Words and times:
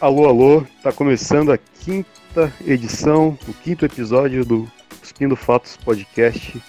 Alô, 0.00 0.26
alô, 0.26 0.66
tá 0.82 0.92
começando 0.92 1.52
a 1.52 1.56
quinta 1.56 2.52
edição, 2.66 3.38
o 3.48 3.54
quinto 3.54 3.86
episódio 3.86 4.44
do 4.44 4.70
Cuspindo 4.98 5.36
Fatos 5.36 5.76
Podcast. 5.76 6.60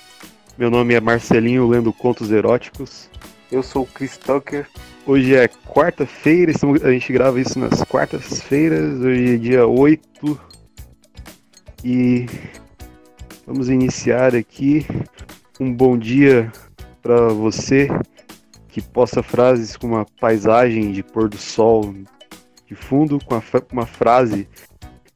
Meu 0.57 0.69
nome 0.69 0.93
é 0.93 1.01
Marcelinho, 1.01 1.67
lendo 1.67 1.91
contos 1.91 2.31
eróticos. 2.31 3.09
Eu 3.51 3.63
sou 3.63 3.81
o 3.81 3.87
Chris 3.87 4.15
Tucker. 4.15 4.67
Hoje 5.07 5.35
é 5.35 5.47
quarta-feira, 5.47 6.53
a 6.83 6.91
gente 6.91 7.11
grava 7.11 7.41
isso 7.41 7.57
nas 7.57 7.83
quartas-feiras, 7.83 9.01
hoje 9.01 9.33
é 9.33 9.37
dia 9.37 9.67
8. 9.67 10.39
E 11.83 12.27
vamos 13.45 13.69
iniciar 13.69 14.35
aqui 14.35 14.85
um 15.59 15.73
bom 15.73 15.97
dia 15.97 16.53
para 17.01 17.29
você 17.29 17.89
que 18.69 18.81
posta 18.81 19.23
frases 19.23 19.75
com 19.75 19.87
uma 19.87 20.05
paisagem 20.21 20.91
de 20.91 21.01
pôr 21.01 21.27
do 21.27 21.37
sol 21.37 21.93
de 22.67 22.75
fundo, 22.75 23.19
com 23.23 23.39
uma 23.71 23.85
frase 23.85 24.47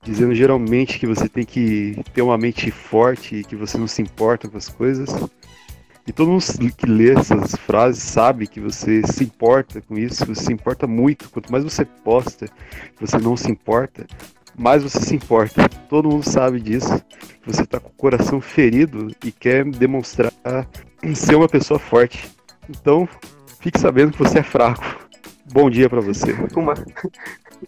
dizendo 0.01 0.33
geralmente 0.33 0.99
que 0.99 1.05
você 1.05 1.27
tem 1.27 1.45
que 1.45 1.99
ter 2.13 2.21
uma 2.21 2.37
mente 2.37 2.71
forte 2.71 3.37
e 3.37 3.43
que 3.43 3.55
você 3.55 3.77
não 3.77 3.87
se 3.87 4.01
importa 4.01 4.47
com 4.47 4.57
as 4.57 4.69
coisas. 4.69 5.09
E 6.07 6.11
todo 6.11 6.31
mundo 6.31 6.43
que 6.75 6.87
lê 6.87 7.11
essas 7.11 7.55
frases 7.55 8.01
sabe 8.01 8.47
que 8.47 8.59
você 8.59 9.05
se 9.05 9.23
importa 9.23 9.81
com 9.81 9.95
isso, 9.95 10.25
você 10.25 10.45
se 10.45 10.53
importa 10.53 10.87
muito. 10.87 11.29
Quanto 11.29 11.51
mais 11.51 11.63
você 11.63 11.85
posta 11.85 12.47
que 12.47 13.01
você 13.01 13.17
não 13.19 13.37
se 13.37 13.51
importa, 13.51 14.07
mais 14.57 14.81
você 14.81 14.99
se 15.01 15.15
importa. 15.15 15.69
Todo 15.87 16.09
mundo 16.09 16.27
sabe 16.27 16.59
disso. 16.59 16.99
Você 17.45 17.65
tá 17.65 17.79
com 17.79 17.89
o 17.89 17.93
coração 17.93 18.41
ferido 18.41 19.11
e 19.23 19.31
quer 19.31 19.63
demonstrar 19.65 20.33
ser 21.13 21.35
uma 21.35 21.47
pessoa 21.47 21.79
forte. 21.79 22.27
Então, 22.67 23.07
fique 23.59 23.79
sabendo 23.79 24.11
que 24.11 24.19
você 24.19 24.39
é 24.39 24.43
fraco. 24.43 25.08
Bom 25.51 25.69
dia 25.69 25.89
pra 25.89 26.01
você. 26.01 26.33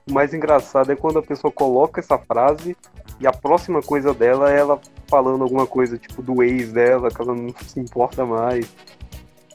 O 0.07 0.13
mais 0.13 0.33
engraçado 0.33 0.89
é 0.89 0.95
quando 0.95 1.19
a 1.19 1.21
pessoa 1.21 1.51
coloca 1.51 1.99
essa 1.99 2.17
frase 2.17 2.77
e 3.19 3.27
a 3.27 3.31
próxima 3.33 3.81
coisa 3.81 4.13
dela 4.13 4.49
é 4.49 4.57
ela 4.57 4.79
falando 5.05 5.43
alguma 5.43 5.67
coisa 5.67 5.97
tipo 5.97 6.21
do 6.21 6.41
ex 6.41 6.71
dela, 6.71 7.09
que 7.09 7.21
ela 7.21 7.35
não 7.35 7.53
se 7.59 7.77
importa 7.77 8.25
mais. 8.25 8.73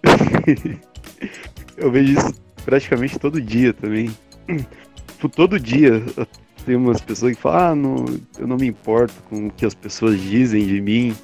Eu 1.75 1.91
vejo 1.91 2.19
isso 2.19 2.35
praticamente 2.67 3.19
todo 3.19 3.41
dia 3.41 3.73
também. 3.73 4.15
Tipo, 5.13 5.29
todo 5.31 5.59
dia 5.59 6.03
tem 6.67 6.77
umas 6.77 7.01
pessoas 7.01 7.35
que 7.35 7.41
falam, 7.41 7.59
ah, 7.59 7.75
não, 7.75 8.05
eu 8.39 8.47
não 8.47 8.57
me 8.57 8.67
importo 8.67 9.15
com 9.31 9.47
o 9.47 9.51
que 9.51 9.65
as 9.65 9.75
pessoas 9.75 10.21
dizem 10.21 10.67
de 10.67 10.81
mim. 10.81 11.17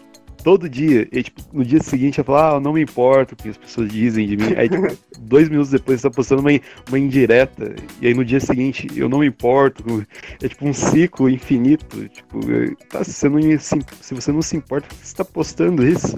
Todo 0.43 0.69
dia. 0.69 1.09
E 1.13 1.23
tipo, 1.23 1.41
no 1.53 1.65
dia 1.65 1.83
seguinte 1.83 2.19
eu 2.19 2.25
falo, 2.25 2.39
ah, 2.39 2.57
eu 2.57 2.61
não 2.61 2.73
me 2.73 2.83
importo 2.83 3.35
o 3.35 3.37
que 3.37 3.49
as 3.49 3.57
pessoas 3.57 3.91
dizem 3.91 4.27
de 4.27 4.37
mim. 4.37 4.55
Aí, 4.57 4.69
tipo, 4.69 4.87
dois 5.21 5.49
minutos 5.49 5.71
depois 5.71 6.01
você 6.01 6.09
tá 6.09 6.15
postando 6.15 6.41
uma, 6.41 6.51
uma 6.89 6.99
indireta. 6.99 7.75
E 8.01 8.09
aí 8.09 8.15
no 8.15 8.25
dia 8.25 8.41
seguinte, 8.41 8.89
eu 8.97 9.09
não 9.09 9.21
me 9.21 9.27
importo. 9.27 10.07
É 10.43 10.49
tipo 10.49 10.67
um 10.67 10.73
ciclo 10.73 11.31
infinito. 11.31 12.09
Tipo, 12.09 12.41
é, 12.51 12.75
tá, 12.89 13.05
se, 13.05 13.13
você 13.13 13.29
não, 13.29 13.41
se, 13.59 13.79
se 14.01 14.15
você 14.15 14.33
não 14.33 14.43
se 14.43 14.57
importa, 14.57 14.89
por 14.89 14.97
que 14.99 15.07
você 15.07 15.17
tá 15.17 15.25
postando 15.25 15.87
isso? 15.87 16.17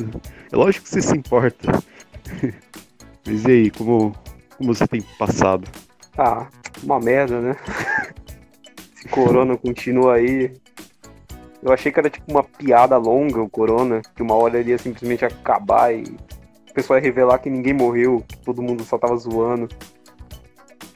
É 0.51 0.57
lógico 0.57 0.85
que 0.85 0.91
você 0.91 1.03
se 1.03 1.17
importa. 1.17 1.83
Mas 3.27 3.45
e 3.45 3.51
aí, 3.51 3.71
como, 3.71 4.15
como 4.57 4.75
você 4.75 4.87
tem 4.87 5.03
passado? 5.19 5.69
Ah, 6.17 6.47
uma 6.83 7.01
merda, 7.01 7.41
né? 7.41 7.57
Esse 8.97 9.09
corona 9.09 9.57
continua 9.57 10.15
aí. 10.15 10.53
Eu 11.65 11.73
achei 11.73 11.91
que 11.91 11.99
era 11.99 12.11
tipo 12.11 12.31
uma 12.31 12.45
piada 12.45 12.97
longa 12.99 13.41
o 13.43 13.49
corona, 13.49 14.03
que 14.15 14.23
uma 14.23 14.35
hora 14.35 14.61
ele 14.61 14.71
ia 14.71 14.79
simplesmente 14.79 15.25
acabar 15.25 15.95
e 15.95 16.03
o 16.03 16.75
pessoal 16.75 16.99
ia 16.99 17.03
revelar 17.05 17.39
que 17.39 17.49
ninguém 17.49 17.73
morreu, 17.73 18.23
que 18.29 18.37
todo 18.37 18.61
mundo 18.63 18.85
só 18.85 18.99
tava 18.99 19.17
zoando. 19.17 19.67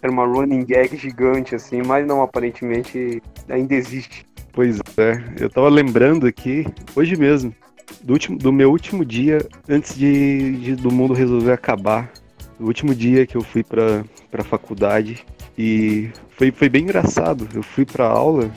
Era 0.02 0.12
uma 0.12 0.27
running 0.27 0.64
gag 0.64 0.94
gigante, 0.97 1.55
assim, 1.55 1.83
mas 1.83 2.06
não, 2.06 2.22
aparentemente 2.22 3.22
ainda 3.48 3.75
existe. 3.75 4.26
Pois 4.53 4.78
é, 4.98 5.25
eu 5.41 5.48
tava 5.48 5.69
lembrando 5.70 6.26
aqui, 6.26 6.66
hoje 6.94 7.16
mesmo, 7.16 7.54
do, 8.03 8.12
último, 8.12 8.37
do 8.37 8.53
meu 8.53 8.70
último 8.70 9.04
dia 9.04 9.38
antes 9.69 9.97
de, 9.97 10.53
de- 10.59 10.76
do 10.76 10.93
mundo 10.93 11.14
resolver 11.14 11.53
acabar. 11.53 12.12
O 12.60 12.64
último 12.64 12.94
dia 12.94 13.26
que 13.26 13.37
eu 13.37 13.43
fui 13.43 13.62
pra, 13.64 14.04
pra 14.31 14.44
faculdade 14.44 15.25
e 15.56 16.10
foi, 16.37 16.50
foi 16.50 16.69
bem 16.69 16.82
engraçado. 16.82 17.48
Eu 17.54 17.62
fui 17.62 17.87
pra 17.87 18.06
aula 18.06 18.50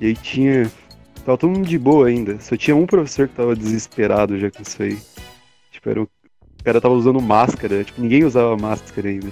e 0.00 0.06
aí 0.06 0.14
tinha. 0.14 0.70
Tava 1.24 1.38
todo 1.38 1.50
mundo 1.50 1.68
de 1.68 1.78
boa 1.78 2.08
ainda. 2.08 2.40
Só 2.40 2.56
tinha 2.56 2.74
um 2.74 2.86
professor 2.86 3.28
que 3.28 3.34
tava 3.34 3.54
desesperado 3.54 4.38
já 4.38 4.50
com 4.50 4.62
isso 4.62 4.82
aí. 4.82 4.98
Tipo, 5.70 5.90
era 5.90 6.00
o, 6.00 6.04
o 6.04 6.64
cara 6.64 6.80
tava 6.80 6.94
usando 6.94 7.20
máscara. 7.20 7.84
Tipo, 7.84 8.00
ninguém 8.00 8.24
usava 8.24 8.56
máscara 8.56 9.08
ainda. 9.08 9.28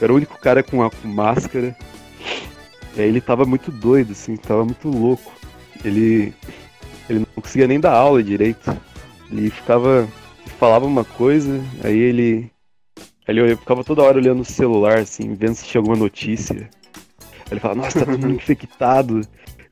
Era 0.00 0.12
o 0.12 0.16
único 0.16 0.38
cara 0.38 0.62
com, 0.62 0.82
a, 0.82 0.90
com 0.90 1.08
máscara. 1.08 1.76
E 2.96 3.00
aí 3.00 3.08
ele 3.08 3.20
tava 3.20 3.44
muito 3.44 3.70
doido, 3.70 4.12
assim, 4.12 4.36
tava 4.36 4.64
muito 4.64 4.88
louco. 4.88 5.32
Ele, 5.84 6.32
ele 7.08 7.18
não 7.20 7.42
conseguia 7.42 7.66
nem 7.66 7.80
dar 7.80 7.92
aula 7.92 8.22
direito. 8.22 8.74
Ele 9.30 9.50
ficava. 9.50 10.08
falava 10.58 10.86
uma 10.86 11.04
coisa, 11.04 11.60
aí 11.82 11.98
ele. 11.98 12.50
Ele 13.26 13.56
ficava 13.56 13.82
toda 13.82 14.02
hora 14.02 14.18
olhando 14.18 14.40
o 14.40 14.44
celular, 14.44 14.98
assim, 14.98 15.34
vendo 15.34 15.54
se 15.54 15.64
tinha 15.64 15.80
alguma 15.80 15.96
notícia. 15.96 16.68
Aí 17.46 17.52
ele 17.52 17.60
falava, 17.60 17.80
nossa, 17.80 18.00
tá 18.00 18.06
todo 18.06 18.18
mundo 18.18 18.34
infectado. 18.34 19.22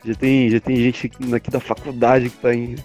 Já 0.05 0.15
tem, 0.15 0.51
já 0.51 0.61
tem 0.61 0.77
gente 0.77 1.11
aqui 1.35 1.51
da 1.51 1.61
faculdade 1.61 2.31
que 2.31 2.37
tá 2.39 2.55
in- 2.55 2.77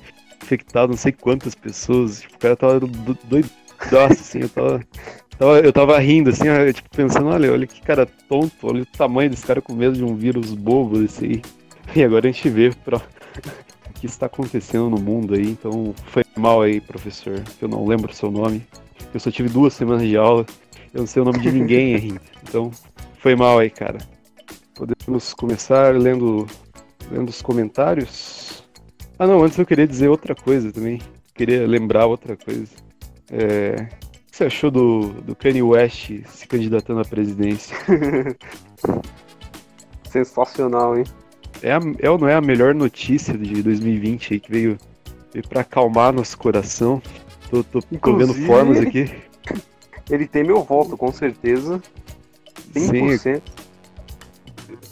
infectado, 0.43 0.89
não 0.91 0.97
sei 0.97 1.11
quantas 1.11 1.55
pessoas. 1.55 2.21
Tipo, 2.21 2.35
o 2.35 2.39
cara 2.39 2.55
tava 2.55 2.79
do- 2.79 3.17
doidaço, 3.23 4.21
assim, 4.21 4.39
eu 4.41 4.49
tava. 4.49 4.81
Eu 5.63 5.71
tava 5.71 5.99
rindo, 5.99 6.31
assim, 6.31 6.45
tipo, 6.73 6.89
pensando, 6.89 7.27
olha, 7.27 7.51
olha 7.51 7.67
que 7.67 7.79
cara 7.81 8.07
tonto, 8.27 8.55
olha 8.63 8.81
o 8.81 8.85
tamanho 8.87 9.29
desse 9.29 9.45
cara 9.45 9.61
com 9.61 9.73
medo 9.73 9.95
de 9.95 10.03
um 10.03 10.15
vírus 10.15 10.51
bobo 10.53 10.97
desse 10.99 11.25
aí. 11.25 11.41
E 11.95 12.03
agora 12.03 12.27
a 12.27 12.31
gente 12.31 12.49
vê 12.49 12.71
pra... 12.83 12.97
o 13.87 13.93
que 13.99 14.07
está 14.07 14.25
acontecendo 14.25 14.89
no 14.89 14.97
mundo 14.99 15.35
aí, 15.35 15.47
então 15.51 15.93
foi 16.07 16.23
mal 16.35 16.61
aí, 16.63 16.81
professor, 16.81 17.39
que 17.59 17.63
eu 17.63 17.69
não 17.69 17.85
lembro 17.85 18.11
o 18.11 18.15
seu 18.15 18.31
nome. 18.31 18.65
Eu 19.13 19.19
só 19.19 19.29
tive 19.29 19.47
duas 19.47 19.73
semanas 19.73 20.01
de 20.07 20.17
aula, 20.17 20.43
eu 20.91 21.01
não 21.01 21.07
sei 21.07 21.21
o 21.21 21.25
nome 21.25 21.39
de 21.39 21.51
ninguém 21.51 21.93
ainda. 21.97 22.21
Então, 22.41 22.71
foi 23.19 23.35
mal 23.35 23.59
aí, 23.59 23.69
cara. 23.69 23.99
Podemos 24.73 25.33
começar 25.35 25.95
lendo, 25.95 26.47
lendo 27.11 27.29
os 27.29 27.41
comentários? 27.41 28.63
Ah 29.19 29.25
não, 29.25 29.43
antes 29.43 29.57
eu 29.57 29.65
queria 29.65 29.87
dizer 29.87 30.09
outra 30.09 30.35
coisa 30.35 30.71
também. 30.71 31.01
Queria 31.33 31.65
lembrar 31.67 32.05
outra 32.05 32.35
coisa. 32.35 32.71
É, 33.31 33.87
O 33.91 34.31
que 34.31 34.37
você 34.37 34.45
achou 34.45 34.71
do, 34.71 35.09
do 35.21 35.35
Kanye 35.35 35.61
West 35.61 36.11
se 36.27 36.47
candidatando 36.47 37.01
à 37.01 37.05
presidência? 37.05 37.75
Sensacional, 40.09 40.97
hein? 40.97 41.03
É, 41.61 41.71
a, 41.71 41.79
é 41.99 42.09
ou 42.09 42.17
não 42.17 42.27
é 42.27 42.35
a 42.35 42.41
melhor 42.41 42.73
notícia 42.73 43.37
de 43.37 43.61
2020 43.61 44.33
aí 44.33 44.39
que 44.39 44.51
veio, 44.51 44.77
veio 45.33 45.47
pra 45.47 45.61
acalmar 45.61 46.13
nosso 46.13 46.37
coração? 46.37 47.01
Tô, 47.49 47.63
tô, 47.63 47.81
tô 47.81 48.17
vendo 48.17 48.33
formas 48.45 48.79
aqui. 48.79 49.11
Ele 50.09 50.27
tem 50.27 50.43
meu 50.43 50.63
voto, 50.63 50.95
com 50.95 51.11
certeza. 51.11 51.81
100%. 52.73 53.41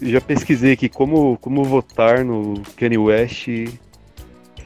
Já 0.01 0.19
pesquisei 0.19 0.73
aqui 0.73 0.89
como, 0.89 1.37
como 1.37 1.63
votar 1.63 2.23
no 2.23 2.61
Kanye 2.77 2.97
West 2.97 3.47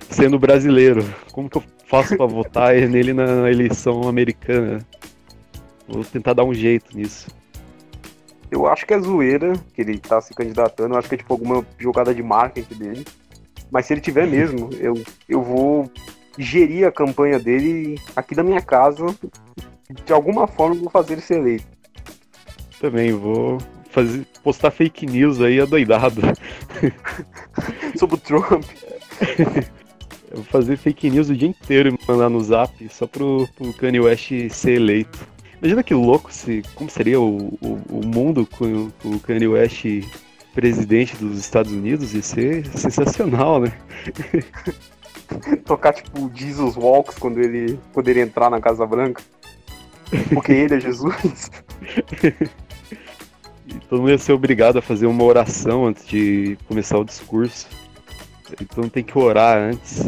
sendo 0.10 0.40
brasileiro. 0.40 1.04
Como 1.32 1.50
que 1.50 1.58
eu 1.58 1.64
faço 1.88 2.18
pra 2.18 2.26
votar 2.26 2.76
nele 2.90 3.14
na 3.14 3.50
eleição 3.50 4.08
americana? 4.08 4.80
Vou 5.88 6.04
tentar 6.04 6.34
dar 6.34 6.44
um 6.44 6.54
jeito 6.54 6.96
nisso. 6.96 7.28
Eu 8.52 8.68
acho 8.68 8.86
que 8.86 8.94
é 8.94 9.00
zoeira 9.00 9.54
que 9.74 9.82
ele 9.82 10.00
tá 10.00 10.20
se 10.20 10.34
candidatando. 10.34 10.96
Eu 10.96 11.00
acho 11.00 11.08
que 11.08 11.16
é 11.16 11.18
tipo 11.18 11.34
alguma 11.34 11.66
jogada 11.78 12.14
de 12.14 12.24
marketing 12.24 12.76
dele. 12.76 13.06
Mas 13.72 13.86
se 13.86 13.94
ele 13.94 14.02
tiver 14.02 14.26
mesmo, 14.28 14.70
eu, 14.80 14.96
eu 15.28 15.42
vou 15.42 15.92
gerir 16.38 16.88
a 16.88 16.92
campanha 16.92 17.40
dele 17.40 18.00
aqui 18.16 18.34
da 18.34 18.44
minha 18.44 18.62
casa. 18.62 19.06
De 20.06 20.14
alguma 20.14 20.48
forma 20.48 20.76
eu 20.76 20.82
vou 20.82 20.90
fazer 20.90 21.14
ele 21.14 21.22
ser 21.22 21.40
eleito. 21.40 21.68
Também 22.80 23.12
vou 23.12 23.58
fazer, 23.90 24.26
postar 24.44 24.72
fake 24.72 25.06
news 25.06 25.42
aí 25.42 25.60
adoidado. 25.60 26.22
Sobre 27.98 28.16
o 28.16 28.20
Trump. 28.20 28.64
Eu 30.32 30.38
vou 30.38 30.46
fazer 30.46 30.78
fake 30.78 31.10
news 31.10 31.30
o 31.30 31.36
dia 31.36 31.50
inteiro 31.50 31.90
e 31.90 32.08
mandar 32.08 32.30
no 32.30 32.40
zap 32.40 32.88
só 32.90 33.08
pro, 33.08 33.48
pro 33.56 33.74
Kanye 33.74 34.00
West 34.00 34.32
ser 34.52 34.74
eleito. 34.74 35.28
Imagina 35.60 35.82
que 35.82 35.94
louco 35.94 36.32
se. 36.32 36.62
Como 36.76 36.90
seria 36.90 37.20
o, 37.20 37.58
o, 37.60 37.80
o 37.90 38.06
mundo 38.06 38.46
com, 38.46 38.92
com 39.02 39.10
o 39.10 39.20
Kanye 39.20 39.48
West 39.48 39.86
presidente 40.54 41.16
dos 41.18 41.40
Estados 41.40 41.72
Unidos? 41.72 42.14
Ia 42.14 42.22
ser 42.22 42.68
sensacional, 42.68 43.60
né? 43.60 43.74
Tocar 45.66 45.94
tipo 45.94 46.32
Jesus 46.34 46.78
Walks 46.78 47.18
quando 47.18 47.40
ele 47.40 47.80
poderia 47.92 48.22
entrar 48.22 48.52
na 48.52 48.62
Casa 48.62 48.86
Branca. 48.86 49.24
Porque 50.34 50.52
ele 50.52 50.76
é 50.76 50.80
Jesus. 50.80 51.52
Todo 53.90 54.00
mundo 54.00 54.12
ia 54.12 54.18
ser 54.18 54.34
obrigado 54.34 54.78
a 54.78 54.82
fazer 54.82 55.06
uma 55.08 55.24
oração 55.24 55.86
antes 55.86 56.06
de 56.08 56.58
começar 56.68 56.98
o 56.98 57.06
discurso. 57.06 57.68
Então 58.62 58.90
tem 58.90 59.04
que 59.04 59.18
orar 59.18 59.58
antes. 59.58 60.06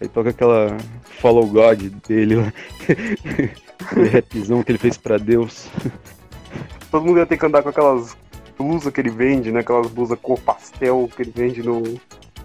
Aí 0.00 0.08
toca 0.08 0.30
aquela 0.30 0.76
Follow 1.02 1.46
God 1.46 1.82
dele 2.06 2.36
lá. 2.36 2.52
Aquele 3.78 4.08
rapzão 4.08 4.62
que 4.62 4.72
ele 4.72 4.78
fez 4.78 4.96
pra 4.96 5.16
Deus. 5.16 5.68
Todo 6.90 7.04
mundo 7.04 7.18
ia 7.18 7.26
ter 7.26 7.36
que 7.36 7.46
andar 7.46 7.62
com 7.62 7.68
aquelas 7.68 8.16
blusa 8.58 8.90
que 8.90 9.00
ele 9.00 9.10
vende, 9.10 9.52
né? 9.52 9.60
Aquelas 9.60 9.88
blusas 9.88 10.18
cor 10.20 10.40
pastel 10.40 11.08
que 11.14 11.22
ele 11.22 11.32
vende 11.34 11.62
no, 11.62 11.82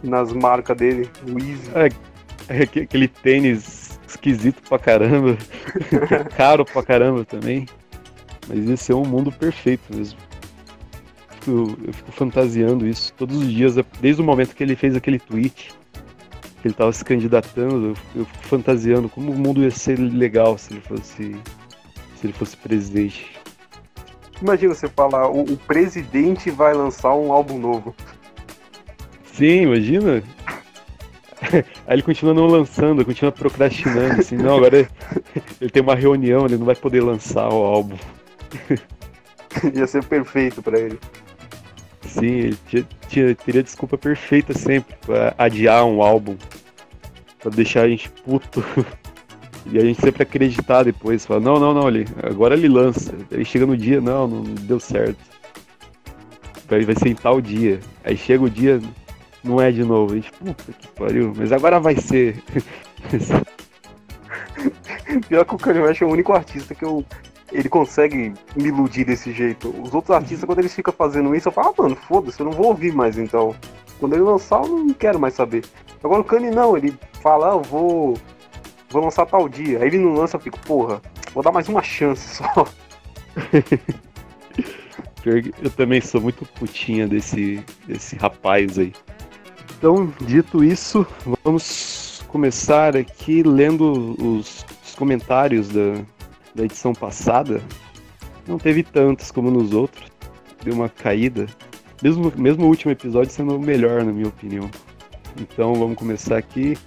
nas 0.04 0.34
marcas 0.34 0.78
dele, 0.78 1.10
o 1.28 1.40
Easy. 1.40 1.72
É, 1.74 2.60
é 2.60 2.64
aquele 2.64 3.08
tênis 3.08 4.00
esquisito 4.08 4.62
pra 4.68 4.78
caramba, 4.78 5.38
que 6.08 6.14
é 6.14 6.24
caro 6.26 6.66
pra 6.66 6.84
caramba 6.84 7.24
também. 7.26 7.66
Mas 8.48 8.70
esse 8.70 8.92
é 8.92 8.96
um 8.96 9.06
mundo 9.06 9.32
perfeito 9.32 9.96
mesmo. 9.96 10.20
Eu, 11.48 11.78
eu 11.86 11.94
fico 11.94 12.12
fantasiando 12.12 12.88
isso 12.88 13.14
todos 13.14 13.38
os 13.38 13.52
dias, 13.52 13.76
desde 14.00 14.22
o 14.22 14.26
momento 14.26 14.56
que 14.56 14.64
ele 14.64 14.76
fez 14.76 14.96
aquele 14.96 15.20
tweet 15.20 15.74
que 16.62 16.68
ele 16.68 16.74
estava 16.76 16.94
se 16.94 17.04
candidatando, 17.04 17.96
eu 18.16 18.26
fico 18.26 18.46
fantasiando 18.46 19.10
como 19.10 19.32
o 19.32 19.36
mundo 19.36 19.64
ia 19.64 19.72
ser 19.72 19.98
legal 19.98 20.60
se 20.60 20.74
ele 20.74 20.82
fosse 20.82 21.36
se 22.16 22.28
ele 22.28 22.34
fosse 22.34 22.56
presidente. 22.56 23.32
Imagina 24.40 24.76
você 24.76 24.88
falar, 24.88 25.28
o, 25.28 25.42
o 25.42 25.58
presidente 25.58 26.52
vai 26.52 26.74
lançar 26.74 27.16
um 27.16 27.34
álbum 27.34 27.58
novo. 27.58 27.96
Sim, 29.34 29.64
imagina. 29.64 30.22
Aí 31.88 31.96
ele 31.96 32.04
continua 32.04 32.34
não 32.34 32.46
lançando, 32.46 33.04
continua 33.04 33.32
procrastinando, 33.32 34.20
assim, 34.22 34.38
não, 34.38 34.58
agora 34.58 34.88
ele 35.60 35.70
tem 35.72 35.82
uma 35.82 35.96
reunião, 35.96 36.46
ele 36.46 36.58
não 36.58 36.66
vai 36.66 36.76
poder 36.76 37.02
lançar 37.02 37.50
o 37.50 37.64
álbum. 37.64 37.98
Ia 39.76 39.88
ser 39.88 40.04
perfeito 40.06 40.62
para 40.62 40.80
ele. 40.80 41.00
Sim, 42.08 42.26
ele 42.26 42.58
tinha, 42.68 42.88
tinha, 43.08 43.36
teria 43.36 43.64
desculpa 43.64 43.98
perfeita 43.98 44.54
sempre 44.54 44.96
pra 45.06 45.34
adiar 45.38 45.86
um 45.86 46.02
álbum. 46.02 46.36
Pra 47.40 47.52
deixar 47.52 47.84
a 47.84 47.90
gente 47.90 48.10
puto. 48.10 48.64
E 49.64 49.78
a 49.78 49.82
gente 49.82 50.02
sempre 50.02 50.24
acreditar 50.24 50.84
depois, 50.84 51.24
falar, 51.24 51.40
não, 51.40 51.60
não, 51.60 51.72
não, 51.72 51.88
ele, 51.88 52.08
agora 52.24 52.56
ele 52.56 52.68
lança. 52.68 53.14
Aí 53.32 53.46
chega 53.46 53.66
no 53.66 53.78
dia, 53.78 54.02
não, 54.02 54.28
não 54.28 54.42
deu 54.42 54.80
certo. 54.80 55.20
Aí 56.70 56.84
vai 56.84 56.96
ser 56.96 57.10
em 57.10 57.16
tal 57.16 57.40
dia. 57.40 57.80
Aí 58.04 58.18
chega 58.18 58.44
o 58.44 58.50
dia, 58.50 58.82
não 59.44 59.62
é 59.62 59.72
de 59.72 59.84
novo. 59.84 60.14
A 60.14 60.16
gente, 60.16 60.32
puta 60.32 60.74
que 60.74 60.88
pariu, 60.88 61.34
mas 61.36 61.52
agora 61.52 61.80
vai 61.80 61.96
ser. 61.96 62.42
Pior 65.28 65.46
que 65.46 65.56
o 65.56 65.58
Kanye 65.58 65.82
West 65.82 66.02
é 66.02 66.06
o 66.06 66.10
único 66.10 66.34
artista 66.34 66.74
que 66.74 66.84
eu 66.84 67.06
ele 67.52 67.70
consegue 67.70 68.34
me 68.56 68.68
iludir 68.68 69.06
desse 69.06 69.32
jeito. 69.32 69.70
Os 69.82 69.94
outros 69.94 70.16
artistas, 70.16 70.46
quando 70.46 70.60
eles 70.60 70.74
ficam 70.74 70.94
fazendo 70.94 71.36
isso, 71.36 71.50
eu 71.50 71.52
falo, 71.52 71.70
ah, 71.70 71.84
mano, 71.84 71.96
foda-se, 71.96 72.40
eu 72.40 72.46
não 72.46 72.54
vou 72.54 72.68
ouvir 72.68 72.94
mais 72.94 73.18
então. 73.18 73.56
Quando 74.00 74.14
ele 74.14 74.24
lançar, 74.24 74.62
eu 74.62 74.68
não 74.68 74.94
quero 74.94 75.20
mais 75.20 75.34
saber. 75.34 75.64
Agora 76.04 76.22
o 76.22 76.24
Kanye 76.24 76.50
não, 76.50 76.76
ele 76.76 76.98
fala, 77.22 77.52
ah, 77.52 77.56
eu 77.56 77.62
vou. 77.62 78.18
Vou 78.90 79.04
lançar 79.04 79.26
tal 79.26 79.48
dia. 79.48 79.80
Aí 79.80 79.88
ele 79.88 80.00
não 80.00 80.14
lança, 80.14 80.38
eu 80.38 80.42
fico, 80.42 80.60
porra, 80.60 81.02
vou 81.34 81.44
dar 81.44 81.52
mais 81.52 81.70
uma 81.70 81.84
chance 81.84 82.38
só. 82.38 82.66
eu 85.62 85.70
também 85.72 86.02
sou 86.02 86.20
muito 86.20 86.46
putinha 86.46 87.08
desse, 87.08 87.64
desse 87.88 88.16
rapaz 88.16 88.80
aí. 88.80 88.94
Então, 89.78 90.12
dito 90.22 90.64
isso, 90.64 91.06
vamos 91.44 92.24
começar 92.28 92.96
aqui 92.96 93.44
lendo 93.44 94.16
os, 94.20 94.66
os 94.84 94.96
comentários 94.96 95.70
da, 95.70 95.94
da 96.54 96.64
edição 96.64 96.94
passada, 96.94 97.62
não 98.48 98.58
teve 98.58 98.84
tantos 98.84 99.32
como 99.32 99.50
nos 99.50 99.74
outros. 99.74 100.12
Deu 100.64 100.74
uma 100.74 100.90
caída. 100.90 101.48
Mesmo, 102.02 102.32
mesmo 102.36 102.66
o 102.66 102.68
último 102.68 102.92
episódio 102.92 103.32
sendo 103.32 103.56
o 103.56 103.60
melhor, 103.60 104.04
na 104.04 104.12
minha 104.12 104.28
opinião. 104.28 104.70
Então 105.40 105.74
vamos 105.76 105.98
começar 105.98 106.38
aqui. 106.38 106.78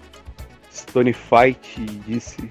Stone 0.73 1.13
Fight 1.13 1.81
disse 2.07 2.49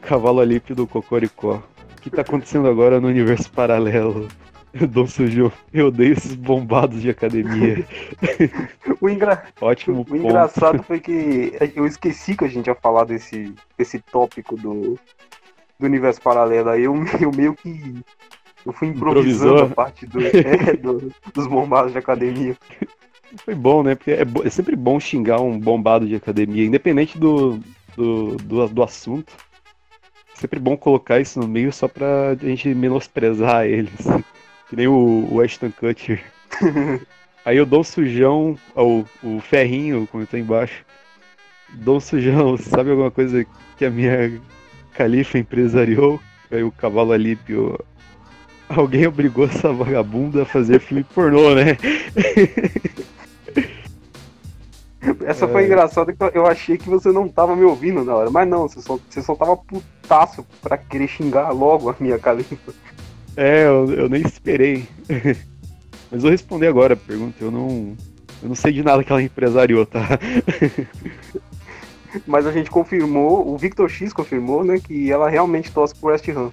Cavalo 0.00 0.40
Alípio 0.40 0.74
do 0.74 0.86
Cocoricó. 0.86 1.62
O 1.96 2.00
que 2.00 2.08
está 2.08 2.22
acontecendo 2.22 2.68
agora 2.68 3.00
no 3.00 3.08
universo 3.08 3.50
paralelo? 3.50 4.28
Dom 4.90 5.06
Sujo, 5.06 5.52
eu 5.72 5.88
odeio 5.88 6.14
esses 6.14 6.34
bombados 6.34 7.02
de 7.02 7.10
academia. 7.10 7.86
o, 9.00 9.08
engra... 9.08 9.44
Ótimo 9.60 10.04
o 10.08 10.16
engraçado 10.16 10.82
foi 10.82 10.98
que 10.98 11.52
eu 11.76 11.86
esqueci 11.86 12.34
que 12.34 12.44
a 12.44 12.48
gente 12.48 12.66
ia 12.68 12.74
falar 12.74 13.04
desse, 13.04 13.54
desse 13.76 13.98
tópico 14.00 14.56
do, 14.56 14.98
do 15.82 15.86
universo 15.86 16.20
paralelo. 16.20 16.70
Aí 16.70 16.84
eu, 16.84 16.94
eu 17.20 17.30
meio 17.32 17.54
que. 17.54 17.96
Eu 18.64 18.72
fui 18.72 18.88
improvisando 18.88 19.54
Improvisou. 19.54 19.72
a 19.72 19.74
parte 19.74 20.06
do, 20.06 20.20
é, 20.24 20.76
do, 20.76 21.12
dos 21.34 21.46
bombados 21.48 21.90
de 21.90 21.98
academia. 21.98 22.56
Foi 23.44 23.54
bom, 23.54 23.82
né? 23.82 23.96
Porque 23.96 24.12
é, 24.12 24.22
é, 24.44 24.50
sempre 24.50 24.76
bom 24.76 25.00
xingar 25.00 25.40
um 25.40 25.58
bombado 25.58 26.06
de 26.06 26.14
academia, 26.14 26.64
independente 26.64 27.18
do, 27.18 27.58
do, 27.96 28.36
do, 28.36 28.68
do 28.68 28.82
assunto. 28.82 29.32
É 30.36 30.40
sempre 30.40 30.60
bom 30.60 30.76
colocar 30.76 31.18
isso 31.18 31.40
no 31.40 31.48
meio 31.48 31.72
só 31.72 31.88
pra 31.88 32.36
gente 32.40 32.72
menosprezar 32.72 33.66
eles. 33.66 34.06
Que 34.68 34.76
nem 34.76 34.86
o, 34.86 35.26
o 35.28 35.40
Ashton 35.40 35.72
Kutcher. 35.72 36.22
Aí 37.44 37.56
eu 37.56 37.66
dou 37.66 37.80
um 37.80 37.84
sujão, 37.84 38.56
ou 38.76 39.04
o 39.24 39.40
ferrinho, 39.40 40.06
como 40.06 40.24
tá 40.24 40.38
embaixo. 40.38 40.84
Dou 41.74 41.96
um 41.96 42.00
sujão, 42.00 42.56
sabe 42.56 42.90
alguma 42.90 43.10
coisa 43.10 43.44
que 43.76 43.84
a 43.84 43.90
minha 43.90 44.40
Califa 44.94 45.38
empresariou, 45.38 46.20
aí 46.50 46.62
o 46.62 46.72
cavalo 46.72 47.12
Alípio. 47.12 47.78
Alguém 48.68 49.06
obrigou 49.06 49.44
essa 49.44 49.72
vagabunda 49.72 50.42
a 50.42 50.46
fazer 50.46 50.80
filme 50.80 51.04
pornô, 51.04 51.54
né? 51.54 51.76
Essa 55.26 55.48
foi 55.48 55.64
é... 55.64 55.66
engraçada 55.66 56.12
que 56.12 56.22
eu 56.32 56.46
achei 56.46 56.78
que 56.78 56.88
você 56.88 57.10
não 57.10 57.28
tava 57.28 57.56
me 57.56 57.64
ouvindo 57.64 58.04
na 58.04 58.14
hora. 58.14 58.30
Mas 58.30 58.48
não, 58.48 58.68
você 58.68 58.80
só, 58.80 58.98
você 59.08 59.20
só 59.20 59.34
tava 59.34 59.56
putaço 59.56 60.46
pra 60.60 60.78
querer 60.78 61.08
xingar 61.08 61.50
logo 61.50 61.90
a 61.90 61.96
minha 61.98 62.18
Califa. 62.18 62.72
É, 63.36 63.64
eu, 63.64 63.92
eu 63.92 64.08
nem 64.08 64.22
esperei. 64.22 64.86
Mas 66.10 66.22
vou 66.22 66.30
responder 66.30 66.68
agora 66.68 66.94
a 66.94 66.96
pergunta. 66.96 67.36
Eu 67.40 67.50
não, 67.50 67.96
eu 68.42 68.48
não 68.48 68.54
sei 68.54 68.72
de 68.72 68.82
nada 68.82 69.02
que 69.02 69.10
ela 69.10 69.22
empresariou, 69.22 69.84
tá? 69.84 70.06
Mas 72.26 72.46
a 72.46 72.52
gente 72.52 72.70
confirmou, 72.70 73.48
o 73.48 73.56
Victor 73.56 73.88
X 73.88 74.12
confirmou, 74.12 74.64
né, 74.64 74.78
que 74.78 75.10
ela 75.10 75.28
realmente 75.28 75.70
torce 75.70 75.94
pro 75.94 76.08
West 76.08 76.28
Ham. 76.28 76.50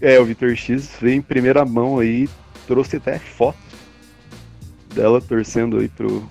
É, 0.00 0.18
o 0.18 0.24
Victor 0.24 0.54
X 0.54 0.90
veio 1.00 1.16
em 1.16 1.22
primeira 1.22 1.64
mão 1.64 1.98
aí, 1.98 2.28
trouxe 2.66 2.96
até 2.96 3.18
foto 3.18 3.58
dela 4.94 5.20
torcendo 5.20 5.78
aí 5.78 5.88
pro, 5.88 6.28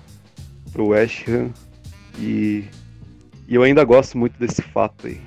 pro 0.72 0.88
West 0.88 1.28
Ham. 1.28 1.50
E, 2.18 2.64
e 3.48 3.54
eu 3.54 3.62
ainda 3.62 3.84
gosto 3.84 4.18
muito 4.18 4.38
desse 4.38 4.62
fato 4.62 5.06
aí. 5.06 5.20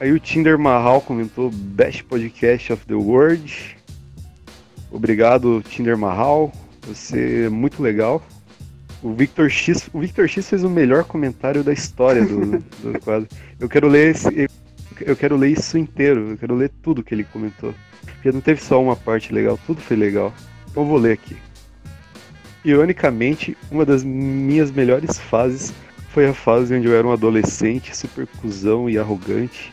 Aí 0.00 0.12
o 0.12 0.20
Tinder 0.20 0.58
Mahal 0.58 1.00
comentou 1.00 1.50
Best 1.50 2.04
Podcast 2.04 2.72
of 2.72 2.86
the 2.86 2.94
World. 2.94 3.76
Obrigado, 4.90 5.62
Tinder 5.62 5.98
Mahal. 5.98 6.52
Você 6.86 7.46
é 7.46 7.48
muito 7.48 7.82
legal. 7.82 8.22
O 9.02 9.12
Victor 9.12 9.48
X, 9.48 9.88
o 9.92 10.00
Victor 10.00 10.28
X 10.28 10.48
fez 10.48 10.64
o 10.64 10.70
melhor 10.70 11.04
comentário 11.04 11.62
da 11.62 11.72
história 11.72 12.24
do, 12.24 12.58
do 12.82 12.98
quadro. 13.00 13.28
Eu 13.60 13.68
quero 13.68 13.86
ler 13.86 14.10
esse, 14.10 14.48
eu 15.00 15.16
quero 15.16 15.36
ler 15.36 15.50
isso 15.50 15.78
inteiro, 15.78 16.30
eu 16.30 16.36
quero 16.36 16.54
ler 16.54 16.70
tudo 16.82 17.02
que 17.02 17.14
ele 17.14 17.24
comentou. 17.24 17.74
Porque 18.02 18.32
não 18.32 18.40
teve 18.40 18.62
só 18.62 18.82
uma 18.82 18.96
parte 18.96 19.32
legal, 19.32 19.58
tudo 19.66 19.80
foi 19.80 19.96
legal. 19.96 20.32
Então 20.70 20.82
eu 20.82 20.88
vou 20.88 20.98
ler 20.98 21.12
aqui. 21.12 21.36
Ironicamente, 22.64 23.56
uma 23.70 23.84
das 23.84 24.02
minhas 24.02 24.70
melhores 24.70 25.18
fases 25.18 25.72
foi 26.10 26.26
a 26.26 26.34
fase 26.34 26.74
onde 26.74 26.88
eu 26.88 26.96
era 26.96 27.06
um 27.06 27.12
adolescente, 27.12 27.96
super 27.96 28.26
cuzão 28.40 28.90
e 28.90 28.98
arrogante. 28.98 29.72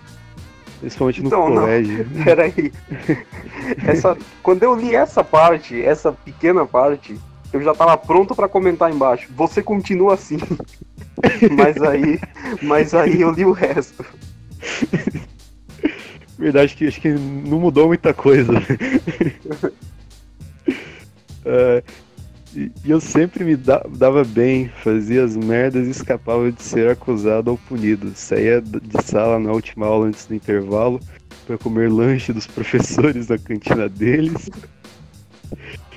Principalmente 0.80 1.22
no 1.22 1.28
então, 1.28 1.48
colégio. 1.48 2.08
Não. 2.12 2.22
Peraí. 2.24 2.72
Essa, 3.88 4.16
quando 4.44 4.62
eu 4.62 4.76
li 4.76 4.94
essa 4.94 5.24
parte, 5.24 5.82
essa 5.82 6.12
pequena 6.12 6.66
parte, 6.66 7.20
eu 7.56 7.62
já 7.62 7.74
tava 7.74 7.98
pronto 7.98 8.36
para 8.36 8.50
comentar 8.50 8.92
embaixo. 8.92 9.30
Você 9.34 9.64
continua 9.64 10.16
assim. 10.16 10.38
mas 11.56 11.82
aí, 11.82 12.20
mas 12.62 12.94
aí 12.94 13.22
eu 13.22 13.32
li 13.32 13.46
o 13.46 13.54
resto. 13.54 14.06
Verdade 16.38 16.76
que 16.76 16.86
acho 16.86 17.00
que 17.00 17.14
não 17.14 17.62
mudou 17.62 17.88
muita 17.88 18.14
coisa. 18.14 18.52
uh, 21.46 21.82
e 22.54 22.72
eu 22.86 23.00
sempre 23.00 23.46
me 23.46 23.56
dava 23.56 24.26
bem, 24.26 24.70
fazia 24.84 25.24
as 25.24 25.38
merdas 25.38 25.88
e 25.88 25.92
escapava 25.92 26.52
de 26.52 26.62
ser 26.62 26.90
acusado 26.90 27.52
ou 27.52 27.58
punido. 27.58 28.12
Saía 28.16 28.62
de 28.62 29.02
sala 29.02 29.40
na 29.40 29.54
última 29.54 29.86
aula 29.86 30.08
antes 30.08 30.26
do 30.26 30.36
intervalo 30.36 31.00
para 31.48 31.58
comer 31.58 31.90
lanche 31.90 32.34
dos 32.34 32.48
professores 32.52 33.30
na 33.30 33.38
cantina 33.38 33.88
deles. 33.88 34.50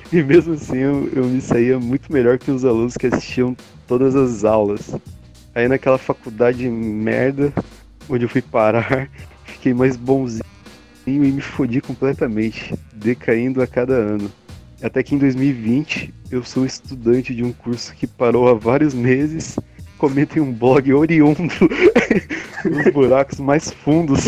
E 0.13 0.23
mesmo 0.23 0.55
assim 0.55 0.79
eu, 0.79 1.09
eu 1.15 1.25
me 1.25 1.41
saía 1.41 1.79
muito 1.79 2.13
melhor 2.13 2.39
que 2.39 2.51
os 2.51 2.65
alunos 2.65 2.97
que 2.97 3.07
assistiam 3.07 3.57
todas 3.87 4.17
as 4.17 4.45
aulas. 4.45 4.95
Aí 5.55 5.69
naquela 5.69 5.99
faculdade 5.99 6.69
merda, 6.69 7.53
onde 8.09 8.25
eu 8.25 8.29
fui 8.29 8.43
parar, 8.43 9.09
fiquei 9.45 9.75
mais 9.75 9.97
bonzinho 9.97 10.43
e 11.07 11.13
me 11.13 11.41
fodi 11.41 11.81
completamente, 11.81 12.75
decaindo 12.95 13.63
a 13.63 13.67
cada 13.67 13.95
ano. 13.95 14.31
Até 14.83 15.03
que 15.03 15.15
em 15.15 15.19
2020 15.19 16.15
eu 16.31 16.43
sou 16.45 16.65
estudante 16.65 17.35
de 17.35 17.43
um 17.43 17.53
curso 17.53 17.93
que 17.95 18.07
parou 18.07 18.49
há 18.49 18.55
vários 18.55 18.95
meses. 18.95 19.59
Comenta 19.99 20.39
em 20.39 20.43
um 20.43 20.53
blog 20.53 20.93
oriundo 20.93 21.43
dos 22.65 22.93
buracos 22.93 23.41
mais 23.41 23.73
fundos 23.73 24.25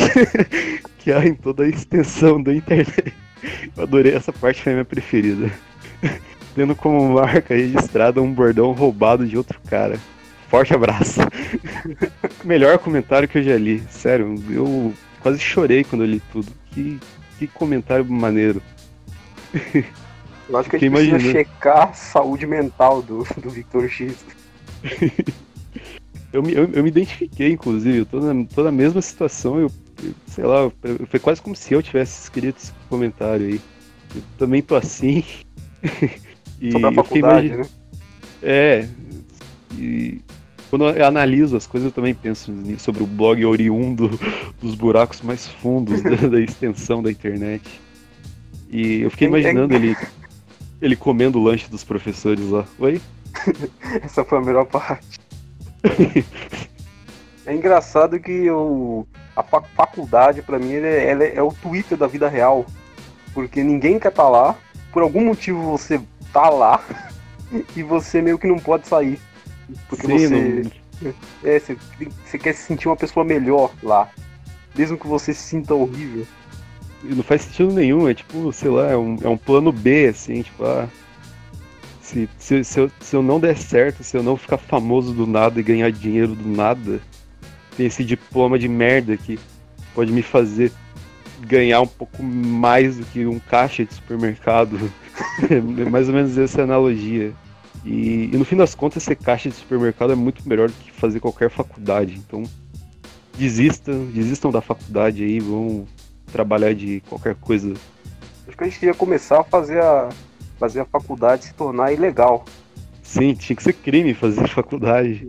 que 0.98 1.12
há 1.12 1.24
em 1.24 1.34
toda 1.34 1.62
a 1.62 1.68
extensão 1.68 2.42
da 2.42 2.52
internet. 2.52 3.14
Eu 3.76 3.84
adorei 3.84 4.12
essa 4.12 4.32
parte, 4.32 4.62
foi 4.62 4.72
a 4.72 4.74
minha 4.76 4.84
preferida. 4.84 5.50
tendo 6.54 6.74
como 6.74 7.14
marca 7.14 7.54
registrada 7.54 8.20
um 8.20 8.32
bordão 8.32 8.72
roubado 8.72 9.26
de 9.26 9.36
outro 9.36 9.60
cara. 9.68 9.98
Forte 10.48 10.74
abraço. 10.74 11.20
Melhor 12.44 12.78
comentário 12.78 13.28
que 13.28 13.38
eu 13.38 13.42
já 13.42 13.56
li. 13.56 13.82
Sério, 13.88 14.34
eu 14.50 14.92
quase 15.20 15.38
chorei 15.38 15.84
quando 15.84 16.02
eu 16.02 16.08
li 16.08 16.20
tudo. 16.32 16.50
Que, 16.72 16.98
que 17.38 17.46
comentário 17.46 18.04
maneiro. 18.04 18.60
Eu 20.48 20.58
acho 20.58 20.68
que 20.68 20.76
a 20.76 20.78
gente 20.78 20.90
precisa 20.90 21.20
checar 21.20 21.90
a 21.90 21.92
saúde 21.92 22.46
mental 22.46 23.00
do, 23.00 23.24
do 23.40 23.48
Victor 23.48 23.88
X. 23.88 24.16
eu, 26.32 26.42
me, 26.42 26.52
eu, 26.52 26.68
eu, 26.72 26.82
me 26.82 26.88
identifiquei, 26.88 27.52
inclusive, 27.52 27.98
eu 27.98 28.06
tô 28.06 28.20
na, 28.20 28.44
tô 28.44 28.64
na 28.64 28.72
mesma 28.72 29.00
situação, 29.00 29.60
eu, 29.60 29.70
eu, 30.02 30.12
sei 30.26 30.44
lá, 30.44 30.70
foi 31.08 31.20
quase 31.20 31.40
como 31.40 31.54
se 31.54 31.72
eu 31.72 31.82
tivesse 31.82 32.22
escrito 32.22 32.58
esse 32.58 32.72
comentário 32.88 33.46
aí. 33.46 33.60
Eu 34.14 34.22
também 34.36 34.60
tô 34.60 34.74
assim. 34.74 35.24
e 36.60 36.72
Sobre 36.72 36.88
a 36.88 36.92
faculdade, 36.92 37.46
imagine... 37.46 37.62
né? 37.62 37.68
É. 38.42 38.88
E 39.76 40.20
quando 40.70 40.88
eu 40.88 41.04
analiso 41.04 41.56
as 41.56 41.66
coisas, 41.66 41.88
eu 41.88 41.92
também 41.92 42.14
penso 42.14 42.52
sobre 42.78 43.02
o 43.02 43.06
blog 43.06 43.44
oriundo 43.44 44.08
dos 44.62 44.76
buracos 44.76 45.20
mais 45.20 45.48
fundos 45.48 46.00
da, 46.00 46.28
da 46.28 46.40
extensão 46.40 47.02
da 47.02 47.10
internet. 47.10 47.80
E 48.70 49.00
eu 49.00 49.10
fiquei 49.10 49.26
imaginando 49.26 49.74
ele, 49.74 49.96
ele 50.80 50.94
comendo 50.94 51.40
o 51.40 51.42
lanche 51.42 51.68
dos 51.68 51.82
professores 51.82 52.48
lá. 52.48 52.64
Oi? 52.78 53.00
Essa 54.00 54.24
foi 54.24 54.38
a 54.38 54.42
melhor 54.42 54.64
parte. 54.66 55.18
é 57.44 57.52
engraçado 57.52 58.20
que 58.20 58.48
o, 58.48 59.04
a 59.34 59.42
faculdade, 59.42 60.40
para 60.40 60.58
mim, 60.58 60.74
é, 60.74 61.10
ela 61.10 61.24
é, 61.24 61.34
é 61.34 61.42
o 61.42 61.52
Twitter 61.52 61.98
da 61.98 62.06
vida 62.06 62.28
real. 62.28 62.64
Porque 63.34 63.62
ninguém 63.64 63.98
quer 63.98 64.08
estar 64.08 64.22
tá 64.22 64.28
lá. 64.28 64.56
Por 64.92 65.02
algum 65.02 65.24
motivo 65.24 65.62
você 65.62 66.00
tá 66.32 66.48
lá 66.48 66.82
e 67.76 67.82
você 67.82 68.20
meio 68.20 68.38
que 68.38 68.46
não 68.46 68.58
pode 68.58 68.86
sair. 68.86 69.18
Porque 69.88 70.06
Sim, 70.06 70.18
você. 70.18 70.62
Não... 71.02 71.14
É, 71.44 71.58
você, 71.58 71.76
você 72.24 72.38
quer 72.38 72.52
se 72.54 72.62
sentir 72.62 72.88
uma 72.88 72.96
pessoa 72.96 73.24
melhor 73.24 73.72
lá. 73.82 74.10
Mesmo 74.76 74.98
que 74.98 75.06
você 75.06 75.32
se 75.32 75.42
sinta 75.42 75.74
horrível. 75.74 76.26
Não 77.02 77.22
faz 77.22 77.42
sentido 77.42 77.72
nenhum, 77.72 78.06
é 78.08 78.12
tipo, 78.12 78.52
sei 78.52 78.70
lá, 78.70 78.90
é 78.90 78.96
um, 78.96 79.16
é 79.22 79.28
um 79.28 79.36
plano 79.36 79.72
B, 79.72 80.08
assim, 80.08 80.42
tipo, 80.42 80.62
ah, 80.62 80.86
se, 82.02 82.28
se, 82.38 82.62
se, 82.62 82.80
eu, 82.80 82.90
se 83.00 83.16
eu 83.16 83.22
não 83.22 83.40
der 83.40 83.56
certo, 83.56 84.04
se 84.04 84.16
eu 84.16 84.22
não 84.22 84.36
ficar 84.36 84.58
famoso 84.58 85.14
do 85.14 85.26
nada 85.26 85.58
e 85.58 85.62
ganhar 85.62 85.90
dinheiro 85.90 86.34
do 86.34 86.46
nada, 86.46 87.00
tem 87.76 87.86
esse 87.86 88.04
diploma 88.04 88.58
de 88.58 88.68
merda 88.68 89.16
que 89.16 89.38
pode 89.94 90.12
me 90.12 90.22
fazer 90.22 90.72
ganhar 91.40 91.80
um 91.80 91.86
pouco 91.86 92.22
mais 92.22 92.96
do 92.96 93.04
que 93.06 93.26
um 93.26 93.38
caixa 93.38 93.84
de 93.84 93.94
supermercado. 93.94 94.90
é 95.50 95.88
mais 95.88 96.08
ou 96.08 96.14
menos 96.14 96.36
essa 96.36 96.62
analogia. 96.62 97.32
E, 97.84 98.30
e, 98.32 98.36
no 98.36 98.44
fim 98.44 98.56
das 98.56 98.74
contas, 98.74 99.02
ser 99.02 99.16
caixa 99.16 99.48
de 99.48 99.54
supermercado 99.54 100.12
é 100.12 100.16
muito 100.16 100.46
melhor 100.48 100.68
do 100.68 100.74
que 100.74 100.90
fazer 100.90 101.20
qualquer 101.20 101.50
faculdade. 101.50 102.14
Então, 102.14 102.42
desistam, 103.36 104.06
desistam 104.06 104.50
da 104.50 104.60
faculdade 104.60 105.24
aí, 105.24 105.40
vão 105.40 105.86
trabalhar 106.30 106.74
de 106.74 107.02
qualquer 107.08 107.34
coisa. 107.36 107.72
Acho 108.46 108.56
que 108.56 108.64
a 108.64 108.68
gente 108.68 108.84
ia 108.84 108.94
começar 108.94 109.40
a 109.40 109.44
fazer 109.44 109.80
a, 109.80 110.10
fazer 110.58 110.80
a 110.80 110.84
faculdade 110.84 111.46
se 111.46 111.54
tornar 111.54 111.92
ilegal. 111.92 112.44
Sim, 113.02 113.34
tinha 113.34 113.56
que 113.56 113.62
ser 113.62 113.72
crime 113.72 114.14
fazer 114.14 114.46
faculdade. 114.48 115.26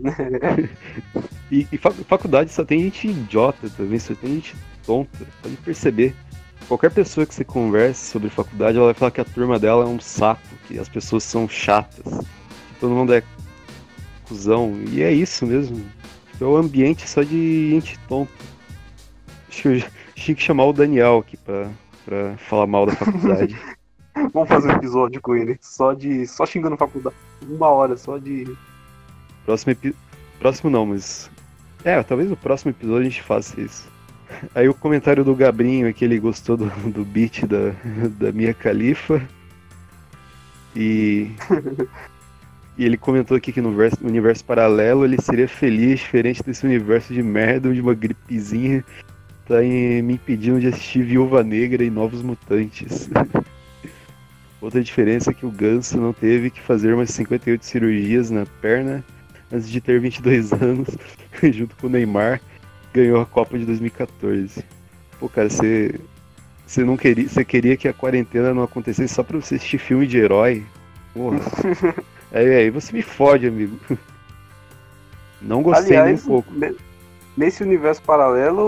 e, 1.50 1.66
e 1.72 1.78
faculdade 1.78 2.52
só 2.52 2.64
tem 2.64 2.82
gente 2.82 3.08
idiota 3.08 3.68
também, 3.70 3.98
só 3.98 4.14
tem 4.14 4.34
gente 4.34 4.54
tonta. 4.84 5.26
Pode 5.42 5.56
perceber. 5.56 6.14
Qualquer 6.68 6.90
pessoa 6.90 7.26
que 7.26 7.34
você 7.34 7.44
converse 7.44 8.10
sobre 8.10 8.30
faculdade, 8.30 8.76
ela 8.76 8.86
vai 8.86 8.94
falar 8.94 9.10
que 9.10 9.20
a 9.20 9.24
turma 9.24 9.58
dela 9.58 9.84
é 9.84 9.86
um 9.86 10.00
saco, 10.00 10.40
que 10.66 10.78
as 10.78 10.88
pessoas 10.88 11.24
são 11.24 11.48
chatas, 11.48 12.04
que 12.04 12.80
todo 12.80 12.94
mundo 12.94 13.12
é 13.12 13.22
cuzão. 14.26 14.80
E 14.88 15.02
é 15.02 15.12
isso 15.12 15.46
mesmo. 15.46 15.84
É 16.40 16.44
o 16.44 16.56
ambiente 16.56 17.08
só 17.08 17.22
de 17.22 17.70
gente 17.70 17.98
tonta. 18.08 18.32
Acho 19.48 19.62
que 19.62 19.68
eu 19.68 19.82
tinha 20.14 20.34
que 20.34 20.42
chamar 20.42 20.64
o 20.64 20.72
Daniel 20.72 21.18
aqui 21.18 21.36
pra, 21.36 21.68
pra 22.04 22.36
falar 22.38 22.66
mal 22.66 22.86
da 22.86 22.94
faculdade. 22.94 23.56
Vamos 24.32 24.48
fazer 24.48 24.68
um 24.68 24.76
episódio 24.76 25.20
com 25.20 25.34
ele, 25.34 25.58
só 25.60 25.94
de. 25.94 26.26
só 26.26 26.44
xingando 26.44 26.76
faculdade. 26.76 27.16
Uma 27.42 27.68
hora, 27.68 27.96
só 27.96 28.18
de. 28.18 28.56
Próximo 29.44 29.72
epi... 29.72 29.94
Próximo 30.38 30.70
não, 30.70 30.86
mas. 30.86 31.30
É, 31.84 32.02
talvez 32.02 32.28
no 32.30 32.36
próximo 32.36 32.70
episódio 32.70 33.00
a 33.00 33.10
gente 33.10 33.22
faça 33.22 33.60
isso. 33.60 33.90
Aí 34.54 34.68
o 34.68 34.74
comentário 34.74 35.24
do 35.24 35.34
Gabrinho 35.34 35.86
é 35.86 35.92
que 35.92 36.04
ele 36.04 36.18
gostou 36.18 36.56
do, 36.56 36.66
do 36.90 37.04
beat 37.04 37.46
da, 37.46 37.72
da 38.18 38.32
Mia 38.32 38.52
Califa. 38.52 39.22
E. 40.74 41.30
e 42.76 42.84
ele 42.84 42.96
comentou 42.96 43.36
aqui 43.36 43.52
que 43.52 43.60
no 43.60 43.72
verso, 43.72 43.98
universo 44.02 44.44
paralelo 44.44 45.04
ele 45.04 45.20
seria 45.20 45.46
feliz, 45.46 46.00
diferente 46.00 46.42
desse 46.42 46.64
universo 46.64 47.12
de 47.12 47.22
merda, 47.22 47.68
onde 47.68 47.80
uma 47.80 47.94
gripezinha 47.94 48.84
tá 49.46 49.60
me 49.60 50.14
impedindo 50.14 50.60
de 50.60 50.68
assistir 50.68 51.04
Viúva 51.04 51.42
Negra 51.42 51.84
e 51.84 51.90
Novos 51.90 52.22
Mutantes. 52.22 53.08
Outra 54.60 54.82
diferença 54.82 55.30
é 55.30 55.34
que 55.34 55.44
o 55.44 55.50
Ganso 55.50 56.00
não 56.00 56.12
teve 56.12 56.48
que 56.48 56.60
fazer 56.60 56.94
umas 56.94 57.10
58 57.10 57.64
cirurgias 57.64 58.30
na 58.30 58.46
perna 58.60 59.04
antes 59.52 59.68
de 59.68 59.80
ter 59.80 60.00
22 60.00 60.52
anos, 60.52 60.88
junto 61.52 61.76
com 61.76 61.88
o 61.88 61.90
Neymar, 61.90 62.40
ganhou 62.92 63.20
a 63.20 63.26
Copa 63.26 63.58
de 63.58 63.64
2014. 63.64 64.64
Pô, 65.18 65.28
cara, 65.28 65.48
você 65.48 65.98
você 66.66 66.84
não 66.84 66.96
queria, 66.96 67.28
você 67.28 67.44
queria 67.44 67.76
que 67.76 67.86
a 67.86 67.92
quarentena 67.92 68.54
não 68.54 68.62
acontecesse 68.62 69.12
só 69.12 69.22
pra 69.22 69.38
você 69.38 69.56
assistir 69.56 69.78
filme 69.78 70.06
de 70.06 70.18
herói? 70.18 70.64
Porra. 71.12 71.38
aí, 72.32 72.48
aí 72.48 72.70
você 72.70 72.92
me 72.94 73.02
fode, 73.02 73.46
amigo. 73.46 73.78
Não 75.40 75.62
gostei 75.62 75.96
Aliás, 75.96 76.24
nem 76.24 76.34
um 76.36 76.42
pouco. 76.42 76.52
Nesse 77.36 77.62
universo 77.62 78.02
paralelo, 78.02 78.62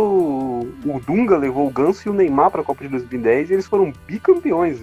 o 0.85 1.00
Dunga 1.07 1.37
levou 1.37 1.66
o 1.66 1.71
Ganso 1.71 2.07
e 2.07 2.11
o 2.11 2.14
Neymar 2.14 2.50
para 2.50 2.61
a 2.61 2.64
Copa 2.64 2.85
de 2.85 2.90
2010 2.90 3.50
e 3.50 3.52
eles 3.54 3.66
foram 3.66 3.93
bicampeões 4.07 4.81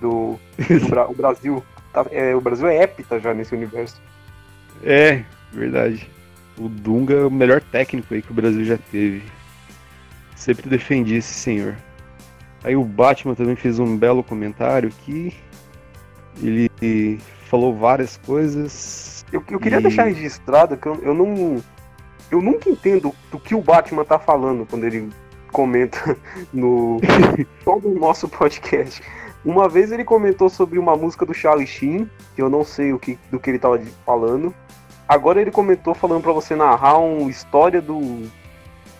do, 0.00 0.38
do 0.38 0.38
Bra 0.88 1.08
o 1.08 1.14
Brasil. 1.14 1.64
Tá, 1.92 2.06
é, 2.10 2.36
o 2.36 2.40
Brasil 2.40 2.68
é 2.68 2.82
hepta 2.82 3.18
já 3.18 3.34
nesse 3.34 3.54
universo. 3.54 4.00
É, 4.82 5.24
verdade. 5.52 6.08
O 6.58 6.68
Dunga 6.68 7.14
é 7.14 7.24
o 7.24 7.30
melhor 7.30 7.60
técnico 7.60 8.14
aí 8.14 8.22
que 8.22 8.30
o 8.30 8.34
Brasil 8.34 8.64
já 8.64 8.78
teve. 8.90 9.22
Sempre 10.36 10.68
defendi 10.68 11.16
esse 11.16 11.34
senhor. 11.34 11.76
Aí 12.62 12.76
o 12.76 12.84
Batman 12.84 13.34
também 13.34 13.56
fez 13.56 13.78
um 13.78 13.96
belo 13.96 14.22
comentário 14.22 14.90
que 15.04 15.34
ele 16.42 17.20
falou 17.48 17.76
várias 17.76 18.16
coisas. 18.18 19.24
Eu, 19.32 19.42
eu 19.50 19.60
queria 19.60 19.78
e... 19.78 19.82
deixar 19.82 20.04
registrado 20.04 20.76
que 20.76 20.86
eu, 20.86 20.94
eu 21.02 21.14
não 21.14 21.62
eu 22.30 22.40
nunca 22.40 22.68
entendo 22.68 23.14
do 23.30 23.38
que 23.38 23.54
o 23.54 23.60
Batman 23.60 24.04
tá 24.04 24.18
falando 24.18 24.66
quando 24.66 24.84
ele 24.84 25.08
comenta 25.52 26.16
no 26.52 27.00
todo 27.64 27.88
o 27.88 27.98
nosso 27.98 28.28
podcast. 28.28 29.02
Uma 29.44 29.68
vez 29.68 29.92
ele 29.92 30.04
comentou 30.04 30.48
sobre 30.48 30.78
uma 30.78 30.96
música 30.96 31.26
do 31.26 31.34
Charlie 31.34 31.66
Sheen, 31.66 32.10
que 32.34 32.40
eu 32.40 32.48
não 32.48 32.64
sei 32.64 32.92
o 32.92 32.98
que, 32.98 33.18
do 33.30 33.38
que 33.38 33.50
ele 33.50 33.58
tava 33.58 33.78
falando. 34.04 34.54
Agora 35.08 35.40
ele 35.40 35.50
comentou 35.50 35.94
falando 35.94 36.22
para 36.22 36.32
você 36.32 36.56
narrar 36.56 36.98
uma 36.98 37.30
história 37.30 37.80
do, 37.80 38.22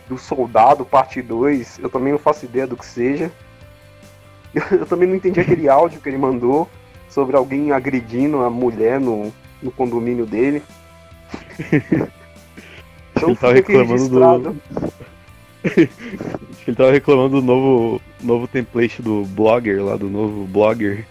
do 0.06 0.18
Soldado, 0.18 0.84
parte 0.84 1.22
2. 1.22 1.78
Eu 1.78 1.88
também 1.88 2.12
não 2.12 2.18
faço 2.18 2.44
ideia 2.44 2.66
do 2.66 2.76
que 2.76 2.84
seja. 2.84 3.32
Eu, 4.54 4.62
eu 4.78 4.86
também 4.86 5.08
não 5.08 5.16
entendi 5.16 5.40
aquele 5.40 5.68
áudio 5.70 6.00
que 6.00 6.08
ele 6.08 6.18
mandou 6.18 6.68
sobre 7.08 7.36
alguém 7.36 7.72
agredindo 7.72 8.42
a 8.42 8.50
mulher 8.50 9.00
no, 9.00 9.32
no 9.62 9.70
condomínio 9.70 10.26
dele. 10.26 10.62
Então 13.16 13.28
ele 13.28 13.36
tava 13.36 13.52
reclamando 13.54 14.08
do. 14.08 14.56
ele 16.66 16.76
tava 16.76 16.90
reclamando 16.90 17.40
do 17.40 17.46
novo, 17.46 18.00
novo 18.20 18.48
template 18.48 19.00
do 19.00 19.24
blogger 19.24 19.82
lá, 19.84 19.96
do 19.96 20.10
novo 20.10 20.44
blogger. 20.46 21.06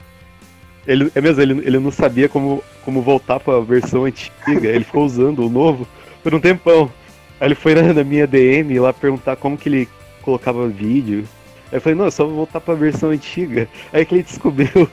Ele, 0.86 1.12
é 1.16 1.22
mesmo, 1.22 1.42
ele, 1.42 1.62
ele 1.66 1.80
não 1.80 1.92
sabia 1.92 2.28
como, 2.28 2.64
como 2.84 3.02
voltar 3.02 3.40
pra 3.40 3.60
versão 3.62 4.04
antiga, 4.04 4.68
ele 4.68 4.84
ficou 4.84 5.06
usando 5.06 5.46
o 5.46 5.50
novo 5.50 5.88
por 6.22 6.34
um 6.34 6.40
tempão. 6.40 6.92
Aí 7.40 7.48
ele 7.48 7.56
foi 7.56 7.74
na, 7.76 7.94
na 7.94 8.04
minha 8.04 8.28
DM 8.28 8.80
lá 8.80 8.92
perguntar 8.94 9.36
como 9.36 9.58
que 9.58 9.70
ele 9.70 9.90
colocava 10.22 10.68
vídeo. 10.68 11.26
Aí 11.72 11.78
eu 11.78 11.82
falei, 11.82 11.98
não, 11.98 12.06
é 12.06 12.12
só 12.12 12.26
voltar 12.26 12.62
pra 12.62 12.74
versão 12.74 13.10
antiga. 13.10 13.68
Aí 13.92 14.06
que 14.06 14.16
ele 14.16 14.24
descobriu. 14.24 14.90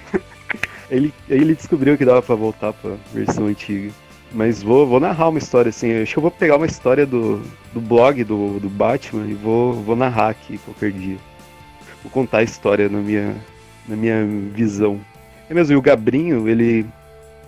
ele, 0.90 1.12
aí 1.30 1.38
ele 1.38 1.54
descobriu 1.54 1.96
que 1.96 2.04
dava 2.04 2.22
pra 2.22 2.34
voltar 2.34 2.72
pra 2.72 2.92
versão 3.12 3.46
antiga. 3.46 3.90
Mas 4.32 4.62
vou, 4.62 4.86
vou 4.86 4.98
narrar 4.98 5.28
uma 5.28 5.38
história, 5.38 5.68
assim. 5.68 5.88
Eu 5.88 6.02
acho 6.02 6.12
que 6.12 6.18
eu 6.18 6.22
vou 6.22 6.30
pegar 6.30 6.56
uma 6.56 6.66
história 6.66 7.06
do, 7.06 7.40
do 7.72 7.80
blog 7.80 8.22
do, 8.24 8.58
do 8.58 8.68
Batman 8.68 9.26
e 9.26 9.34
vou, 9.34 9.74
vou 9.74 9.94
narrar 9.94 10.30
aqui 10.30 10.58
qualquer 10.58 10.90
dia. 10.90 11.16
Vou 12.02 12.10
contar 12.10 12.38
a 12.38 12.42
história 12.42 12.88
na 12.88 12.98
minha, 12.98 13.34
na 13.88 13.96
minha 13.96 14.24
visão. 14.54 15.00
É 15.48 15.54
mesmo, 15.54 15.74
e 15.74 15.76
o 15.76 15.82
Gabrinho, 15.82 16.48
ele, 16.48 16.86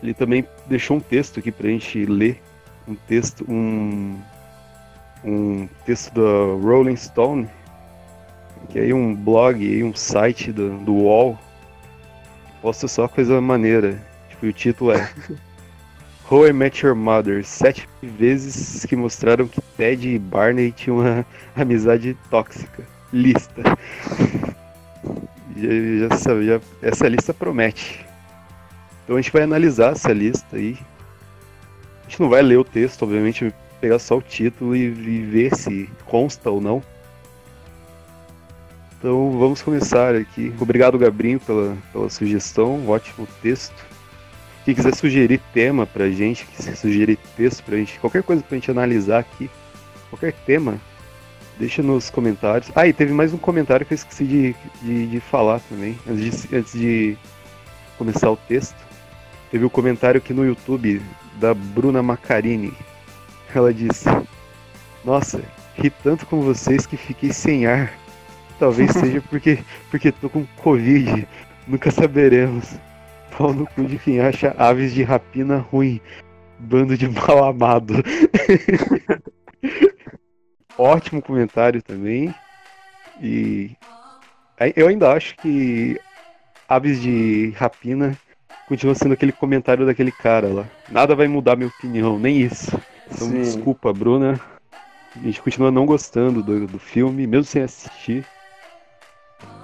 ele 0.02 0.14
também 0.14 0.46
deixou 0.66 0.98
um 0.98 1.00
texto 1.00 1.38
aqui 1.38 1.50
pra 1.50 1.68
gente 1.68 2.04
ler. 2.04 2.40
Um 2.86 2.94
texto, 2.94 3.44
um, 3.48 4.16
um 5.24 5.68
texto 5.84 6.14
da 6.14 6.62
Rolling 6.62 6.96
Stone, 6.96 7.48
que 8.68 8.78
é 8.78 8.94
um 8.94 9.14
blog, 9.14 9.82
um 9.82 9.94
site 9.94 10.52
do, 10.52 10.78
do 10.78 10.94
UOL, 10.94 11.38
posta 12.62 12.86
só 12.86 13.08
coisa 13.08 13.40
maneira. 13.40 14.00
Tipo, 14.28 14.46
o 14.46 14.52
título 14.52 14.92
é 14.92 15.10
How 16.30 16.48
I 16.48 16.52
Met 16.52 16.84
Your 16.84 16.94
Mother, 16.94 17.44
sete 17.44 17.88
vezes 18.02 18.84
que 18.84 18.96
mostraram 18.96 19.46
que 19.46 19.60
Ted 19.76 20.08
e 20.08 20.18
Barney 20.18 20.72
tinham 20.72 20.98
uma 20.98 21.26
amizade 21.54 22.16
tóxica. 22.30 22.84
Lista. 23.12 23.62
Já, 25.56 26.08
já, 26.16 26.42
já, 26.42 26.60
essa 26.82 27.08
lista 27.08 27.32
promete. 27.34 28.04
Então 29.04 29.16
a 29.16 29.20
gente 29.20 29.32
vai 29.32 29.42
analisar 29.42 29.92
essa 29.92 30.12
lista 30.12 30.56
aí. 30.56 30.76
A 32.00 32.08
gente 32.08 32.20
não 32.20 32.28
vai 32.28 32.42
ler 32.42 32.58
o 32.58 32.64
texto, 32.64 33.02
obviamente, 33.02 33.52
pegar 33.80 33.98
só 33.98 34.18
o 34.18 34.22
título 34.22 34.74
e, 34.74 34.84
e 34.84 35.22
ver 35.22 35.54
se 35.54 35.88
consta 36.04 36.50
ou 36.50 36.60
não. 36.60 36.82
Então 38.98 39.38
vamos 39.38 39.62
começar 39.62 40.14
aqui. 40.14 40.52
Obrigado, 40.58 40.98
Gabrinho, 40.98 41.38
pela, 41.38 41.76
pela 41.92 42.10
sugestão. 42.10 42.88
Ótimo 42.88 43.28
texto. 43.42 43.86
Quem 44.64 44.74
quiser 44.74 44.96
sugerir 44.96 45.40
tema 45.54 45.86
pra 45.86 46.10
gente, 46.10 46.44
quiser 46.46 46.74
sugerir 46.76 47.16
texto 47.36 47.62
pra 47.62 47.76
gente, 47.76 48.00
qualquer 48.00 48.24
coisa 48.24 48.42
pra 48.42 48.56
gente 48.56 48.68
analisar 48.68 49.20
aqui, 49.20 49.48
qualquer 50.10 50.32
tema, 50.44 50.80
deixa 51.58 51.82
nos 51.82 52.10
comentários. 52.10 52.70
Ah, 52.74 52.86
e 52.86 52.92
teve 52.92 53.12
mais 53.12 53.32
um 53.32 53.38
comentário 53.38 53.84
que 53.84 53.92
eu 53.92 53.96
esqueci 53.96 54.24
de, 54.24 54.56
de, 54.82 55.06
de 55.06 55.20
falar 55.20 55.60
também, 55.60 55.98
antes 56.08 56.48
de, 56.48 56.56
antes 56.56 56.72
de 56.72 57.16
começar 57.98 58.30
o 58.30 58.36
texto. 58.36 58.76
Teve 59.50 59.64
o 59.64 59.68
um 59.68 59.70
comentário 59.70 60.18
aqui 60.18 60.32
no 60.32 60.44
YouTube 60.44 61.00
da 61.36 61.54
Bruna 61.54 62.02
Macarini. 62.02 62.72
Ela 63.54 63.72
disse: 63.72 64.06
Nossa, 65.04 65.42
ri 65.76 65.90
tanto 65.90 66.26
com 66.26 66.42
vocês 66.42 66.86
que 66.86 66.96
fiquei 66.96 67.32
sem 67.32 67.66
ar. 67.66 67.92
Talvez 68.58 68.90
seja 68.92 69.22
porque, 69.30 69.58
porque 69.90 70.12
tô 70.12 70.28
com 70.28 70.44
Covid. 70.56 71.26
Nunca 71.66 71.90
saberemos. 71.90 72.76
Pau 73.36 73.52
no 73.52 73.66
cu 73.66 73.84
de 73.84 73.98
quem 73.98 74.20
acha 74.20 74.54
aves 74.58 74.94
de 74.94 75.02
rapina 75.02 75.58
ruim. 75.58 76.00
Bando 76.58 76.96
de 76.96 77.08
mal 77.08 77.44
amado. 77.44 77.94
Ótimo 80.78 81.22
comentário 81.22 81.82
também. 81.82 82.34
E 83.20 83.70
eu 84.74 84.88
ainda 84.88 85.12
acho 85.12 85.36
que 85.36 86.00
aves 86.68 87.00
de 87.00 87.50
rapina 87.56 88.16
continua 88.68 88.94
sendo 88.94 89.14
aquele 89.14 89.32
comentário 89.32 89.86
daquele 89.86 90.12
cara 90.12 90.48
lá. 90.48 90.66
Nada 90.90 91.14
vai 91.14 91.28
mudar 91.28 91.56
minha 91.56 91.68
opinião, 91.68 92.18
nem 92.18 92.40
isso. 92.42 92.76
Então 93.06 93.28
Sim. 93.28 93.40
desculpa, 93.42 93.92
Bruna. 93.92 94.40
A 95.14 95.18
gente 95.20 95.40
continua 95.40 95.70
não 95.70 95.86
gostando 95.86 96.42
do, 96.42 96.66
do 96.66 96.78
filme, 96.78 97.26
mesmo 97.26 97.44
sem 97.44 97.62
assistir. 97.62 98.24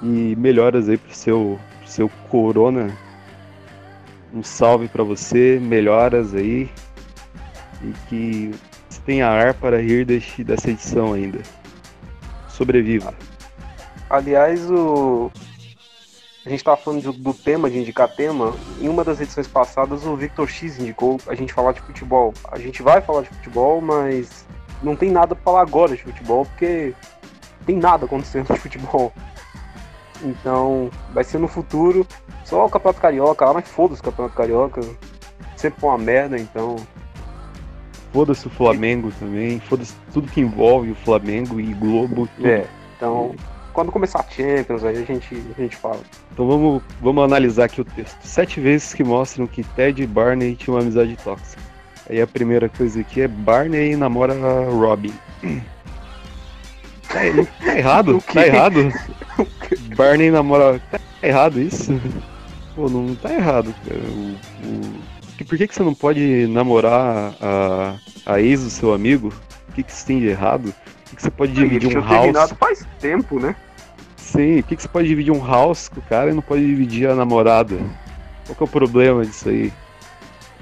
E 0.03 0.35
melhoras 0.37 0.89
aí 0.89 0.97
pro 0.97 1.15
seu, 1.15 1.61
pro 1.81 1.91
seu 1.91 2.09
Corona. 2.29 2.97
Um 4.33 4.43
salve 4.43 4.89
para 4.89 5.05
você, 5.05 5.59
melhoras 5.61 6.35
aí. 6.35 6.71
E 7.83 7.93
que 8.09 8.51
tenha 9.05 9.29
ar 9.29 9.55
para 9.55 9.81
rir 9.81 10.05
deste, 10.05 10.45
dessa 10.45 10.71
edição 10.71 11.13
ainda. 11.13 11.41
Sobreviva. 12.49 13.15
Aliás, 14.09 14.71
o. 14.71 15.31
A 16.45 16.49
gente 16.49 16.59
estava 16.59 16.77
falando 16.77 17.03
do, 17.03 17.13
do, 17.13 17.35
tema, 17.35 17.71
de 17.71 17.79
indicar 17.79 18.09
tema. 18.09 18.53
Em 18.81 18.89
uma 18.89 19.05
das 19.05 19.21
edições 19.21 19.47
passadas, 19.47 20.05
o 20.05 20.17
Victor 20.17 20.49
X 20.49 20.79
indicou 20.79 21.21
a 21.29 21.35
gente 21.35 21.53
falar 21.53 21.73
de 21.73 21.81
futebol. 21.81 22.35
A 22.51 22.59
gente 22.59 22.83
vai 22.83 23.01
falar 23.01 23.23
de 23.23 23.29
futebol, 23.29 23.81
mas 23.81 24.45
não 24.83 24.97
tem 24.97 25.11
nada 25.11 25.35
para 25.37 25.45
falar 25.45 25.63
agora 25.63 25.97
de 25.97 26.03
futebol, 26.03 26.45
porque 26.45 26.95
tem 27.65 27.77
nada 27.77 28.07
acontecendo 28.07 28.53
de 28.53 28.59
futebol. 28.59 29.13
Então, 30.25 30.91
vai 31.13 31.25
ser 31.25 31.39
no 31.39 31.49
futuro. 31.49 32.07
Só 32.45 32.67
o 32.67 32.71
Campeonato 32.71 33.01
Carioca 33.01 33.45
lá, 33.45 33.55
mas 33.55 33.69
foda-se 33.69 34.01
o 34.01 34.05
Campeonato 34.05 34.37
Carioca. 34.37 34.81
Sempre 35.57 35.85
uma 35.85 35.99
merda, 35.99 36.39
então. 36.39 36.77
Foda-se 38.13 38.47
o 38.47 38.51
Flamengo 38.51 39.11
também. 39.19 39.59
Foda-se 39.61 39.95
tudo 40.13 40.31
que 40.31 40.41
envolve 40.41 40.91
o 40.91 40.95
Flamengo 40.95 41.59
e 41.59 41.73
Globo. 41.75 42.29
Tudo. 42.37 42.47
É, 42.47 42.67
então. 42.97 43.35
Quando 43.73 43.91
começar 43.91 44.21
a 44.21 44.31
Champions, 44.31 44.85
aí 44.85 45.03
a 45.03 45.05
gente, 45.05 45.43
a 45.57 45.63
gente 45.63 45.77
fala. 45.77 46.01
Então 46.31 46.47
vamos, 46.47 46.83
vamos 47.01 47.25
analisar 47.25 47.65
aqui 47.65 47.81
o 47.81 47.85
texto. 47.85 48.19
Sete 48.23 48.61
vezes 48.61 48.93
que 48.93 49.03
mostram 49.03 49.47
que 49.47 49.65
Ted 49.65 50.03
e 50.03 50.07
Barney 50.07 50.55
tinham 50.55 50.77
uma 50.77 50.83
amizade 50.83 51.17
tóxica. 51.25 51.63
Aí 52.09 52.21
a 52.21 52.27
primeira 52.27 52.69
coisa 52.69 53.01
aqui 53.01 53.23
é 53.23 53.29
Barney 53.29 53.97
namora 53.97 54.35
Robin. 54.71 55.15
Tá, 57.09 57.21
tá 57.65 57.79
errado? 57.79 58.23
Tá 58.33 58.47
errado? 58.47 58.93
Barney 59.97 60.31
namora. 60.31 60.79
Tá 60.91 61.01
errado 61.23 61.59
isso? 61.59 61.99
Pô, 62.75 62.91
não 62.91 63.15
tá 63.15 63.33
errado, 63.33 63.75
cara. 63.87 64.01
O, 64.01 64.37
o... 64.67 64.95
Por 65.45 65.59
que, 65.59 65.67
que 65.67 65.75
você 65.75 65.83
não 65.83 65.95
pode 65.95 66.47
namorar 66.49 67.35
a, 67.41 67.97
a 68.27 68.41
ex 68.41 68.63
do 68.65 68.71
seu 68.71 68.93
amigo? 68.93 69.33
O 69.69 69.73
que, 69.73 69.83
que 69.83 69.93
você 69.93 70.07
tem 70.07 70.21
de 70.21 70.27
errado? 70.27 70.73
Por 70.73 71.11
que, 71.11 71.17
que 71.17 71.23
você 71.23 71.31
pode 71.31 71.53
dividir 71.53 71.97
um 71.97 72.01
house? 72.01 72.53
faz 72.59 72.87
tempo, 73.01 73.41
né? 73.41 73.57
Sim, 74.17 74.63
por 74.63 74.69
que, 74.69 74.77
que 74.77 74.83
você 74.83 74.89
pode 74.89 75.09
dividir 75.09 75.33
um 75.33 75.45
house 75.45 75.89
com 75.89 76.01
o 76.01 76.03
cara 76.03 76.31
e 76.31 76.35
não 76.35 76.43
pode 76.43 76.67
dividir 76.67 77.09
a 77.09 77.15
namorada? 77.15 77.77
Qual 78.47 78.57
que 78.57 78.63
é 78.63 78.67
o 78.67 78.69
problema 78.69 79.25
disso 79.25 79.49
aí? 79.49 79.73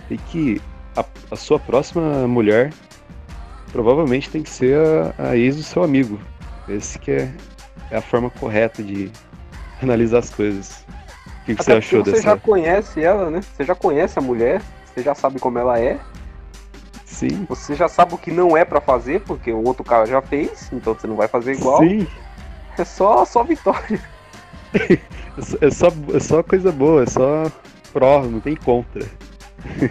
Tem 0.09 0.19
que. 0.29 0.61
A, 0.97 1.05
a 1.31 1.37
sua 1.37 1.59
próxima 1.59 2.27
mulher 2.27 2.73
provavelmente 3.73 4.29
tem 4.29 4.43
que 4.43 4.51
ser 4.51 4.77
a, 5.19 5.31
a 5.31 5.37
ex 5.37 5.57
do 5.57 5.63
seu 5.63 5.83
amigo. 5.83 6.21
Esse 6.69 6.99
que 6.99 7.11
é, 7.11 7.33
é 7.91 7.97
a 7.97 8.03
forma 8.03 8.31
correta 8.31 8.83
de 8.83 9.11
analisar 9.83 10.19
as 10.19 10.31
coisas. 10.31 10.85
Que, 11.51 11.57
que 11.57 11.65
você 11.65 11.73
achou 11.73 12.05
você 12.05 12.11
dessa? 12.13 12.23
Você 12.23 12.29
já 12.29 12.37
conhece 12.37 13.03
ela, 13.03 13.31
né? 13.31 13.41
Você 13.41 13.65
já 13.65 13.75
conhece 13.75 14.19
a 14.19 14.23
mulher, 14.23 14.63
você 14.85 15.03
já 15.03 15.15
sabe 15.15 15.39
como 15.39 15.59
ela 15.59 15.79
é. 15.79 15.99
Sim. 17.05 17.45
Você 17.49 17.75
já 17.75 17.89
sabe 17.89 18.15
o 18.15 18.19
que 18.19 18.31
não 18.31 18.57
é 18.57 18.65
para 18.65 18.81
fazer, 18.81 19.21
porque 19.23 19.53
o 19.53 19.67
outro 19.67 19.85
cara 19.85 20.07
já 20.07 20.23
fez, 20.23 20.71
então 20.73 20.95
você 20.95 21.07
não 21.07 21.17
vai 21.17 21.29
fazer 21.29 21.53
igual. 21.53 21.79
Sim. 21.79 22.07
É 22.79 22.85
só, 22.85 23.25
só 23.25 23.43
vitória. 23.43 24.01
é, 25.61 25.71
só, 25.71 25.89
é 26.15 26.21
só 26.21 26.43
coisa 26.43 26.71
boa, 26.71 27.03
é 27.03 27.07
só 27.07 27.51
pró, 27.93 28.23
não 28.23 28.41
tem 28.41 28.55
contra. 28.55 29.05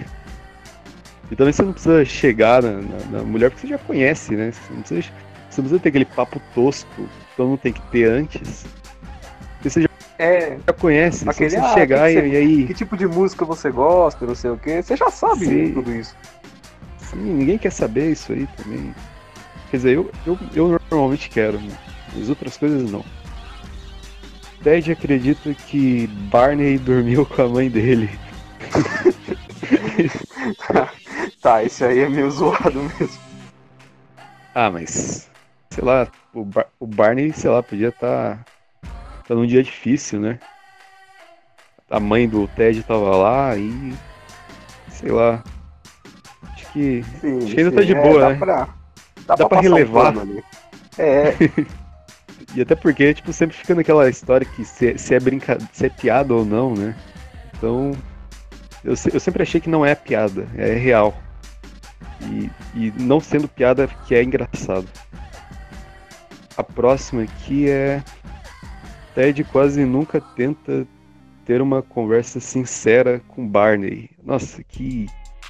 e 1.30 1.36
também 1.36 1.54
você 1.54 1.62
não 1.62 1.74
precisa 1.74 2.06
chegar 2.06 2.64
na, 2.64 2.72
na, 2.72 2.98
na 3.12 3.24
mulher 3.24 3.50
porque 3.52 3.68
você 3.68 3.74
já 3.74 3.78
conhece, 3.78 4.36
né? 4.36 4.52
Você 4.52 4.74
não 4.74 4.80
precisa 4.82 5.12
você 5.50 5.62
não 5.62 5.64
precisa 5.64 5.80
ter 5.80 5.90
aquele 5.90 6.06
papo 6.06 6.42
tosco 6.54 6.90
que 6.96 7.36
todo 7.36 7.50
mundo 7.50 7.60
tem 7.60 7.74
que 7.74 7.82
ter 7.90 8.06
antes. 8.06 8.66
Você 9.62 9.82
já, 9.82 9.90
é, 10.20 10.58
já 10.68 10.74
conhece, 10.74 11.30
aquele, 11.30 11.50
você 11.52 11.58
ah, 11.58 11.74
chegar 11.74 12.12
e, 12.12 12.16
e, 12.16 12.36
aí. 12.36 12.68
Que 12.68 12.74
tipo 12.74 12.98
de 12.98 13.08
música 13.08 13.46
você 13.46 13.72
gosta, 13.72 14.26
não 14.26 14.36
sei 14.36 14.52
o 14.52 14.58
que. 14.58 14.82
Você 14.82 14.98
já 14.98 15.10
sabe 15.10 15.46
Sim. 15.46 15.74
tudo 15.74 15.96
isso. 15.96 16.14
Sim, 16.98 17.18
ninguém 17.18 17.58
quer 17.58 17.72
saber 17.72 18.12
isso 18.12 18.34
aí 18.34 18.46
também. 18.58 18.94
Quer 19.72 19.78
dizer, 19.78 19.96
eu, 19.96 20.12
eu, 20.26 20.38
eu 20.54 20.82
normalmente 20.92 21.30
quero, 21.30 21.58
né? 21.62 21.74
mas 22.14 22.28
outras 22.28 22.58
coisas 22.58 22.92
não. 22.92 23.06
Ted 24.62 24.92
acredita 24.92 25.54
que 25.54 26.08
Barney 26.30 26.78
dormiu 26.78 27.26
com 27.26 27.42
a 27.42 27.48
mãe 27.48 27.70
dele. 27.70 28.10
tá, 31.42 31.64
esse 31.64 31.86
aí 31.86 32.00
é 32.00 32.10
meio 32.10 32.30
zoado 32.30 32.84
mesmo. 33.00 33.20
Ah, 34.54 34.70
mas 34.70 35.30
sei 35.70 35.84
lá, 35.84 36.10
o, 36.34 36.44
Bar 36.44 36.68
o 36.78 36.86
Barney, 36.86 37.32
sei 37.32 37.50
lá, 37.50 37.64
podia 37.64 37.88
estar 37.88 38.36
tá, 38.36 38.46
tá 39.30 39.36
num 39.36 39.46
dia 39.46 39.62
difícil, 39.62 40.20
né? 40.20 40.40
A 41.88 42.00
mãe 42.00 42.28
do 42.28 42.48
Ted 42.48 42.82
tava 42.82 43.16
lá 43.16 43.56
e. 43.56 43.94
Sei 44.90 45.12
lá. 45.12 45.44
Acho 46.52 46.74
que. 46.74 47.04
Sim, 47.22 47.38
acho 47.38 47.46
que 47.46 47.60
ainda 47.60 47.70
sim, 47.70 47.76
tá 47.76 47.84
de 47.84 47.96
é, 47.96 48.02
boa, 48.02 48.22
dá 48.22 48.30
né? 48.30 48.36
Pra, 48.36 48.70
dá, 49.28 49.36
dá 49.36 49.48
pra, 49.48 49.62
relevar. 49.62 50.18
Um 50.18 50.42
é. 50.98 51.36
e 52.56 52.62
até 52.62 52.74
porque, 52.74 53.14
tipo, 53.14 53.32
sempre 53.32 53.56
fica 53.56 53.76
naquela 53.76 54.10
história 54.10 54.46
que 54.46 54.66
se, 54.66 54.98
se 54.98 55.14
é 55.14 55.20
brinca... 55.20 55.60
se 55.72 55.86
é 55.86 55.90
piada 55.90 56.34
ou 56.34 56.44
não, 56.44 56.74
né? 56.74 56.96
Então. 57.56 57.92
Eu, 58.84 58.96
eu 59.14 59.20
sempre 59.20 59.44
achei 59.44 59.62
que 59.62 59.70
não 59.70 59.86
é 59.86 59.94
piada, 59.94 60.48
é 60.58 60.74
real. 60.74 61.16
E, 62.22 62.50
e 62.74 62.94
não 62.98 63.20
sendo 63.20 63.48
piada 63.48 63.88
que 64.08 64.16
é 64.16 64.24
engraçado. 64.24 64.88
A 66.58 66.64
próxima 66.64 67.24
aqui 67.24 67.70
é. 67.70 68.04
Ted 69.14 69.44
quase 69.46 69.84
nunca 69.86 70.22
tenta 70.22 70.88
ter 71.46 71.62
uma 71.62 71.82
conversa 71.82 72.40
sincera 72.40 73.22
com 73.28 73.48
Barney. 73.48 74.10
Nossa, 74.24 74.64
que. 74.64 75.08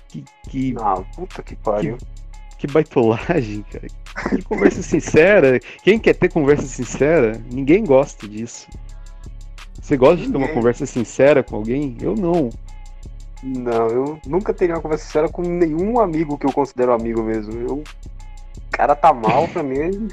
Que. 0.08 0.24
que 0.50 0.76
ah, 0.80 1.04
puta 1.16 1.44
que 1.44 1.56
pariu. 1.56 1.98
Que, 2.58 2.68
que 2.68 2.74
baitolagem, 2.74 3.64
cara. 3.72 3.88
Que 4.30 4.42
conversa 4.44 4.82
sincera. 4.82 5.60
Quem 5.84 6.00
quer 6.00 6.16
ter 6.16 6.32
conversa 6.32 6.66
sincera? 6.66 7.42
Ninguém 7.52 7.84
gosta 7.84 8.28
disso. 8.28 8.68
Você 9.82 9.98
gosta 9.98 10.16
Ninguém. 10.16 10.28
de 10.28 10.32
ter 10.32 10.38
uma 10.38 10.54
conversa 10.54 10.86
sincera 10.86 11.44
com 11.44 11.56
alguém? 11.56 11.98
Eu 12.02 12.16
não. 12.16 12.50
Não, 13.42 13.88
eu 13.88 14.20
nunca 14.26 14.54
teria 14.54 14.76
uma 14.76 14.82
conversa 14.82 15.06
sincera 15.06 15.30
com 15.30 15.42
nenhum 15.42 16.00
amigo 16.00 16.38
que 16.38 16.46
eu 16.46 16.52
considero 16.52 16.94
amigo 16.94 17.24
mesmo. 17.24 17.54
Eu... 17.54 17.84
O 18.58 18.78
cara 18.78 18.96
tá 18.96 19.14
mal 19.14 19.48
pra 19.48 19.64
mim. 19.64 20.08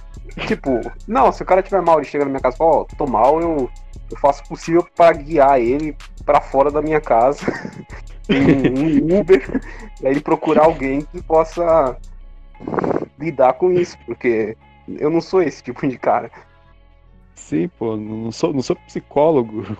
Tipo, 0.46 0.80
não, 1.06 1.32
se 1.32 1.42
o 1.42 1.46
cara 1.46 1.62
tiver 1.62 1.80
mal, 1.80 1.98
ele 1.98 2.06
chega 2.06 2.24
na 2.24 2.30
minha 2.30 2.40
casa 2.40 2.56
e 2.56 2.58
fala, 2.58 2.70
ó, 2.70 2.80
oh, 2.80 2.96
tô 2.96 3.06
mal, 3.06 3.40
eu, 3.40 3.70
eu 4.10 4.16
faço 4.18 4.42
o 4.44 4.48
possível 4.48 4.86
para 4.94 5.16
guiar 5.16 5.60
ele 5.60 5.96
para 6.24 6.40
fora 6.40 6.70
da 6.70 6.82
minha 6.82 7.00
casa. 7.00 7.40
um, 8.28 9.18
Uber, 9.20 9.62
pra 10.00 10.10
ele 10.10 10.20
procurar 10.20 10.64
alguém 10.64 11.02
que 11.02 11.22
possa 11.22 11.96
lidar 13.18 13.54
com 13.54 13.72
isso, 13.72 13.96
porque 14.04 14.56
eu 14.88 15.10
não 15.10 15.20
sou 15.20 15.42
esse 15.42 15.62
tipo 15.62 15.86
de 15.86 15.98
cara. 15.98 16.30
Sim, 17.34 17.68
pô, 17.78 17.96
não 17.96 18.32
sou, 18.32 18.52
não 18.52 18.62
sou 18.62 18.76
psicólogo. 18.76 19.76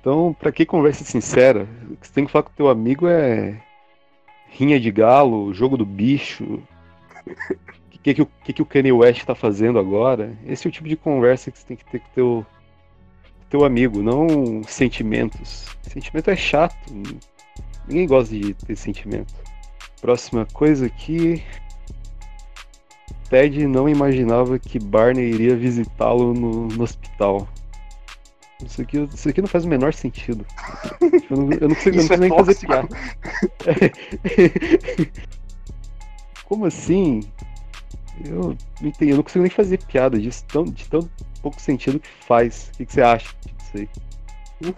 Então, 0.00 0.34
pra 0.38 0.52
que 0.52 0.64
conversa 0.64 1.04
sincera? 1.04 1.66
O 1.90 1.96
que 1.96 2.06
você 2.06 2.12
tem 2.12 2.24
que 2.24 2.32
falar 2.32 2.44
com 2.44 2.52
teu 2.52 2.68
amigo 2.68 3.08
é 3.08 3.60
rinha 4.48 4.78
de 4.78 4.90
galo, 4.90 5.52
jogo 5.52 5.76
do 5.76 5.84
bicho. 5.84 6.62
O 7.28 7.90
que, 8.02 8.14
que, 8.14 8.24
que, 8.44 8.52
que 8.52 8.62
o 8.62 8.66
Kanye 8.66 8.92
West 8.92 9.24
tá 9.24 9.34
fazendo 9.34 9.78
agora? 9.78 10.36
Esse 10.46 10.66
é 10.66 10.68
o 10.68 10.72
tipo 10.72 10.88
de 10.88 10.96
conversa 10.96 11.50
que 11.50 11.58
você 11.58 11.66
tem 11.66 11.76
que 11.76 11.84
ter 11.84 12.00
com 12.00 12.08
teu, 12.14 12.46
teu 13.50 13.64
amigo, 13.64 14.02
não 14.02 14.62
sentimentos. 14.64 15.66
Sentimento 15.82 16.30
é 16.30 16.36
chato. 16.36 16.76
Ninguém 17.86 18.06
gosta 18.06 18.34
de 18.34 18.54
ter 18.54 18.76
sentimento. 18.76 19.32
Próxima 20.00 20.46
coisa 20.52 20.86
aqui. 20.86 21.42
Ted 23.28 23.66
não 23.66 23.88
imaginava 23.88 24.58
que 24.58 24.78
Barney 24.78 25.30
iria 25.30 25.56
visitá-lo 25.56 26.32
no, 26.32 26.68
no, 26.68 26.82
hospital. 26.82 27.46
Isso 28.64 28.80
aqui, 28.82 28.98
isso 28.98 29.28
aqui 29.28 29.40
não 29.40 29.48
faz 29.48 29.64
o 29.64 29.68
menor 29.68 29.92
sentido. 29.92 30.44
Eu 31.30 31.36
não, 31.36 31.52
eu 31.52 31.68
não 31.68 31.74
consigo, 31.74 31.96
eu 31.96 32.02
não 32.02 32.08
consigo 32.08 32.14
é 32.14 32.16
nem 32.16 32.30
tóxico. 32.30 32.44
fazer 32.46 32.66
piada. 32.66 32.88
Como 36.48 36.64
assim? 36.64 37.20
Eu 38.24 38.56
não, 38.80 38.88
entendi, 38.88 39.10
eu 39.10 39.16
não 39.16 39.22
consigo 39.22 39.42
nem 39.42 39.50
fazer 39.50 39.84
piada 39.84 40.18
disso, 40.18 40.42
tão, 40.46 40.64
de 40.64 40.88
tão 40.88 41.06
pouco 41.42 41.60
sentido 41.60 42.00
que 42.00 42.08
faz. 42.24 42.70
O 42.72 42.78
que, 42.78 42.86
que 42.86 42.92
você 42.94 43.02
acha 43.02 43.34
disso 43.44 43.72
aí? 43.74 43.88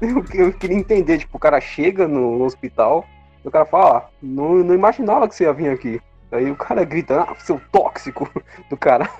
Eu, 0.00 0.24
eu, 0.32 0.52
queria 0.52 0.76
entender, 0.76 1.18
tipo, 1.18 1.36
o 1.36 1.40
cara 1.40 1.60
chega 1.60 2.06
no, 2.06 2.40
hospital, 2.44 3.04
e 3.44 3.48
o 3.48 3.50
cara 3.50 3.66
fala, 3.66 3.98
ah, 3.98 4.08
não, 4.22 4.58
não 4.58 4.72
imaginava 4.72 5.26
que 5.26 5.34
você 5.34 5.42
ia 5.42 5.52
vir 5.52 5.70
aqui. 5.70 6.00
Aí 6.30 6.48
o 6.48 6.54
cara 6.54 6.84
grita, 6.84 7.22
ah, 7.22 7.34
seu 7.34 7.60
tóxico 7.72 8.30
do 8.70 8.76
caralho. 8.76 9.10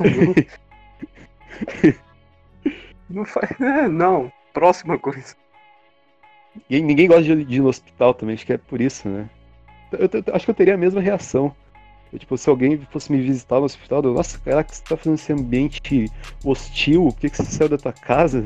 não 3.11 3.25
faz. 3.25 3.61
É, 3.61 3.89
não, 3.89 4.31
próxima 4.53 4.97
coisa. 4.97 5.35
Ninguém, 6.55 6.87
ninguém 6.87 7.09
gosta 7.09 7.25
de, 7.25 7.45
de 7.45 7.57
ir 7.57 7.61
no 7.61 7.69
hospital 7.69 8.15
também, 8.15 8.37
acho 8.37 8.47
que 8.47 8.53
é 8.53 8.59
por 8.59 8.81
isso, 8.81 9.09
né? 9.09 9.29
Eu, 9.91 10.01
eu, 10.01 10.09
eu 10.27 10.35
acho 10.35 10.45
que 10.45 10.51
eu 10.53 10.55
teria 10.55 10.75
a 10.75 10.79
mesma 10.79 11.01
reação. 11.01 11.53
Eu, 12.13 12.19
tipo, 12.19 12.37
se 12.39 12.49
alguém 12.49 12.81
fosse 12.91 13.13
me 13.13 13.21
visitar 13.21 13.59
no 13.59 13.65
hospital, 13.65 14.03
eu, 14.03 14.15
nossa, 14.15 14.39
caraca, 14.39 14.73
você 14.73 14.83
tá 14.83 14.97
fazendo 14.97 15.15
esse 15.15 15.33
ambiente 15.33 16.07
hostil, 16.45 17.05
por 17.05 17.21
que, 17.21 17.31
que 17.31 17.37
você 17.37 17.45
saiu 17.45 17.69
da 17.69 17.79
tua 17.79 17.93
casa? 17.93 18.45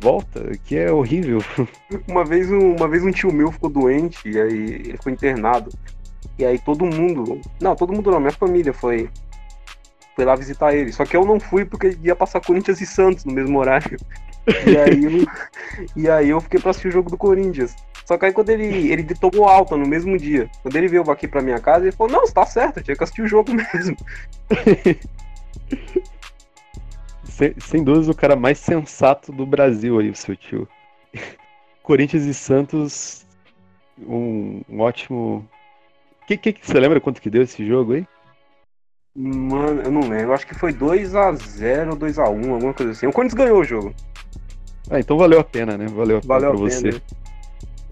Volta, 0.00 0.50
que 0.64 0.76
é 0.76 0.90
horrível. 0.90 1.40
Uma 2.08 2.24
vez, 2.24 2.50
um, 2.50 2.76
uma 2.76 2.88
vez 2.88 3.04
um 3.04 3.10
tio 3.10 3.32
meu 3.32 3.52
ficou 3.52 3.68
doente, 3.68 4.28
e 4.28 4.40
aí 4.40 4.74
ele 4.86 4.98
foi 5.02 5.12
internado. 5.12 5.70
E 6.38 6.44
aí 6.44 6.58
todo 6.58 6.86
mundo. 6.86 7.38
Não, 7.60 7.76
todo 7.76 7.92
mundo 7.92 8.10
não, 8.10 8.18
minha 8.18 8.32
família 8.32 8.72
foi. 8.72 9.10
Foi 10.16 10.24
lá 10.24 10.34
visitar 10.34 10.74
ele. 10.74 10.90
Só 10.90 11.04
que 11.04 11.14
eu 11.14 11.24
não 11.26 11.38
fui 11.38 11.66
porque 11.66 11.98
ia 12.02 12.16
passar 12.16 12.40
Corinthians 12.40 12.80
e 12.80 12.86
Santos 12.86 13.26
no 13.26 13.32
mesmo 13.32 13.58
horário. 13.58 13.98
E 14.66 14.76
aí, 14.76 15.04
eu, 15.04 15.26
e 15.96 16.10
aí 16.10 16.30
eu 16.30 16.40
fiquei 16.40 16.60
pra 16.60 16.70
assistir 16.70 16.88
o 16.88 16.92
jogo 16.92 17.10
do 17.10 17.16
Corinthians. 17.16 17.74
Só 18.04 18.18
que 18.18 18.26
aí 18.26 18.32
quando 18.32 18.50
ele, 18.50 18.90
ele 18.90 19.04
tomou 19.14 19.46
alta 19.46 19.76
no 19.76 19.86
mesmo 19.86 20.16
dia, 20.16 20.50
quando 20.62 20.74
ele 20.76 20.88
veio 20.88 21.08
aqui 21.10 21.28
pra 21.28 21.42
minha 21.42 21.60
casa, 21.60 21.84
ele 21.84 21.92
falou, 21.92 22.12
não, 22.12 22.24
tá 22.24 22.44
certo, 22.44 22.78
eu 22.78 22.82
tinha 22.82 22.96
que 22.96 23.04
assistir 23.04 23.22
o 23.22 23.28
jogo 23.28 23.52
mesmo. 23.54 23.96
sem, 27.24 27.54
sem 27.58 27.84
dúvida 27.84 28.10
o 28.10 28.16
cara 28.16 28.34
mais 28.34 28.58
sensato 28.58 29.30
do 29.30 29.46
Brasil 29.46 29.98
aí, 29.98 30.10
o 30.10 30.16
seu 30.16 30.34
tio. 30.34 30.66
Corinthians 31.82 32.24
e 32.24 32.34
Santos, 32.34 33.26
um, 33.98 34.62
um 34.68 34.80
ótimo 34.80 35.48
que, 36.30 36.36
que, 36.36 36.52
que, 36.52 36.64
você 36.64 36.78
lembra 36.78 37.00
quanto 37.00 37.20
que 37.20 37.28
deu 37.28 37.42
esse 37.42 37.66
jogo 37.66 37.94
aí? 37.94 38.06
Mano, 39.16 39.82
eu 39.82 39.90
não 39.90 40.08
lembro. 40.08 40.32
Acho 40.32 40.46
que 40.46 40.54
foi 40.54 40.72
2x0 40.72 41.90
ou 41.90 41.96
2x1, 41.96 42.52
alguma 42.52 42.72
coisa 42.72 42.92
assim. 42.92 43.08
O 43.08 43.12
Corinthians 43.12 43.34
ganhou 43.34 43.58
o 43.58 43.64
jogo. 43.64 43.92
Ah, 44.90 44.98
então 44.98 45.16
valeu 45.16 45.38
a 45.38 45.44
pena, 45.44 45.78
né? 45.78 45.86
Valeu 45.86 46.16
a 46.18 46.20
valeu 46.20 46.50
pena 46.50 46.60
pra 46.60 46.68
você. 46.68 46.90
Né? 46.90 47.00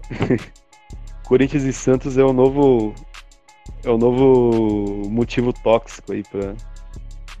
Corinthians 1.25 1.63
e 1.63 1.71
Santos 1.71 2.17
é 2.17 2.23
o 2.23 2.33
novo. 2.33 2.93
É 3.83 3.89
o 3.89 3.97
novo 3.97 5.07
motivo 5.09 5.53
tóxico 5.53 6.11
aí 6.11 6.23
pra. 6.23 6.55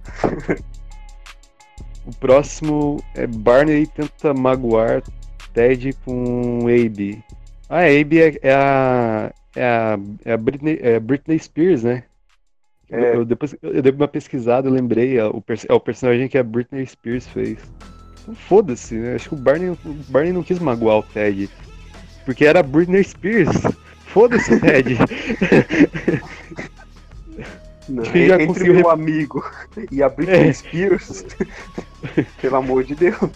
o 2.05 2.15
próximo 2.15 3.03
é 3.13 3.27
Barney 3.27 3.85
tenta 3.85 4.33
magoar 4.33 5.03
Ted 5.53 5.91
com 6.05 6.61
Abe. 6.67 7.21
A 7.67 7.81
Abe 7.81 8.21
é, 8.21 8.39
é 8.41 8.53
a, 8.53 9.33
é 9.55 9.65
a, 9.65 9.99
é 10.23 10.33
a 10.33 10.37
Britney, 10.37 10.79
é 10.81 10.95
a 10.95 10.99
Britney 10.99 11.37
Spears, 11.37 11.83
né? 11.83 12.03
É. 12.89 13.15
Eu, 13.15 13.25
depois 13.25 13.55
eu 13.61 13.81
dei 13.81 13.91
uma 13.91 14.07
pesquisada, 14.07 14.67
eu 14.67 14.71
lembrei, 14.71 15.17
é 15.17 15.25
o, 15.25 15.43
é 15.67 15.73
o 15.73 15.79
personagem 15.79 16.27
que 16.27 16.37
a 16.37 16.43
Britney 16.43 16.85
Spears 16.85 17.27
fez. 17.27 17.59
Foda-se, 18.47 18.95
né? 18.95 19.15
Acho 19.15 19.29
que 19.29 19.35
o 19.35 19.37
Barney, 19.37 19.69
o 19.69 19.77
Barney 20.09 20.33
não 20.33 20.43
quis 20.43 20.59
magoar 20.59 20.97
o 20.97 21.03
Ted. 21.03 21.49
Porque 22.25 22.45
era 22.45 22.59
a 22.59 22.63
Britney 22.63 23.03
Spears. 23.03 23.49
Foda-se, 24.07 24.59
Ted. 24.59 24.97
Não, 27.89 28.03
Acho 28.03 28.11
que 28.11 28.27
já 28.27 28.41
entre 28.41 28.71
meu 28.71 28.89
amigo 28.89 29.43
e 29.91 30.03
a 30.03 30.09
Britney 30.09 30.49
é. 30.49 30.53
Spears, 30.53 31.25
pelo 32.39 32.55
amor 32.55 32.83
de 32.83 32.95
Deus. 32.95 33.31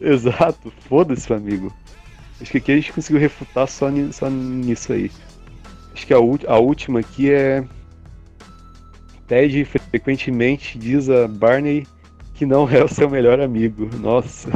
Exato, 0.00 0.72
foda-se, 0.88 1.32
amigo. 1.32 1.74
Acho 2.40 2.52
que 2.52 2.58
aqui 2.58 2.72
a 2.72 2.76
gente 2.76 2.92
conseguiu 2.92 3.20
refutar 3.20 3.66
só, 3.66 3.88
só 4.12 4.30
nisso 4.30 4.92
aí. 4.92 5.10
Acho 5.92 6.06
que 6.06 6.14
a, 6.14 6.16
a 6.16 6.58
última 6.58 7.00
aqui 7.00 7.32
é. 7.32 7.64
Ted 9.26 9.64
frequentemente 9.64 10.78
diz 10.78 11.10
a 11.10 11.26
Barney 11.26 11.84
que 12.36 12.44
não 12.44 12.68
é 12.68 12.84
o 12.84 12.88
seu 12.88 13.08
melhor 13.08 13.40
amigo. 13.40 13.88
Nossa. 13.96 14.50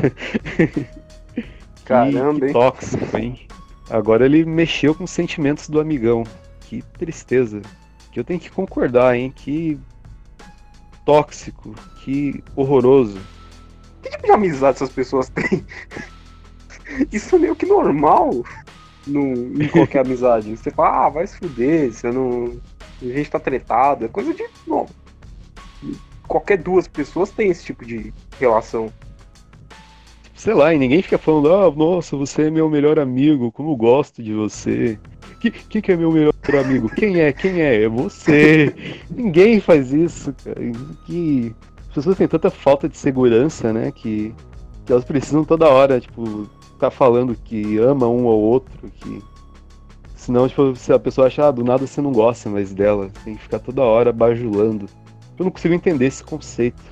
Caramba, 1.84 2.40
que, 2.40 2.46
que 2.46 2.52
tóxico, 2.52 3.16
hein? 3.16 3.46
Agora 3.88 4.24
ele 4.24 4.44
mexeu 4.44 4.94
com 4.94 5.04
os 5.04 5.10
sentimentos 5.10 5.68
do 5.68 5.80
amigão. 5.80 6.24
Que 6.60 6.82
tristeza. 6.98 7.62
Que 8.12 8.20
eu 8.20 8.24
tenho 8.24 8.38
que 8.38 8.50
concordar, 8.50 9.16
hein? 9.16 9.32
Que 9.34 9.78
tóxico, 11.04 11.74
que 12.04 12.44
horroroso. 12.54 13.18
Que 14.02 14.10
tipo 14.10 14.26
de 14.26 14.32
amizade 14.32 14.76
essas 14.76 14.90
pessoas 14.90 15.28
têm? 15.30 15.64
Isso 17.10 17.34
é 17.34 17.38
meio 17.38 17.56
que 17.56 17.66
normal 17.66 18.44
no, 19.06 19.62
em 19.62 19.68
qualquer 19.68 20.00
amizade. 20.04 20.56
Você 20.56 20.70
fala, 20.70 21.06
ah, 21.06 21.08
vai 21.08 21.26
se 21.26 21.38
fuder, 21.38 21.92
você 21.92 22.10
não. 22.12 22.60
A 23.02 23.06
gente 23.06 23.30
tá 23.30 23.40
tretado, 23.40 24.04
é 24.04 24.08
coisa 24.08 24.34
de. 24.34 24.44
Bom, 24.66 24.86
qualquer 26.30 26.58
duas 26.58 26.86
pessoas 26.86 27.30
tem 27.30 27.50
esse 27.50 27.64
tipo 27.64 27.84
de 27.84 28.14
relação. 28.38 28.88
Sei 30.36 30.54
lá, 30.54 30.72
e 30.72 30.78
ninguém 30.78 31.02
fica 31.02 31.18
falando, 31.18 31.52
ah, 31.52 31.70
nossa, 31.70 32.16
você 32.16 32.42
é 32.42 32.50
meu 32.50 32.70
melhor 32.70 33.00
amigo, 33.00 33.50
como 33.50 33.72
eu 33.72 33.76
gosto 33.76 34.22
de 34.22 34.32
você. 34.32 34.96
Quem 35.40 35.50
que, 35.50 35.82
que 35.82 35.92
é 35.92 35.96
meu 35.96 36.12
melhor 36.12 36.32
amigo? 36.64 36.88
Quem 36.88 37.20
é? 37.20 37.32
Quem 37.32 37.60
é? 37.60 37.82
É 37.82 37.88
você. 37.88 38.72
ninguém 39.10 39.58
faz 39.58 39.92
isso, 39.92 40.32
cara. 40.44 40.60
Que 41.04 41.54
as 41.80 41.94
pessoas 41.94 42.16
têm 42.16 42.28
tanta 42.28 42.48
falta 42.48 42.88
de 42.88 42.96
segurança, 42.96 43.72
né? 43.72 43.90
Que, 43.90 44.32
que 44.86 44.92
elas 44.92 45.04
precisam 45.04 45.44
toda 45.44 45.68
hora, 45.68 46.00
tipo, 46.00 46.48
ficar 46.74 46.90
falando 46.90 47.34
que 47.34 47.76
ama 47.78 48.06
um 48.06 48.24
ou 48.24 48.40
outro, 48.40 48.88
que. 48.88 49.22
Senão, 50.14 50.48
tipo, 50.48 50.76
se 50.76 50.92
a 50.92 50.98
pessoa 50.98 51.26
achar, 51.26 51.48
ah, 51.48 51.50
do 51.50 51.64
nada 51.64 51.86
você 51.86 52.00
não 52.00 52.12
gosta 52.12 52.48
mais 52.48 52.72
dela, 52.72 53.10
tem 53.24 53.34
que 53.34 53.42
ficar 53.42 53.58
toda 53.58 53.82
hora 53.82 54.12
bajulando. 54.12 54.86
Eu 55.40 55.44
não 55.44 55.50
consigo 55.50 55.72
entender 55.72 56.04
esse 56.04 56.22
conceito. 56.22 56.82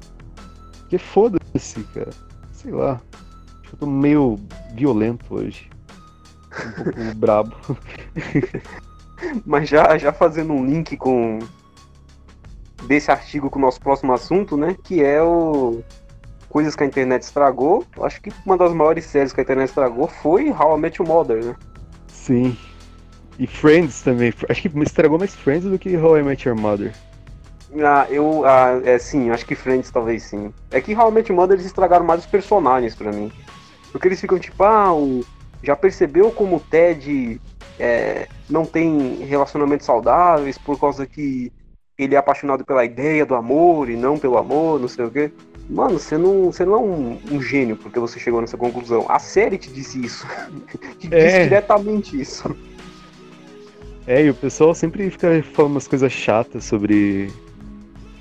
Porque 0.81 0.97
foda-se, 0.97 1.85
cara. 1.93 2.09
Sei 2.51 2.73
lá. 2.73 2.99
Acho 3.61 3.69
que 3.69 3.75
eu 3.75 3.79
tô 3.81 3.87
meio 3.87 4.41
violento 4.73 5.35
hoje. 5.35 5.69
Um 6.51 6.83
pouco 6.83 6.99
brabo. 7.17 7.55
Mas 9.45 9.69
já, 9.69 9.99
já 9.99 10.15
fazendo 10.15 10.55
um 10.55 10.65
link 10.65 10.97
com 10.97 11.41
desse 12.87 13.11
artigo 13.11 13.51
com 13.51 13.59
o 13.59 13.63
nosso 13.63 13.83
próximo 13.83 14.15
assunto, 14.15 14.57
né? 14.57 14.75
Que 14.83 15.05
é 15.05 15.23
o 15.23 15.83
coisas 16.49 16.75
que 16.75 16.83
a 16.83 16.87
internet 16.87 17.25
estragou, 17.25 17.85
acho 18.01 18.23
que 18.23 18.33
uma 18.47 18.57
das 18.57 18.73
maiores 18.73 19.05
séries 19.05 19.35
que 19.35 19.41
a 19.41 19.43
internet 19.43 19.69
estragou 19.69 20.09
foi 20.09 20.51
How 20.51 20.79
I 20.79 20.81
Met 20.81 21.03
Your 21.03 21.07
Mother, 21.07 21.45
né? 21.45 21.55
Sim. 22.07 22.57
E 23.39 23.47
Friends 23.47 24.01
também. 24.01 24.33
Acho 24.49 24.63
que 24.63 24.79
estragou 24.79 25.19
mais 25.19 25.35
Friends 25.35 25.65
do 25.71 25.79
que 25.79 25.95
How 25.99 26.17
I 26.17 26.23
Met 26.23 26.49
Your 26.49 26.59
Mother. 26.59 26.95
Ah, 27.77 28.07
eu. 28.09 28.45
Ah, 28.47 28.81
é 28.85 28.99
sim, 28.99 29.31
acho 29.31 29.45
que 29.45 29.55
Friends 29.55 29.91
talvez 29.91 30.23
sim. 30.25 30.53
É 30.71 30.81
que 30.81 30.93
Your 30.93 31.13
Mother 31.33 31.55
eles 31.55 31.67
estragaram 31.67 32.05
mais 32.05 32.21
os 32.21 32.27
personagens 32.27 32.95
para 32.95 33.13
mim. 33.13 33.31
Porque 33.93 34.09
eles 34.09 34.21
ficam 34.21 34.39
tipo, 34.39 34.63
ah, 34.65 34.95
o, 34.95 35.25
já 35.63 35.77
percebeu 35.77 36.31
como 36.31 36.57
o 36.57 36.61
Ted 36.61 37.41
é, 37.79 38.29
não 38.49 38.65
tem 38.65 39.17
relacionamentos 39.25 39.87
saudáveis 39.87 40.57
por 40.59 40.79
causa 40.79 41.07
que 41.07 41.53
ele 41.99 42.15
é 42.15 42.19
apaixonado 42.19 42.65
pela 42.65 42.85
ideia 42.85 43.27
do 43.27 43.35
amor 43.35 43.91
e 43.91 43.97
não 43.97 44.19
pelo 44.19 44.39
amor, 44.39 44.81
não 44.81 44.89
sei 44.89 45.05
o 45.05 45.11
quê. 45.11 45.33
Mano, 45.69 45.99
você 45.99 46.17
não, 46.17 46.47
você 46.47 46.65
não 46.65 46.75
é 46.75 46.79
um, 46.79 47.19
um 47.33 47.43
gênio 47.43 47.77
porque 47.77 47.99
você 47.99 48.19
chegou 48.19 48.41
nessa 48.41 48.57
conclusão. 48.57 49.05
A 49.09 49.19
série 49.19 49.59
te 49.59 49.71
disse 49.71 50.03
isso. 50.03 50.27
te 50.99 51.09
É. 51.11 51.27
disse 51.27 51.43
diretamente 51.45 52.19
isso. 52.19 52.57
É, 54.07 54.25
e 54.25 54.31
o 54.31 54.35
pessoal 54.35 54.75
sempre 54.75 55.11
fica 55.11 55.43
falando 55.53 55.73
umas 55.73 55.87
coisas 55.87 56.11
chatas 56.11 56.65
sobre. 56.65 57.31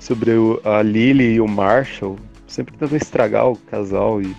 Sobre 0.08 0.30
o- 0.32 0.58
a 0.64 0.80
Lily 0.80 1.34
e 1.34 1.40
o 1.40 1.46
Marshall. 1.46 2.16
Sempre 2.46 2.72
tentando 2.78 2.96
estragar 2.96 3.46
o 3.46 3.56
casal 3.56 4.22
e 4.22 4.34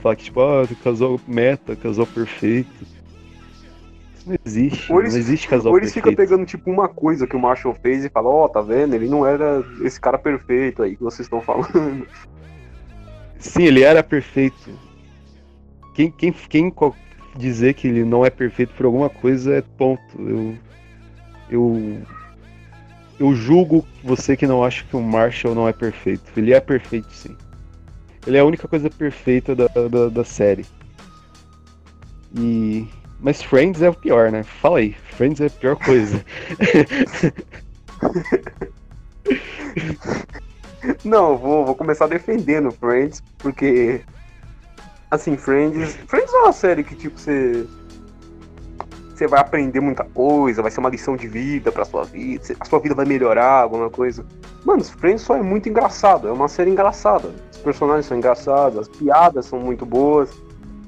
falar 0.00 0.14
que, 0.14 0.22
tipo, 0.22 0.40
ah, 0.40 0.64
casal 0.84 1.20
meta, 1.26 1.74
casal 1.74 2.06
perfeito. 2.06 2.70
Isso 4.14 4.28
não 4.28 4.36
existe. 4.46 4.92
Ou 4.92 5.00
eles- 5.00 5.12
não 5.14 5.18
existe 5.20 5.48
casal 5.48 5.72
Ou 5.72 5.78
eles 5.78 5.92
ficam 5.92 6.14
pegando, 6.14 6.46
tipo, 6.46 6.70
uma 6.70 6.88
coisa 6.88 7.26
que 7.26 7.34
o 7.34 7.40
Marshall 7.40 7.74
fez 7.82 8.04
e 8.04 8.08
falam, 8.08 8.30
ó, 8.30 8.46
tá 8.46 8.60
vendo? 8.60 8.94
Ele 8.94 9.08
não 9.08 9.26
era 9.26 9.64
esse 9.82 10.00
cara 10.00 10.16
perfeito 10.16 10.80
aí 10.84 10.94
que 10.94 11.02
vocês 11.02 11.26
estão 11.26 11.40
falando. 11.40 12.06
Sim, 13.36 13.64
ele 13.64 13.82
era 13.82 14.04
perfeito. 14.04 14.70
Quem, 15.92 16.08
quem, 16.12 16.32
quem 16.32 16.72
dizer 17.34 17.74
que 17.74 17.88
ele 17.88 18.04
não 18.04 18.24
é 18.24 18.30
perfeito 18.30 18.72
por 18.74 18.86
alguma 18.86 19.10
coisa 19.10 19.56
é 19.56 19.62
ponto. 19.76 20.00
Eu. 20.18 20.54
Eu. 21.50 21.98
Eu 23.20 23.32
julgo 23.34 23.86
você 24.02 24.34
que 24.34 24.46
não 24.46 24.64
acha 24.64 24.82
que 24.82 24.96
o 24.96 25.02
Marshall 25.02 25.54
não 25.54 25.68
é 25.68 25.74
perfeito. 25.74 26.22
Ele 26.34 26.54
é 26.54 26.60
perfeito, 26.60 27.12
sim. 27.12 27.36
Ele 28.26 28.38
é 28.38 28.40
a 28.40 28.44
única 28.46 28.66
coisa 28.66 28.88
perfeita 28.88 29.54
da, 29.54 29.66
da, 29.66 30.08
da 30.08 30.24
série. 30.24 30.64
E. 32.34 32.88
Mas 33.20 33.42
Friends 33.42 33.82
é 33.82 33.90
o 33.90 33.94
pior, 33.94 34.32
né? 34.32 34.42
Fala 34.42 34.78
aí. 34.78 34.96
Friends 35.10 35.38
é 35.42 35.48
a 35.48 35.50
pior 35.50 35.76
coisa. 35.76 36.24
Não, 41.04 41.36
vou, 41.36 41.66
vou 41.66 41.74
começar 41.74 42.06
defendendo 42.06 42.70
Friends, 42.70 43.22
porque. 43.36 44.00
Assim, 45.10 45.36
Friends. 45.36 45.94
Friends 46.06 46.32
é 46.32 46.38
uma 46.38 46.54
série 46.54 46.82
que, 46.82 46.94
tipo, 46.94 47.18
você. 47.18 47.66
Você 49.20 49.26
vai 49.26 49.38
aprender 49.38 49.80
muita 49.80 50.02
coisa, 50.02 50.62
vai 50.62 50.70
ser 50.70 50.80
uma 50.80 50.88
lição 50.88 51.14
de 51.14 51.28
vida 51.28 51.70
pra 51.70 51.84
sua 51.84 52.04
vida, 52.04 52.42
a 52.58 52.64
sua 52.64 52.78
vida 52.78 52.94
vai 52.94 53.04
melhorar, 53.04 53.64
alguma 53.64 53.90
coisa. 53.90 54.24
Mano, 54.64 54.82
Friends 54.82 55.20
só 55.20 55.36
é 55.36 55.42
muito 55.42 55.68
engraçado, 55.68 56.26
é 56.26 56.32
uma 56.32 56.48
série 56.48 56.70
engraçada. 56.70 57.28
Os 57.52 57.58
personagens 57.58 58.06
são 58.06 58.16
engraçados, 58.16 58.78
as 58.78 58.88
piadas 58.88 59.44
são 59.44 59.60
muito 59.60 59.84
boas. 59.84 60.30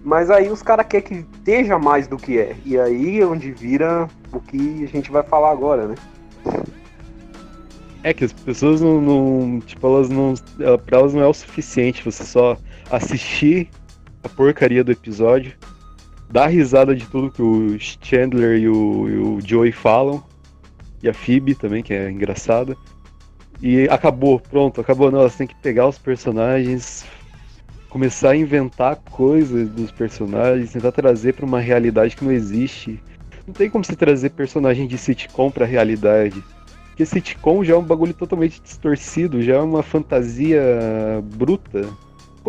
Mas 0.03 0.31
aí 0.31 0.49
os 0.49 0.63
caras 0.63 0.87
querem 0.87 1.07
que 1.07 1.27
esteja 1.37 1.79
mais 1.79 2.09
do 2.09 2.17
que 2.17 2.39
é. 2.39 2.57
E 2.65 2.79
aí 2.79 3.21
é 3.21 3.27
onde 3.27 3.53
vira 3.53 4.09
o 4.33 4.41
que 4.41 4.83
a 4.83 4.89
gente 4.89 5.13
vai 5.13 5.23
falar 5.23 5.51
agora, 5.51 5.89
né? 5.89 5.95
É 8.03 8.15
que 8.15 8.25
as 8.25 8.33
pessoas 8.33 8.81
não, 8.81 8.99
não- 8.99 9.61
tipo, 9.61 9.87
elas 9.87 10.09
não, 10.09 10.33
pra 10.87 11.01
elas 11.01 11.13
não 11.13 11.21
é 11.21 11.27
o 11.27 11.35
suficiente 11.35 12.03
você 12.03 12.25
só 12.25 12.57
assistir 12.91 13.69
a 14.25 14.29
porcaria 14.31 14.83
do 14.83 14.91
episódio, 14.91 15.53
dar 16.33 16.47
risada 16.47 16.97
de 16.97 17.07
tudo 17.07 17.31
que 17.31 17.43
o 17.43 17.79
Chandler 17.79 18.59
e 18.59 18.69
o, 18.69 19.09
e 19.09 19.17
o 19.19 19.39
Joey 19.45 19.71
falam, 19.71 20.25
e 21.03 21.09
a 21.09 21.13
Phoebe 21.13 21.55
também, 21.55 21.83
que 21.83 21.93
é 21.93 22.11
engraçada, 22.11 22.75
e 23.61 23.87
acabou, 23.91 24.41
pronto, 24.41 24.81
acabou. 24.81 25.11
Não, 25.11 25.21
elas 25.21 25.37
têm 25.37 25.47
que 25.47 25.55
pegar 25.57 25.87
os 25.87 25.99
personagens, 25.99 27.05
começar 27.91 28.31
a 28.31 28.37
inventar 28.37 28.97
coisas 29.11 29.69
dos 29.69 29.93
personagens, 29.93 30.73
tentar 30.73 30.91
trazer 30.91 31.35
pra 31.35 31.45
uma 31.45 31.61
realidade 31.61 32.17
que 32.17 32.25
não 32.25 32.33
existe. 32.33 32.99
Não 33.47 33.53
tem 33.53 33.69
como 33.69 33.85
você 33.85 33.95
trazer 33.95 34.31
personagem 34.31 34.87
de 34.87 34.97
sitcom 34.97 35.51
pra 35.51 35.67
realidade. 35.67 36.43
Porque 36.87 37.05
sitcom 37.05 37.63
já 37.63 37.75
é 37.75 37.77
um 37.77 37.83
bagulho 37.83 38.15
totalmente 38.15 38.61
distorcido, 38.61 39.43
já 39.43 39.57
é 39.57 39.61
uma 39.61 39.83
fantasia 39.83 40.63
bruta. 41.35 41.87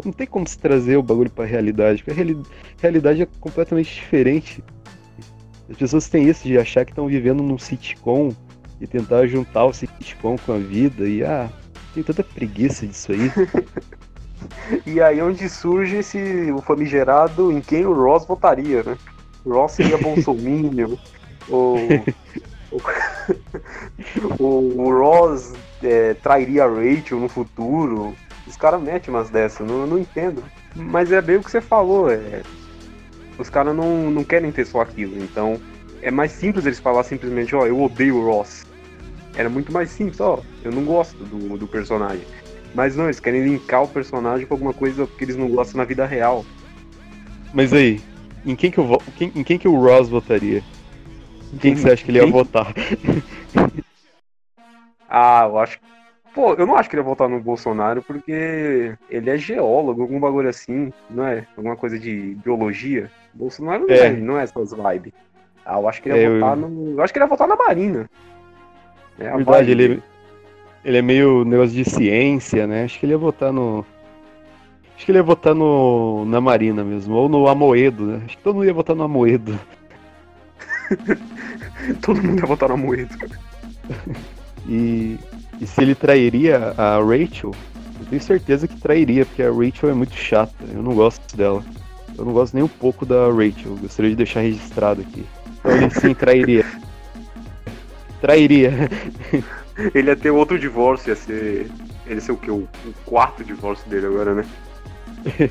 Não 0.04 0.12
tem 0.12 0.28
como 0.28 0.48
se 0.48 0.58
trazer 0.58 0.98
o 0.98 1.04
bagulho 1.04 1.30
pra 1.30 1.46
realidade, 1.46 2.04
porque 2.04 2.12
a 2.12 2.24
reali- 2.24 2.42
realidade 2.82 3.22
é 3.22 3.28
completamente 3.40 3.94
diferente. 3.94 4.64
As 5.70 5.78
pessoas 5.78 6.10
têm 6.10 6.28
isso 6.30 6.48
de 6.48 6.58
achar 6.58 6.86
que 6.86 6.92
estão 6.92 7.08
vivendo 7.08 7.42
num 7.44 7.58
sitcom 7.58 8.32
e 8.82 8.88
tentar 8.88 9.28
juntar 9.28 9.66
o 9.66 9.74
sitcom 9.74 10.36
com 10.38 10.54
a 10.54 10.58
vida 10.58 11.08
e 11.08 11.24
ah, 11.24 11.50
tem 11.94 12.04
tanta 12.04 12.24
preguiça 12.24 12.86
disso 12.86 13.12
aí. 13.12 13.32
E 14.86 15.02
aí 15.02 15.20
é 15.20 15.24
onde 15.24 15.48
surge 15.48 15.98
esse 15.98 16.52
o 16.52 16.62
famigerado 16.62 17.52
em 17.52 17.62
quem 17.62 17.86
o 17.86 17.94
Ross 17.94 18.26
votaria, 18.26 18.84
né? 18.84 18.98
O 19.46 19.54
Ross 19.54 19.74
seria 19.74 19.98
bolsominion, 20.00 20.98
ou, 21.50 21.78
ou 24.40 24.76
o 24.78 24.92
Ross 24.92 25.54
é, 25.82 26.14
trairia 26.16 26.66
a 26.66 26.68
Rachel 26.68 27.20
no 27.20 27.30
futuro. 27.30 28.14
Os 28.48 28.58
caras 28.58 28.82
metem 28.82 29.14
umas 29.14 29.30
dessas, 29.30 29.66
não, 29.66 29.88
não 29.88 29.98
entendo. 29.98 30.44
Mas 30.76 31.12
é 31.12 31.22
bem 31.22 31.38
o 31.38 31.44
que 31.44 31.50
você 31.52 31.62
falou, 31.62 32.12
é, 32.12 32.42
os 33.38 33.50
caras 33.50 33.76
não, 33.76 34.10
não 34.12 34.24
querem 34.24 34.52
ter 34.52 34.66
só 34.66 34.82
aquilo, 34.82 35.18
então 35.24 35.60
é 36.02 36.12
mais 36.12 36.32
simples 36.32 36.66
eles 36.66 36.80
falar 36.80 37.04
simplesmente, 37.04 37.56
ó, 37.56 37.66
eu 37.66 37.82
odeio 37.82 38.18
o 38.18 38.26
Ross. 38.26 38.66
Era 39.36 39.50
muito 39.50 39.72
mais 39.72 39.90
simples, 39.90 40.20
ó, 40.20 40.40
eu 40.64 40.72
não 40.72 40.84
gosto 40.84 41.24
do, 41.24 41.58
do 41.58 41.68
personagem. 41.68 42.26
Mas 42.76 42.96
não, 42.96 43.06
eles 43.06 43.20
querem 43.20 43.44
linkar 43.44 43.84
o 43.84 43.88
personagem 43.88 44.46
com 44.48 44.54
alguma 44.56 44.74
coisa 44.74 45.06
que 45.08 45.24
eles 45.24 45.36
não 45.36 45.48
gostam 45.48 45.78
na 45.78 45.86
vida 45.86 46.06
real. 46.06 46.44
Mas 47.54 47.72
aí, 47.72 48.02
em 48.46 48.56
quem 48.56 48.72
que, 48.72 48.80
eu, 48.80 48.98
quem- 49.16 49.32
em 49.36 49.44
quem 49.44 49.58
que 49.60 49.68
o 49.68 49.76
Ross 49.80 50.10
votaria? 50.10 50.64
Em 51.54 51.58
quem 51.58 51.74
que 51.76 51.80
você 51.82 51.92
acha 51.92 52.04
que 52.04 52.10
ele 52.12 52.18
ia 52.20 52.26
votar? 52.26 52.74
Ah, 55.08 55.44
eu 55.46 55.60
acho. 55.60 55.80
Pô, 56.34 56.54
eu 56.54 56.66
não 56.66 56.76
acho 56.76 56.90
que 56.90 56.96
ele 56.96 57.02
ia 57.02 57.08
votar 57.08 57.30
no 57.30 57.40
Bolsonaro 57.40 58.02
porque 58.02 58.94
ele 59.10 59.30
é 59.30 59.38
geólogo, 59.38 60.02
algum 60.02 60.20
bagulho 60.20 60.50
assim, 60.50 60.92
não 61.10 61.28
é? 61.28 61.46
Alguma 61.56 61.76
coisa 61.76 61.98
de 62.00 62.36
biologia. 62.44 63.10
Bolsonaro 63.34 63.86
não 63.88 63.94
É. 63.94 64.08
é, 64.08 64.10
não 64.14 64.40
é 64.40 64.44
essas 64.44 64.74
vibes. 64.74 65.14
Ah, 65.66 65.80
eu 65.80 65.88
acho 65.88 66.02
que 66.02 66.10
ele 66.10 66.18
ia 66.18 66.24
É, 66.24 66.28
eu- 66.28 66.40
votar 66.40 66.58
no. 66.58 66.92
Eu 66.98 67.02
acho 67.04 67.14
que 67.14 67.20
ele 67.20 67.26
ia 67.26 67.30
votar 67.30 67.48
na 67.48 67.56
Marina. 67.56 68.10
É 69.20 69.28
a 69.30 69.36
verdade, 69.38 69.46
vibe 69.60 69.72
ele, 69.72 69.88
dele. 69.90 70.04
ele 70.84 70.98
é 70.98 71.02
meio 71.02 71.46
negócio 71.46 71.74
de 71.76 71.86
ciência, 71.88 72.66
né? 72.66 72.84
Acho 72.84 73.00
que 73.00 73.06
ele 73.06 73.14
ia 73.14 73.18
votar 73.18 73.54
no. 73.54 73.86
Acho 74.96 75.06
que 75.06 75.12
ele 75.12 75.20
ia 75.20 75.24
votar 75.24 75.54
no. 75.54 76.26
na 76.26 76.42
Marina 76.42 76.84
mesmo, 76.84 77.14
ou 77.16 77.30
no 77.30 77.48
Amoedo, 77.48 78.06
né? 78.06 78.22
Acho 78.26 78.38
que 78.38 78.44
todo 78.44 78.56
mundo 78.56 78.66
ia 78.66 78.74
votar 78.74 78.96
no 78.96 79.04
Amoedo. 79.04 79.58
Todo 82.02 82.22
mundo 82.22 82.40
ia 82.40 82.46
votar 82.46 82.70
na 82.70 82.78
Moedo. 82.78 83.16
E, 84.68 85.18
e 85.64 85.68
se 85.68 85.82
ele 85.82 85.96
trairia 85.96 86.74
a 86.78 86.98
Rachel, 86.98 87.56
eu 88.00 88.06
tenho 88.10 88.22
certeza 88.22 88.68
que 88.68 88.78
trairia, 88.82 89.26
porque 89.26 89.42
a 89.42 89.50
Rachel 89.50 89.92
é 89.92 89.94
muito 89.94 90.14
chata. 90.14 90.54
Eu 90.74 90.84
não 90.84 90.94
gosto 90.94 91.38
dela. 91.38 91.64
Eu 92.18 92.26
não 92.26 92.34
gosto 92.34 92.54
nem 92.54 92.64
um 92.64 92.68
pouco 92.68 93.06
da 93.06 93.28
Rachel. 93.28 93.72
Eu 93.72 93.78
Gostaria 93.78 94.12
de 94.12 94.18
deixar 94.18 94.42
registrado 94.42 95.00
aqui. 95.00 95.26
Então 95.60 95.72
ele 95.72 95.90
sim 95.90 96.14
trairia. 96.14 96.66
Trairia. 98.20 98.90
Ele 99.94 100.10
ia 100.10 100.16
ter 100.16 100.32
outro 100.32 100.58
divórcio, 100.60 101.10
ia 101.10 101.16
ser. 101.16 101.72
Ele 102.06 102.16
ia 102.16 102.22
ser 102.22 102.32
o 102.34 102.38
quê? 102.38 102.52
O, 102.52 102.68
o 102.86 102.94
quarto 103.06 103.44
divórcio 103.44 103.90
dele 103.90 104.08
agora, 104.08 104.34
né? 104.34 104.46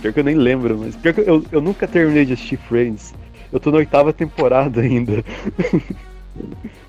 Pior 0.00 0.12
que 0.12 0.20
eu 0.20 0.24
nem 0.24 0.36
lembro, 0.36 0.78
mas 0.78 0.94
pior 0.94 1.12
que 1.12 1.20
eu, 1.22 1.44
eu 1.50 1.60
nunca 1.60 1.88
terminei 1.88 2.24
de 2.24 2.34
assistir 2.34 2.56
Friends. 2.56 3.12
Eu 3.52 3.58
tô 3.58 3.70
na 3.70 3.78
oitava 3.78 4.12
temporada 4.12 4.80
ainda. 4.80 5.24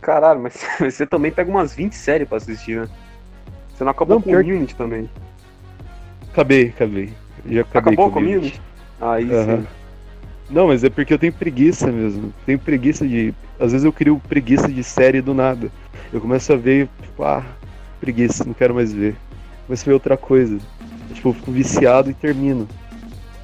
Caralho, 0.00 0.40
mas 0.42 0.58
você 0.80 1.06
também 1.06 1.30
pega 1.30 1.50
umas 1.50 1.74
20 1.74 1.94
séries 1.94 2.28
pra 2.28 2.38
assistir, 2.38 2.80
né? 2.80 2.88
Você 3.74 3.84
não 3.84 3.90
acabou 3.90 4.16
Não, 4.16 4.22
com 4.22 4.30
o 4.30 4.32
que- 4.36 4.42
Community 4.42 4.74
também. 4.74 5.08
Acabei, 6.32 6.68
acabei. 6.68 7.12
Já 7.48 7.60
acabei 7.62 7.94
Acabou 7.94 7.96
com 7.96 8.18
o 8.18 8.22
Community? 8.22 8.60
Aí 9.00 9.30
Aham. 9.32 9.58
sim. 9.62 9.66
Não, 10.48 10.68
mas 10.68 10.84
é 10.84 10.90
porque 10.90 11.12
eu 11.12 11.18
tenho 11.18 11.32
preguiça 11.32 11.90
mesmo. 11.90 12.32
Tenho 12.44 12.58
preguiça 12.58 13.06
de. 13.06 13.34
Às 13.58 13.72
vezes 13.72 13.84
eu 13.84 13.92
crio 13.92 14.20
preguiça 14.28 14.68
de 14.68 14.82
série 14.84 15.20
do 15.20 15.34
nada. 15.34 15.70
Eu 16.12 16.20
começo 16.20 16.52
a 16.52 16.56
ver, 16.56 16.88
tipo, 17.02 17.24
ah, 17.24 17.44
preguiça, 18.00 18.44
não 18.44 18.54
quero 18.54 18.74
mais 18.74 18.92
ver. 18.92 19.16
Começo 19.66 19.82
a 19.84 19.86
ver 19.86 19.94
outra 19.94 20.16
coisa. 20.16 20.58
Tipo, 21.12 21.30
eu 21.30 21.34
fico 21.34 21.50
viciado 21.50 22.10
e 22.10 22.14
termino. 22.14 22.68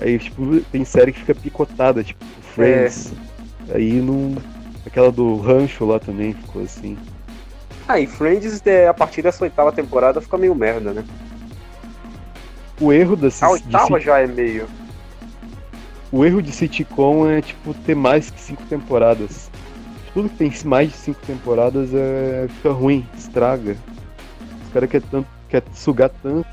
Aí, 0.00 0.16
tipo, 0.18 0.60
tem 0.70 0.84
série 0.84 1.12
que 1.12 1.18
fica 1.20 1.34
picotada, 1.34 2.04
tipo, 2.04 2.24
Friends. 2.54 3.12
Aí 3.74 3.94
não. 3.94 4.34
Aquela 4.92 5.10
do 5.10 5.38
Rancho 5.38 5.86
lá 5.86 5.98
também 5.98 6.34
ficou 6.34 6.62
assim. 6.62 6.98
Ah, 7.88 7.98
e 7.98 8.06
Friends, 8.06 8.60
é, 8.66 8.86
a 8.86 8.92
partir 8.92 9.22
dessa 9.22 9.42
oitava 9.42 9.72
temporada, 9.72 10.20
fica 10.20 10.36
meio 10.36 10.54
merda, 10.54 10.92
né? 10.92 11.02
O 12.78 12.92
erro 12.92 13.16
dessas. 13.16 13.42
A 13.42 13.46
de 13.46 13.52
oitava 13.54 13.98
sit- 13.98 14.04
já 14.04 14.20
é 14.20 14.26
meio. 14.26 14.68
O 16.12 16.26
erro 16.26 16.42
de 16.42 16.52
sitcom 16.52 17.26
é, 17.26 17.40
tipo, 17.40 17.72
ter 17.72 17.94
mais 17.94 18.30
que 18.30 18.38
cinco 18.38 18.62
temporadas. 18.64 19.50
Tudo 20.12 20.28
que 20.28 20.36
tem 20.36 20.52
mais 20.66 20.90
de 20.90 20.96
cinco 20.98 21.20
temporadas 21.26 21.94
é... 21.94 22.46
fica 22.56 22.70
ruim, 22.70 23.06
estraga. 23.16 23.74
Os 24.66 24.72
caras 24.74 24.90
querem 24.90 25.08
tanto, 25.10 25.28
quer 25.48 25.62
sugar 25.72 26.10
tanto 26.22 26.46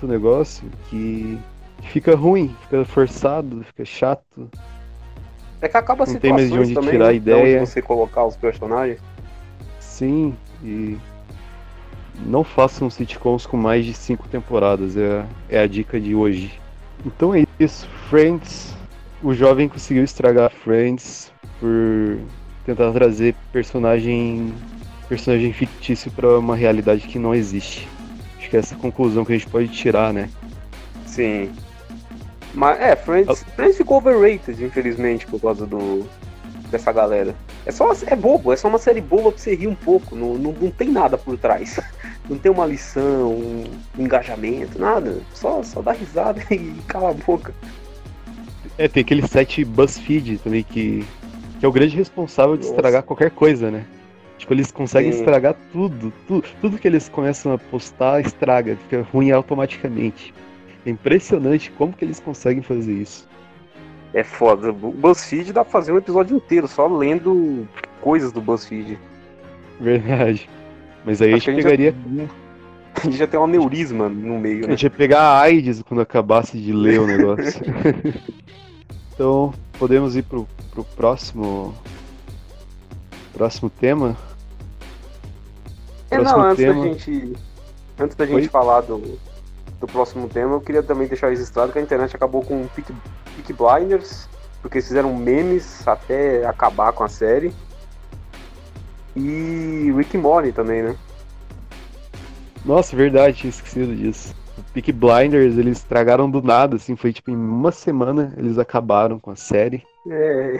o 0.00 0.06
negócio 0.06 0.70
que 0.88 1.36
fica 1.82 2.14
ruim, 2.14 2.54
fica 2.62 2.84
forçado, 2.84 3.64
fica 3.64 3.84
chato. 3.84 4.48
É 5.66 5.68
que 5.68 5.76
acaba 5.76 6.06
situações 6.06 6.20
tem 6.20 6.32
mais 6.32 6.52
de 6.52 6.58
onde 6.58 6.74
também, 6.74 6.90
tirar 6.90 7.06
né, 7.08 7.14
ideia. 7.14 7.44
de 7.44 7.56
onde 7.56 7.70
você 7.70 7.82
colocar 7.82 8.24
os 8.24 8.36
personagens. 8.36 9.00
Sim, 9.80 10.32
e. 10.62 10.96
não 12.24 12.44
façam 12.44 12.88
sitcoms 12.88 13.46
com 13.46 13.56
mais 13.56 13.84
de 13.84 13.92
cinco 13.92 14.28
temporadas, 14.28 14.96
é, 14.96 15.24
é 15.48 15.58
a 15.58 15.66
dica 15.66 16.00
de 16.00 16.14
hoje. 16.14 16.52
Então 17.04 17.34
é 17.34 17.44
isso, 17.58 17.88
Friends. 18.08 18.76
O 19.20 19.34
jovem 19.34 19.68
conseguiu 19.68 20.04
estragar 20.04 20.52
Friends 20.52 21.32
por 21.58 22.18
tentar 22.64 22.92
trazer 22.92 23.34
personagem 23.50 24.54
personagem 25.08 25.52
fictício 25.52 26.12
para 26.12 26.38
uma 26.38 26.54
realidade 26.54 27.08
que 27.08 27.18
não 27.18 27.34
existe. 27.34 27.88
Acho 28.38 28.50
que 28.50 28.56
é 28.56 28.60
essa 28.60 28.76
conclusão 28.76 29.24
que 29.24 29.32
a 29.32 29.36
gente 29.36 29.48
pode 29.48 29.68
tirar, 29.68 30.12
né? 30.12 30.28
Sim. 31.06 31.50
Mas 32.56 32.80
é, 32.80 32.96
Friends, 32.96 33.44
Friends 33.54 33.76
ficou 33.76 33.98
overrated, 33.98 34.64
infelizmente, 34.64 35.26
por 35.26 35.38
causa 35.38 35.66
do 35.66 36.08
dessa 36.70 36.90
galera. 36.90 37.34
É 37.66 37.70
só 37.70 37.92
é 38.06 38.16
bobo, 38.16 38.52
é 38.52 38.56
só 38.56 38.66
uma 38.66 38.78
série 38.78 39.00
boba 39.00 39.30
pra 39.30 39.38
você 39.38 39.54
rir 39.54 39.68
um 39.68 39.74
pouco, 39.74 40.16
não, 40.16 40.34
não, 40.34 40.52
não 40.52 40.70
tem 40.70 40.88
nada 40.88 41.18
por 41.18 41.36
trás. 41.38 41.78
Não 42.28 42.36
tem 42.36 42.50
uma 42.50 42.66
lição, 42.66 43.34
um 43.34 43.64
engajamento, 43.96 44.80
nada. 44.80 45.20
Só, 45.32 45.62
só 45.62 45.80
dá 45.80 45.92
risada 45.92 46.42
e 46.50 46.74
cala 46.88 47.10
a 47.10 47.12
boca. 47.12 47.54
É, 48.76 48.88
tem 48.88 49.02
aquele 49.02 49.24
site 49.28 49.64
BuzzFeed 49.64 50.38
também 50.38 50.64
que, 50.64 51.06
que 51.60 51.64
é 51.64 51.68
o 51.68 51.70
grande 51.70 51.96
responsável 51.96 52.56
de 52.56 52.64
Nossa. 52.64 52.74
estragar 52.74 53.04
qualquer 53.04 53.30
coisa, 53.30 53.70
né? 53.70 53.84
Tipo, 54.38 54.54
eles 54.54 54.72
conseguem 54.72 55.12
Sim. 55.12 55.20
estragar 55.20 55.54
tudo, 55.72 56.12
tudo. 56.26 56.48
Tudo 56.60 56.78
que 56.78 56.88
eles 56.88 57.08
começam 57.08 57.52
a 57.52 57.58
postar 57.58 58.20
estraga, 58.20 58.74
fica 58.74 59.06
ruim 59.12 59.30
automaticamente. 59.30 60.34
É 60.86 60.90
impressionante 60.90 61.70
como 61.72 61.92
que 61.92 62.04
eles 62.04 62.20
conseguem 62.20 62.62
fazer 62.62 62.92
isso. 62.92 63.28
É 64.14 64.22
foda. 64.22 64.70
O 64.70 64.92
BuzzFeed 64.92 65.52
dá 65.52 65.64
pra 65.64 65.72
fazer 65.72 65.92
um 65.92 65.98
episódio 65.98 66.36
inteiro 66.36 66.68
só 66.68 66.86
lendo 66.86 67.68
coisas 68.00 68.30
do 68.30 68.40
BuzzFeed. 68.40 68.96
Verdade. 69.80 70.48
Mas 71.04 71.20
aí 71.20 71.34
Acho 71.34 71.50
a 71.50 71.52
gente 71.52 71.62
pegaria. 71.62 71.94
A 72.96 73.00
gente 73.00 73.18
já 73.18 73.26
tem 73.26 73.38
um 73.38 73.44
aneurisma 73.44 74.08
no 74.08 74.38
meio. 74.38 74.60
Né? 74.60 74.68
A 74.68 74.70
gente 74.70 74.84
ia 74.84 74.90
pegar 74.90 75.20
a 75.20 75.40
AIDS 75.42 75.82
quando 75.82 76.00
acabasse 76.00 76.58
de 76.58 76.72
ler 76.72 76.98
o 76.98 77.06
negócio. 77.06 77.60
então, 79.12 79.52
podemos 79.78 80.16
ir 80.16 80.22
pro, 80.22 80.48
pro 80.70 80.82
próximo. 80.82 81.74
Próximo 83.34 83.68
tema? 83.68 84.16
É, 86.10 86.16
próximo 86.16 86.38
não, 86.38 86.48
antes 86.48 86.64
tema... 86.64 86.74
da 86.74 86.88
gente. 86.88 87.32
Antes 87.98 88.16
da 88.16 88.24
gente 88.24 88.36
Oi? 88.36 88.48
falar 88.48 88.80
do, 88.80 89.18
do 89.80 89.86
próximo 89.86 90.28
tema, 90.28 90.54
eu 90.54 90.60
queria 90.60 90.82
também 90.82 91.06
deixar 91.06 91.28
registrado 91.28 91.72
que 91.72 91.78
a 91.78 91.82
internet 91.82 92.14
acabou 92.14 92.42
com 92.42 92.62
o 92.62 92.68
Peak, 92.68 92.92
Peak 93.36 93.52
Blinders, 93.52 94.28
porque 94.62 94.78
eles 94.78 94.88
fizeram 94.88 95.14
memes 95.14 95.86
até 95.86 96.46
acabar 96.46 96.92
com 96.92 97.04
a 97.04 97.08
série. 97.08 97.52
E 99.14 99.92
Rick 99.96 100.16
Morty 100.18 100.52
também, 100.52 100.82
né? 100.82 100.96
Nossa, 102.64 102.96
verdade, 102.96 103.38
tinha 103.38 103.50
esquecido 103.50 103.94
disso. 103.94 104.34
Peak 104.72 104.92
Blinders, 104.92 105.56
eles 105.56 105.78
estragaram 105.78 106.30
do 106.30 106.42
nada, 106.42 106.76
assim, 106.76 106.96
foi 106.96 107.12
tipo 107.12 107.30
em 107.30 107.36
uma 107.36 107.72
semana 107.72 108.34
eles 108.36 108.58
acabaram 108.58 109.18
com 109.18 109.30
a 109.30 109.36
série. 109.36 109.82
É. 110.08 110.58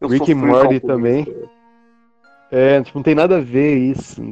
Rick 0.08 0.34
Morty 0.34 0.80
também. 0.80 1.26
É, 2.50 2.82
tipo, 2.82 2.98
não 2.98 3.02
tem 3.02 3.14
nada 3.14 3.36
a 3.36 3.40
ver 3.40 3.76
isso. 3.76 4.22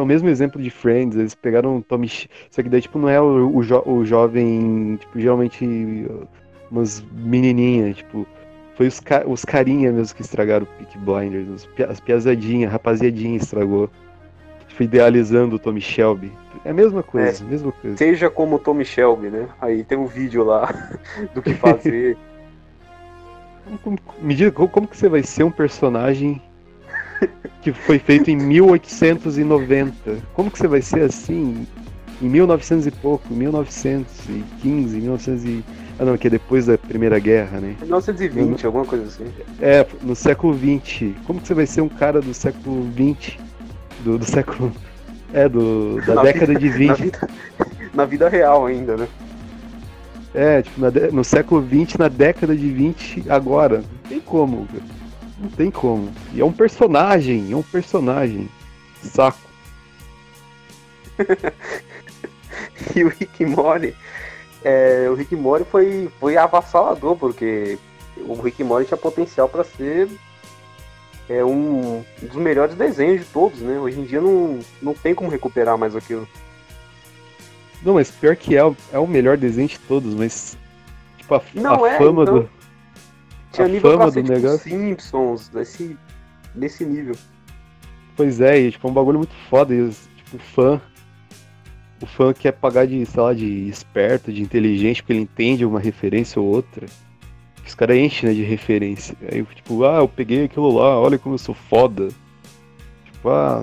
É 0.00 0.02
o 0.02 0.06
mesmo 0.06 0.28
exemplo 0.28 0.60
de 0.60 0.70
Friends, 0.70 1.16
eles 1.16 1.34
pegaram 1.34 1.76
o 1.76 1.82
Tommy. 1.82 2.08
Só 2.50 2.62
que 2.62 2.68
daí, 2.70 2.80
tipo, 2.80 2.98
não 2.98 3.08
é 3.08 3.20
o, 3.20 3.54
o, 3.54 3.62
jo 3.62 3.82
o 3.84 4.04
jovem, 4.04 4.96
tipo, 4.98 5.20
geralmente 5.20 6.10
umas 6.70 7.04
menininhas, 7.12 7.96
tipo. 7.96 8.26
Foi 8.76 8.86
os, 8.86 8.98
ca 8.98 9.24
os 9.26 9.44
carinha 9.44 9.92
mesmo 9.92 10.16
que 10.16 10.22
estragaram 10.22 10.64
o 10.64 10.78
Peak 10.78 10.96
Blinders, 10.98 11.68
as 11.86 12.00
piazadinhas, 12.00 12.72
rapaziadinha 12.72 13.36
estragou. 13.36 13.90
Tipo, 14.68 14.82
idealizando 14.84 15.56
o 15.56 15.58
Tommy 15.58 15.82
Shelby. 15.82 16.32
É 16.64 16.70
a 16.70 16.74
mesma 16.74 17.02
coisa, 17.02 17.44
é, 17.44 17.46
mesma 17.46 17.72
coisa. 17.72 17.96
Seja 17.98 18.30
como 18.30 18.56
o 18.56 18.58
Tommy 18.58 18.84
Shelby, 18.86 19.28
né? 19.28 19.48
Aí 19.60 19.84
tem 19.84 19.98
um 19.98 20.06
vídeo 20.06 20.44
lá 20.44 20.72
do 21.34 21.42
que 21.42 21.52
fazer. 21.52 22.16
me 24.22 24.34
diga, 24.34 24.50
como 24.50 24.88
que 24.88 24.96
você 24.96 25.10
vai 25.10 25.22
ser 25.22 25.44
um 25.44 25.50
personagem 25.50 26.40
que 27.62 27.72
foi 27.72 27.98
feito 27.98 28.30
em 28.30 28.36
1890. 28.36 30.18
Como 30.34 30.50
que 30.50 30.58
você 30.58 30.66
vai 30.66 30.82
ser 30.82 31.02
assim 31.02 31.66
em 32.20 32.28
1900 32.28 32.86
e 32.86 32.90
pouco, 32.90 33.32
1915, 33.32 34.96
1900 34.96 35.44
e... 35.44 35.64
Ah 35.98 36.04
não, 36.04 36.16
que 36.16 36.26
é 36.26 36.30
depois 36.30 36.66
da 36.66 36.78
Primeira 36.78 37.18
Guerra, 37.18 37.60
né? 37.60 37.76
1920, 37.80 38.62
no... 38.62 38.66
alguma 38.66 38.84
coisa 38.84 39.04
assim. 39.04 39.24
É, 39.60 39.86
no 40.02 40.14
século 40.14 40.54
20. 40.54 41.16
Como 41.26 41.40
que 41.40 41.48
você 41.48 41.54
vai 41.54 41.66
ser 41.66 41.82
um 41.82 41.88
cara 41.88 42.20
do 42.20 42.32
século 42.32 42.82
20? 42.94 43.38
Do, 44.04 44.18
do 44.18 44.24
século... 44.24 44.72
É, 45.32 45.48
do, 45.48 46.00
da 46.06 46.14
na 46.16 46.22
década 46.22 46.46
vida, 46.46 46.60
de 46.60 46.68
20. 46.68 46.88
Na 46.88 46.94
vida, 46.94 47.28
na 47.94 48.04
vida 48.04 48.28
real 48.28 48.66
ainda, 48.66 48.96
né? 48.96 49.08
É, 50.34 50.62
tipo, 50.62 50.80
no 51.12 51.24
século 51.24 51.60
20, 51.60 51.98
na 51.98 52.08
década 52.08 52.54
de 52.54 52.70
20, 52.70 53.24
agora. 53.28 53.78
Não 53.78 54.08
tem 54.08 54.20
como, 54.20 54.66
cara. 54.66 54.99
Não 55.40 55.48
tem 55.48 55.70
como. 55.70 56.12
E 56.34 56.40
é 56.40 56.44
um 56.44 56.52
personagem, 56.52 57.50
é 57.50 57.56
um 57.56 57.62
personagem. 57.62 58.48
Saco. 59.02 59.38
e 62.94 63.02
o 63.02 63.08
Rick 63.08 63.46
Mori, 63.46 63.96
é, 64.62 65.06
o 65.10 65.14
Rick 65.14 65.34
Mori 65.34 65.64
foi, 65.64 66.10
foi 66.20 66.36
avassalador, 66.36 67.16
porque 67.16 67.78
o 68.18 68.34
Rick 68.34 68.62
Mori 68.62 68.84
tinha 68.84 68.98
potencial 68.98 69.48
para 69.48 69.64
ser 69.64 70.08
é, 71.28 71.42
um, 71.42 72.04
dos 72.20 72.36
melhores 72.36 72.74
desenhos 72.74 73.20
de 73.20 73.26
todos, 73.26 73.60
né? 73.60 73.78
Hoje 73.78 73.98
em 73.98 74.04
dia 74.04 74.20
não, 74.20 74.58
não 74.82 74.92
tem 74.92 75.14
como 75.14 75.30
recuperar 75.30 75.78
mais 75.78 75.96
aquilo. 75.96 76.28
Não, 77.82 77.94
mas 77.94 78.10
pior 78.10 78.36
que 78.36 78.56
é, 78.58 78.60
é 78.92 78.98
o 78.98 79.06
melhor 79.06 79.38
desenho 79.38 79.68
de 79.68 79.78
todos, 79.78 80.14
mas 80.14 80.58
tipo, 81.16 81.34
a, 81.34 81.38
a 81.38 81.88
é, 81.88 81.98
fama 81.98 82.22
então... 82.24 82.40
do 82.40 82.59
tinha 83.52 83.66
a 83.66 83.68
nível 83.68 83.90
fama 83.90 84.04
pra 84.04 84.12
ser, 84.12 84.22
do 84.22 84.26
tipo, 84.26 84.40
negócio. 84.40 84.70
Simpsons, 84.70 85.48
desse, 85.48 85.96
desse 86.54 86.84
nível. 86.84 87.14
Pois 88.16 88.40
é, 88.40 88.58
e 88.58 88.70
tipo, 88.70 88.86
é 88.86 88.90
um 88.90 88.94
bagulho 88.94 89.18
muito 89.18 89.34
foda. 89.48 89.74
E, 89.74 89.90
tipo, 89.90 90.36
o 90.36 90.38
fã. 90.38 90.80
O 92.02 92.06
fã 92.06 92.32
quer 92.32 92.52
pagar 92.52 92.86
de, 92.86 93.04
sei 93.04 93.22
lá, 93.22 93.34
de 93.34 93.68
esperto, 93.68 94.32
de 94.32 94.42
inteligente, 94.42 95.02
porque 95.02 95.12
ele 95.12 95.20
entende 95.20 95.64
uma 95.64 95.80
referência 95.80 96.40
ou 96.40 96.48
outra. 96.48 96.86
Os 97.66 97.74
caras 97.74 97.96
enchem 97.96 98.28
né, 98.28 98.34
de 98.34 98.42
referência. 98.42 99.16
Aí, 99.30 99.44
tipo, 99.44 99.84
ah, 99.84 99.98
eu 99.98 100.08
peguei 100.08 100.44
aquilo 100.44 100.72
lá, 100.72 100.98
olha 100.98 101.18
como 101.18 101.34
eu 101.34 101.38
sou 101.38 101.54
foda. 101.54 102.08
Tipo, 103.04 103.28
ah. 103.28 103.62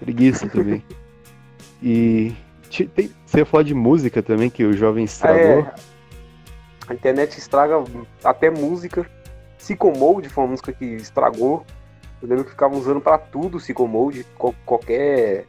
Preguiça 0.00 0.48
também. 0.48 0.82
e. 1.82 2.32
Tem, 2.94 3.10
você 3.24 3.38
ia 3.38 3.46
falar 3.46 3.62
de 3.62 3.74
música 3.74 4.22
também, 4.22 4.50
que 4.50 4.64
o 4.64 4.72
jovem 4.72 5.04
estragou. 5.04 5.66
Ah, 5.66 5.74
é. 5.74 5.97
A 6.88 6.94
internet 6.94 7.38
estraga 7.38 7.84
até 8.24 8.50
música. 8.50 9.08
Psychomode 9.58 10.28
foi 10.28 10.44
uma 10.44 10.50
música 10.50 10.72
que 10.72 10.84
estragou. 10.84 11.64
Eu 12.22 12.28
lembro 12.28 12.44
que 12.44 12.50
ficavam 12.50 12.78
usando 12.78 13.00
para 13.00 13.18
tudo 13.18 13.58
Psychomode, 13.58 14.26
qualquer 14.64 15.46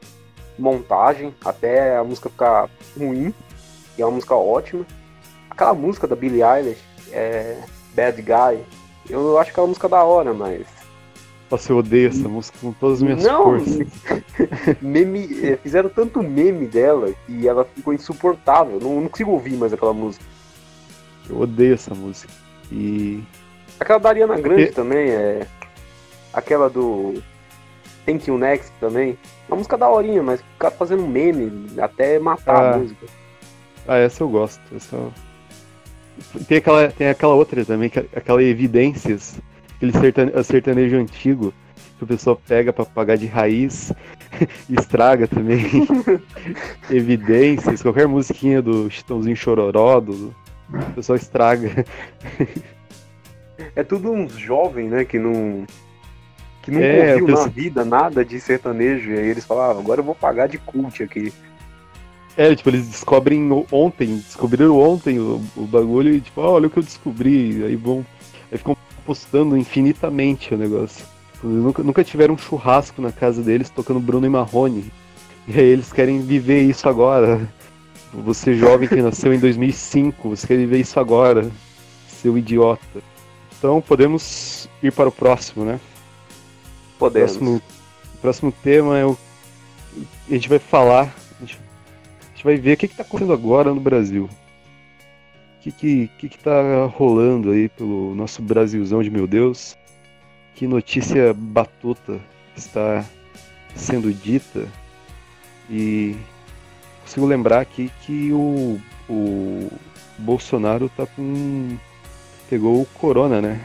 montagem, 0.57 1.33
até 1.43 1.97
a 1.97 2.03
música 2.03 2.29
ficar 2.29 2.69
ruim, 2.97 3.33
e 3.97 4.01
é 4.01 4.05
uma 4.05 4.15
música 4.15 4.35
ótima. 4.35 4.85
Aquela 5.49 5.73
música 5.73 6.05
da 6.05 6.15
Billie 6.15 6.43
Eilish, 6.43 6.83
é 7.11 7.57
Bad 7.95 8.21
Guy, 8.21 8.63
eu 9.09 9.39
acho 9.39 9.51
que 9.51 9.59
é 9.59 9.63
uma 9.63 9.69
música 9.69 9.89
da 9.89 10.03
hora, 10.03 10.33
mas. 10.33 10.67
Nossa, 11.49 11.71
eu 11.71 11.77
odeio 11.77 12.09
essa 12.09 12.29
música 12.29 12.57
com 12.61 12.71
todas 12.73 12.97
as 12.97 13.03
minhas 13.03 13.23
Não, 13.23 13.43
forças. 13.43 13.79
meme, 14.79 15.27
é, 15.43 15.57
fizeram 15.57 15.89
tanto 15.89 16.21
meme 16.21 16.67
dela 16.67 17.11
que 17.25 17.47
ela 17.47 17.65
ficou 17.65 17.91
insuportável. 17.91 18.79
Não, 18.79 19.01
não 19.01 19.09
consigo 19.09 19.31
ouvir 19.31 19.55
mais 19.57 19.73
aquela 19.73 19.93
música. 19.93 20.23
Eu 21.29 21.39
odeio 21.39 21.75
essa 21.75 21.93
música. 21.93 22.33
E. 22.71 23.21
Aquela 23.79 23.99
da 23.99 24.09
Ariana 24.09 24.39
Grande 24.39 24.63
e... 24.63 24.71
também, 24.71 25.09
é. 25.09 25.47
Aquela 26.33 26.69
do. 26.69 27.21
Thank 28.05 28.29
You 28.29 28.37
Next 28.37 28.71
também. 28.79 29.17
Uma 29.47 29.57
música 29.57 29.77
da 29.77 29.89
horinha, 29.89 30.23
mas 30.23 30.41
ficar 30.41 30.71
fazendo 30.71 31.07
meme 31.07 31.67
até 31.79 32.17
matar 32.19 32.55
ah. 32.55 32.75
a 32.75 32.77
música. 32.77 33.05
Ah, 33.87 33.97
essa 33.97 34.23
eu 34.23 34.29
gosto. 34.29 34.61
Essa... 34.75 34.97
Tem, 36.47 36.57
aquela, 36.57 36.89
tem 36.89 37.07
aquela 37.07 37.33
outra 37.33 37.63
também, 37.63 37.91
é 37.95 38.17
aquela 38.17 38.43
Evidências, 38.43 39.39
aquele 39.75 39.91
sertane... 39.93 40.43
sertanejo 40.43 40.97
antigo, 40.97 41.53
que 41.97 42.03
o 42.03 42.07
pessoal 42.07 42.39
pega 42.47 42.73
para 42.73 42.85
pagar 42.85 43.17
de 43.17 43.25
raiz 43.25 43.91
e 44.69 44.73
estraga 44.79 45.27
também. 45.27 45.65
Evidências, 46.89 47.81
qualquer 47.81 48.07
musiquinha 48.07 48.61
do 48.61 48.89
Chitãozinho 48.89 49.35
Chororó, 49.35 49.99
do, 49.99 50.33
o 50.73 50.93
pessoal 50.93 51.17
estraga. 51.17 51.85
É 53.75 53.83
tudo 53.83 54.11
uns 54.11 54.33
jovens, 54.33 54.89
né, 54.89 55.05
que 55.05 55.19
não. 55.19 55.65
Que 56.61 56.71
nunca 56.71 56.85
é, 56.85 57.13
ouviu 57.13 57.27
penso... 57.27 57.41
na 57.41 57.47
vida 57.47 57.85
nada 57.85 58.23
de 58.23 58.39
sertanejo. 58.39 59.11
E 59.11 59.17
aí 59.17 59.27
eles 59.27 59.45
falavam, 59.45 59.77
ah, 59.77 59.79
agora 59.79 59.99
eu 59.99 60.05
vou 60.05 60.15
pagar 60.15 60.47
de 60.47 60.57
cult 60.57 61.03
aqui. 61.03 61.33
É, 62.37 62.55
tipo, 62.55 62.69
eles 62.69 62.87
descobrem 62.87 63.49
ontem, 63.71 64.17
descobriram 64.17 64.77
ontem 64.79 65.19
o, 65.19 65.41
o 65.57 65.63
bagulho 65.63 66.13
e 66.13 66.21
tipo, 66.21 66.41
oh, 66.41 66.51
olha 66.51 66.67
o 66.67 66.69
que 66.69 66.79
eu 66.79 66.83
descobri. 66.83 67.63
Aí 67.63 67.75
vão. 67.75 68.05
Aí 68.51 68.57
ficam 68.57 68.77
postando 69.05 69.57
infinitamente 69.57 70.53
o 70.53 70.57
negócio. 70.57 71.05
Nunca, 71.43 71.83
nunca 71.83 72.03
tiveram 72.03 72.35
um 72.35 72.37
churrasco 72.37 73.01
na 73.01 73.11
casa 73.11 73.41
deles 73.41 73.69
tocando 73.69 73.99
Bruno 73.99 74.25
e 74.25 74.29
Marrone. 74.29 74.91
E 75.47 75.59
aí 75.59 75.65
eles 75.65 75.91
querem 75.91 76.21
viver 76.21 76.61
isso 76.61 76.87
agora. 76.87 77.41
Você 78.13 78.55
jovem 78.55 78.89
que 78.89 79.01
nasceu 79.01 79.33
em 79.33 79.39
2005, 79.39 80.29
você 80.29 80.47
quer 80.47 80.57
viver 80.57 80.79
isso 80.79 80.99
agora, 80.99 81.49
seu 82.07 82.37
idiota. 82.37 83.01
Então 83.57 83.81
podemos 83.81 84.67
ir 84.81 84.91
para 84.91 85.09
o 85.09 85.11
próximo, 85.11 85.63
né? 85.63 85.79
Podemos. 86.97 87.31
Próximo, 87.31 87.61
próximo 88.21 88.51
tema 88.51 88.97
é 88.97 89.05
o. 89.05 89.17
A 90.27 90.33
gente 90.33 90.49
vai 90.49 90.59
falar. 90.59 91.13
A 91.37 91.45
gente, 91.45 91.59
a 92.21 92.35
gente 92.35 92.43
vai 92.43 92.57
ver 92.57 92.73
o 92.73 92.77
que 92.77 92.85
está 92.87 93.03
acontecendo 93.03 93.33
agora 93.33 93.73
no 93.73 93.79
Brasil. 93.79 94.27
O 95.57 95.61
que, 95.61 95.71
que, 95.71 96.11
que, 96.17 96.29
que 96.29 96.39
tá 96.39 96.85
rolando 96.85 97.51
aí 97.51 97.69
pelo 97.69 98.15
nosso 98.15 98.41
Brasilzão 98.41 99.03
de 99.03 99.09
meu 99.09 99.27
Deus? 99.27 99.77
Que 100.55 100.65
notícia 100.65 101.33
batuta 101.33 102.19
está 102.55 103.05
sendo 103.75 104.11
dita? 104.13 104.67
E 105.69 106.15
consigo 107.09 107.25
lembrar 107.25 107.61
aqui 107.61 107.91
que 108.01 108.31
o, 108.31 108.79
o 109.09 109.67
Bolsonaro 110.19 110.91
tá 110.95 111.07
com. 111.07 111.75
pegou 112.47 112.81
o 112.81 112.85
corona, 112.85 113.41
né? 113.41 113.59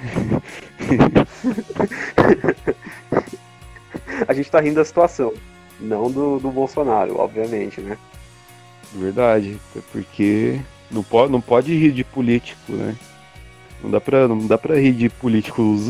A 4.26 4.32
gente 4.32 4.50
tá 4.50 4.60
rindo 4.60 4.76
da 4.76 4.84
situação. 4.84 5.34
Não 5.78 6.10
do, 6.10 6.38
do 6.38 6.50
Bolsonaro, 6.50 7.18
obviamente, 7.18 7.82
né? 7.82 7.98
Verdade. 8.94 9.60
É 9.76 9.80
porque 9.92 10.58
não 10.90 11.02
pode, 11.02 11.30
não 11.30 11.42
pode 11.42 11.76
rir 11.76 11.92
de 11.92 12.02
político, 12.02 12.72
né? 12.72 12.96
Não 13.82 13.90
dá 13.90 14.00
pra, 14.00 14.26
não 14.26 14.46
dá 14.46 14.56
pra 14.56 14.76
rir 14.76 14.92
de 14.92 15.10
políticos 15.10 15.88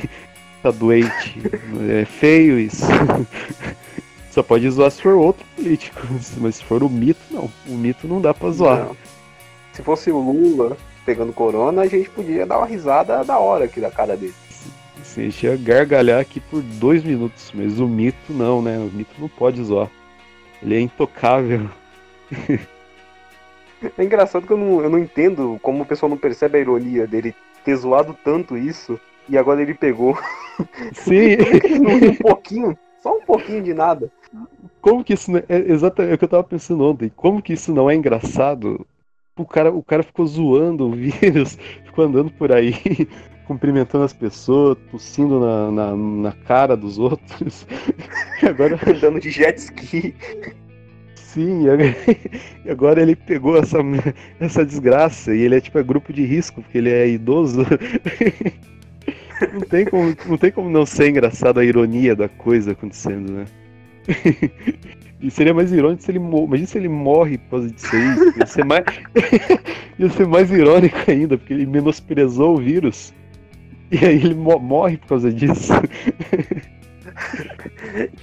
tá 0.62 0.70
doente. 0.70 1.42
É 1.90 2.06
feio 2.06 2.58
isso. 2.58 2.86
Só 4.36 4.42
pode 4.42 4.68
zoar 4.68 4.90
se 4.90 5.00
for 5.00 5.14
outro 5.14 5.46
político. 5.56 5.98
Mas 6.36 6.56
se 6.56 6.64
for 6.64 6.82
o 6.82 6.90
mito, 6.90 7.18
não. 7.30 7.50
O 7.66 7.72
mito 7.72 8.06
não 8.06 8.20
dá 8.20 8.34
pra 8.34 8.50
zoar. 8.50 8.84
Não. 8.84 8.96
Se 9.72 9.82
fosse 9.82 10.10
o 10.10 10.18
Lula 10.18 10.76
pegando 11.06 11.32
corona, 11.32 11.80
a 11.80 11.86
gente 11.86 12.10
podia 12.10 12.44
dar 12.44 12.58
uma 12.58 12.66
risada 12.66 13.24
da 13.24 13.38
hora 13.38 13.64
aqui 13.64 13.80
da 13.80 13.90
cara 13.90 14.14
dele. 14.14 14.34
Sim, 15.02 15.22
a 15.22 15.24
gente 15.30 15.46
ia 15.46 15.56
gargalhar 15.56 16.20
aqui 16.20 16.38
por 16.38 16.60
dois 16.60 17.02
minutos, 17.02 17.50
mas 17.54 17.80
o 17.80 17.88
mito 17.88 18.30
não, 18.30 18.60
né? 18.60 18.76
O 18.76 18.94
mito 18.94 19.14
não 19.18 19.26
pode 19.26 19.64
zoar. 19.64 19.88
Ele 20.62 20.76
é 20.76 20.80
intocável. 20.80 21.70
É 23.98 24.02
engraçado 24.02 24.46
que 24.46 24.52
eu 24.52 24.56
não, 24.56 24.80
eu 24.80 24.88
não 24.88 24.98
entendo 24.98 25.58
como 25.62 25.82
o 25.82 25.86
pessoal 25.86 26.08
não 26.08 26.16
percebe 26.16 26.56
a 26.56 26.60
ironia 26.62 27.06
dele 27.06 27.34
ter 27.62 27.76
zoado 27.76 28.16
tanto 28.24 28.56
isso 28.56 28.98
e 29.28 29.36
agora 29.36 29.60
ele 29.60 29.74
pegou. 29.74 30.18
Sim. 30.94 31.36
um 32.10 32.14
pouquinho, 32.16 32.76
só 33.06 33.18
um 33.18 33.20
pouquinho 33.20 33.62
de 33.62 33.72
nada. 33.72 34.10
Como 34.80 35.04
que 35.04 35.14
isso 35.14 35.30
não 35.30 35.38
é, 35.38 35.44
é 35.48 35.72
exatamente 35.72 36.10
é 36.10 36.14
o 36.14 36.18
que 36.18 36.24
eu 36.24 36.28
tava 36.28 36.42
pensando 36.42 36.84
ontem. 36.84 37.08
Como 37.14 37.40
que 37.40 37.52
isso 37.52 37.72
não 37.72 37.88
é 37.88 37.94
engraçado? 37.94 38.84
O 39.38 39.44
cara, 39.44 39.70
o 39.70 39.82
cara 39.82 40.02
ficou 40.02 40.26
zoando 40.26 40.88
o 40.88 40.92
vírus, 40.92 41.56
ficou 41.86 42.04
andando 42.04 42.32
por 42.32 42.50
aí, 42.50 42.74
cumprimentando 43.46 44.04
as 44.04 44.12
pessoas, 44.12 44.76
tossindo 44.90 45.38
na, 45.38 45.70
na, 45.70 45.96
na 45.96 46.32
cara 46.32 46.76
dos 46.76 46.98
outros. 46.98 47.64
E 48.42 48.46
agora 48.46 48.78
andando 48.86 49.18
de 49.18 49.30
jet 49.30 49.56
ski. 49.56 50.14
Sim, 51.14 51.64
e 52.66 52.70
agora 52.70 53.00
ele 53.00 53.16
pegou 53.16 53.56
essa, 53.56 53.78
essa 54.38 54.62
desgraça 54.62 55.34
e 55.34 55.40
ele 55.40 55.56
é 55.56 55.60
tipo 55.60 55.78
é 55.78 55.82
grupo 55.82 56.12
de 56.12 56.22
risco, 56.22 56.60
porque 56.60 56.76
ele 56.76 56.90
é 56.90 57.08
idoso. 57.08 57.62
Não 59.52 59.60
tem 59.60 59.84
como 59.84 60.16
não, 60.26 60.38
tem 60.38 60.50
como 60.50 60.70
não 60.70 60.86
ser 60.86 61.10
engraçado 61.10 61.60
a 61.60 61.64
ironia 61.64 62.16
da 62.16 62.28
coisa 62.28 62.72
acontecendo, 62.72 63.32
né? 63.32 63.44
E 65.20 65.30
seria 65.30 65.54
mais 65.54 65.72
irônico 65.72 66.02
se 66.02 66.10
ele 66.10 66.18
morre. 66.18 66.44
Imagina 66.44 66.68
se 66.68 66.78
ele 66.78 66.88
morre 66.88 67.38
por 67.38 67.50
causa 67.50 67.70
disso 67.70 67.96
aí. 67.96 68.38
Ia 68.38 68.46
ser 68.46 68.64
mais, 68.64 68.84
ia 69.98 70.08
ser 70.10 70.26
mais 70.26 70.50
irônico 70.50 70.98
ainda, 71.10 71.38
porque 71.38 71.54
ele 71.54 71.64
menosprezou 71.66 72.54
o 72.54 72.60
vírus. 72.60 73.14
E 73.90 74.04
aí 74.04 74.16
ele 74.16 74.34
morre 74.34 74.98
por 74.98 75.08
causa 75.08 75.32
disso. 75.32 75.72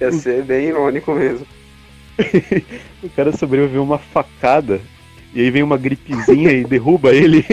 Ia 0.00 0.12
ser 0.12 0.44
bem 0.44 0.66
irônico 0.66 1.12
mesmo. 1.14 1.46
o 3.02 3.08
cara 3.10 3.32
sobreviveu 3.32 3.82
uma 3.82 3.98
facada. 3.98 4.80
E 5.34 5.40
aí 5.40 5.50
vem 5.50 5.62
uma 5.62 5.76
gripezinha 5.76 6.52
e 6.52 6.64
derruba 6.64 7.12
ele. 7.12 7.44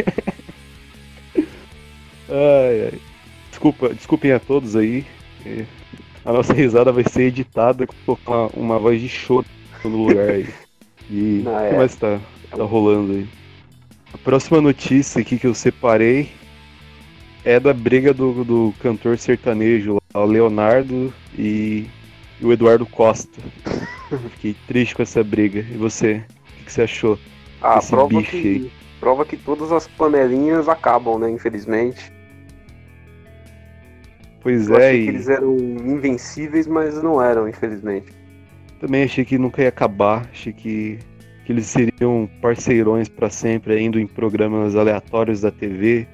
ai, 2.30 2.92
ai. 2.92 3.00
Desculpa, 3.62 3.94
desculpem 3.94 4.32
a 4.32 4.40
todos 4.40 4.76
aí. 4.76 5.06
A 6.26 6.34
nossa 6.34 6.52
risada 6.52 6.92
vai 6.92 7.04
ser 7.08 7.26
editada 7.26 7.86
com 7.86 8.18
uma, 8.26 8.48
uma 8.56 8.80
voz 8.80 9.00
de 9.00 9.08
choro 9.08 9.46
no 9.84 10.08
lugar 10.08 10.30
aí. 10.30 10.50
E 11.08 11.44
o 11.46 11.70
que 11.70 11.76
mais 11.76 11.96
tá, 11.96 12.20
tá 12.50 12.64
rolando 12.64 13.14
aí? 13.14 13.30
A 14.12 14.18
próxima 14.18 14.60
notícia 14.60 15.22
aqui 15.22 15.38
que 15.38 15.46
eu 15.46 15.54
separei 15.54 16.32
é 17.46 17.60
da 17.60 17.72
briga 17.72 18.12
do, 18.16 18.44
do 18.44 18.74
cantor 18.80 19.20
sertanejo, 19.20 20.00
o 20.12 20.26
Leonardo 20.26 21.14
e, 21.38 21.86
e 22.42 22.46
o 22.46 22.52
Eduardo 22.52 22.88
Costa. 22.88 23.40
Fiquei 24.34 24.56
triste 24.66 24.96
com 24.96 25.04
essa 25.04 25.24
briga. 25.24 25.60
E 25.60 25.78
você? 25.78 26.24
O 26.62 26.66
que, 26.66 26.74
você 26.74 26.82
achou? 26.82 27.20
Ah, 27.62 27.80
prova 27.80 28.24
que, 28.24 28.72
prova 29.00 29.24
que 29.24 29.38
todas 29.38 29.72
as 29.72 29.88
panelinhas 29.88 30.68
acabam, 30.68 31.20
né? 31.20 31.30
Infelizmente. 31.30 32.12
Pois 34.42 34.70
eu 34.70 34.76
é. 34.76 34.90
Achei 34.90 35.02
e... 35.02 35.04
que 35.04 35.10
eles 35.10 35.30
eram 35.30 35.56
invencíveis, 35.58 36.68
mas 36.68 37.02
não 37.02 37.22
eram, 37.22 37.48
infelizmente. 37.48 38.08
Também 38.80 39.04
achei 39.04 39.24
que 39.24 39.38
nunca 39.38 39.62
ia 39.62 39.70
acabar. 39.70 40.28
Achei 40.32 40.52
que, 40.52 41.00
que 41.46 41.52
eles 41.52 41.68
seriam 41.68 42.30
parceirões 42.42 43.08
para 43.08 43.30
sempre, 43.30 43.80
indo 43.80 44.00
em 44.00 44.08
programas 44.08 44.76
aleatórios 44.76 45.42
da 45.42 45.52
TV 45.52 46.08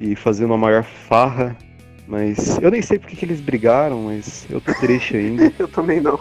e 0.00 0.16
fazendo 0.16 0.46
uma 0.46 0.58
maior 0.58 0.82
farra. 0.82 1.56
Mas 2.06 2.58
eu 2.60 2.70
nem 2.70 2.82
sei 2.82 2.98
porque 2.98 3.16
que 3.16 3.24
eles 3.24 3.40
brigaram, 3.40 4.02
mas 4.02 4.46
eu 4.50 4.60
tô 4.60 4.74
triste 4.74 5.16
ainda. 5.16 5.52
eu 5.58 5.68
também 5.68 6.00
não. 6.00 6.18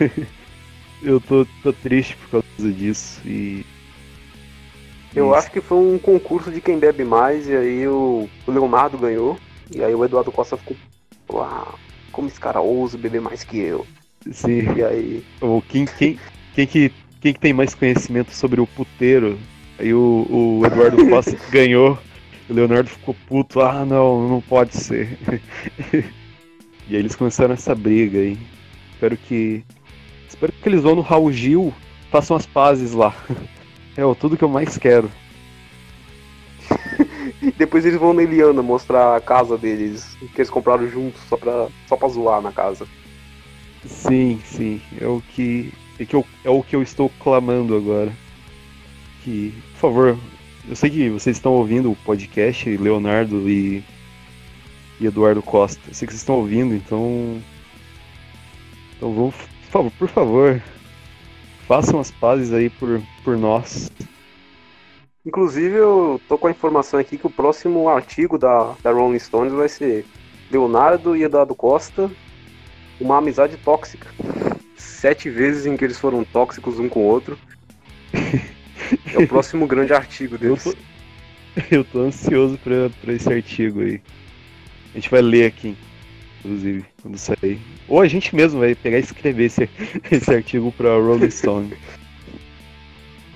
eu 1.02 1.20
tô, 1.20 1.46
tô 1.62 1.72
triste 1.72 2.16
por 2.16 2.42
causa 2.42 2.72
disso 2.72 3.20
e. 3.24 3.64
Eu 5.14 5.34
acho 5.34 5.50
que 5.50 5.60
foi 5.60 5.76
um 5.76 5.98
concurso 5.98 6.50
de 6.50 6.58
quem 6.58 6.78
bebe 6.78 7.04
mais, 7.04 7.46
e 7.46 7.54
aí 7.54 7.86
o 7.86 8.26
Leonardo 8.48 8.96
ganhou. 8.96 9.38
E 9.74 9.82
aí 9.82 9.94
o 9.94 10.04
Eduardo 10.04 10.32
Costa 10.32 10.56
ficou, 10.56 10.76
uau, 11.30 11.78
como 12.10 12.28
esse 12.28 12.38
cara 12.38 12.60
ousa 12.60 12.98
beber 12.98 13.20
mais 13.20 13.42
que 13.42 13.58
eu. 13.58 13.86
Sim. 14.30 14.74
E 14.76 14.84
aí. 14.84 15.24
Ou 15.40 15.62
quem, 15.62 15.84
quem, 15.86 16.18
quem, 16.54 16.66
que, 16.66 16.92
quem 17.20 17.32
que 17.32 17.40
tem 17.40 17.52
mais 17.52 17.74
conhecimento 17.74 18.32
sobre 18.32 18.60
o 18.60 18.66
puteiro? 18.66 19.38
Aí 19.78 19.92
o, 19.92 20.26
o 20.28 20.66
Eduardo 20.66 21.06
Costa 21.08 21.36
ganhou. 21.50 21.98
O 22.48 22.52
Leonardo 22.52 22.90
ficou 22.90 23.16
puto, 23.26 23.60
ah 23.60 23.84
não, 23.84 24.28
não 24.28 24.40
pode 24.40 24.76
ser. 24.76 25.18
e 25.92 26.94
aí 26.94 26.96
eles 26.96 27.16
começaram 27.16 27.54
essa 27.54 27.74
briga 27.74 28.18
aí. 28.18 28.38
Espero 28.92 29.16
que. 29.16 29.64
Espero 30.28 30.52
que 30.52 30.68
eles 30.68 30.82
vão 30.82 30.94
no 30.94 31.02
Raul 31.02 31.32
Gil, 31.32 31.72
façam 32.10 32.36
as 32.36 32.46
pazes 32.46 32.92
lá. 32.92 33.14
É 33.94 34.14
tudo 34.14 34.38
que 34.38 34.42
eu 34.42 34.48
mais 34.48 34.78
quero. 34.78 35.10
Depois 37.50 37.84
eles 37.84 37.98
vão 37.98 38.14
na 38.14 38.22
Eliana 38.22 38.62
mostrar 38.62 39.16
a 39.16 39.20
casa 39.20 39.58
deles, 39.58 40.16
que 40.34 40.40
eles 40.40 40.50
compraram 40.50 40.88
juntos 40.88 41.20
só 41.28 41.36
pra, 41.36 41.68
só 41.88 41.96
pra 41.96 42.08
zoar 42.08 42.40
na 42.40 42.52
casa. 42.52 42.86
Sim, 43.84 44.40
sim. 44.44 44.80
É 45.00 45.06
o 45.06 45.20
que. 45.20 45.72
É, 45.98 46.04
que 46.04 46.14
eu, 46.14 46.24
é 46.44 46.50
o 46.50 46.62
que 46.62 46.76
eu 46.76 46.82
estou 46.82 47.10
clamando 47.20 47.76
agora. 47.76 48.12
Que, 49.24 49.52
por 49.72 49.80
favor, 49.80 50.18
eu 50.68 50.76
sei 50.76 50.90
que 50.90 51.08
vocês 51.10 51.36
estão 51.36 51.52
ouvindo 51.52 51.90
o 51.90 51.96
podcast, 51.96 52.76
Leonardo 52.76 53.48
e, 53.48 53.82
e 55.00 55.06
Eduardo 55.06 55.42
Costa. 55.42 55.80
Eu 55.88 55.94
sei 55.94 56.06
que 56.06 56.12
vocês 56.12 56.22
estão 56.22 56.36
ouvindo, 56.36 56.74
então. 56.74 57.42
Então 58.96 59.12
vamos, 59.12 59.34
por 59.34 59.70
favor, 59.70 59.92
por 59.98 60.08
favor, 60.08 60.62
façam 61.66 61.98
as 61.98 62.10
pazes 62.12 62.52
aí 62.52 62.70
por, 62.70 63.02
por 63.24 63.36
nós. 63.36 63.90
Inclusive, 65.24 65.76
eu 65.76 66.20
tô 66.28 66.36
com 66.36 66.48
a 66.48 66.50
informação 66.50 66.98
aqui 66.98 67.16
que 67.16 67.26
o 67.26 67.30
próximo 67.30 67.88
artigo 67.88 68.36
da, 68.36 68.74
da 68.82 68.90
Rolling 68.90 69.18
Stones 69.18 69.52
vai 69.52 69.68
ser 69.68 70.04
Leonardo 70.50 71.16
e 71.16 71.22
Eduardo 71.22 71.54
Costa, 71.54 72.10
uma 73.00 73.18
amizade 73.18 73.56
tóxica. 73.58 74.08
Sete 74.76 75.30
vezes 75.30 75.64
em 75.64 75.76
que 75.76 75.84
eles 75.84 75.98
foram 75.98 76.24
tóxicos 76.24 76.80
um 76.80 76.88
com 76.88 77.00
o 77.00 77.06
outro. 77.06 77.38
É 79.14 79.18
o 79.18 79.28
próximo 79.28 79.66
grande 79.66 79.94
artigo 79.94 80.36
deles. 80.36 80.66
Eu 80.66 80.72
tô, 80.72 80.78
eu 81.76 81.84
tô 81.84 82.00
ansioso 82.00 82.58
pra, 82.58 82.90
pra 83.00 83.14
esse 83.14 83.32
artigo 83.32 83.80
aí. 83.80 84.02
A 84.92 84.98
gente 84.98 85.08
vai 85.08 85.22
ler 85.22 85.46
aqui, 85.46 85.74
inclusive, 86.40 86.84
quando 87.00 87.16
sair. 87.16 87.58
Ou 87.88 88.02
a 88.02 88.08
gente 88.08 88.34
mesmo 88.36 88.60
vai 88.60 88.74
pegar 88.74 88.98
e 88.98 89.00
escrever 89.00 89.44
esse, 89.44 89.70
esse 90.10 90.34
artigo 90.34 90.70
pra 90.72 90.96
Rolling 90.96 91.30
Stone. 91.30 91.74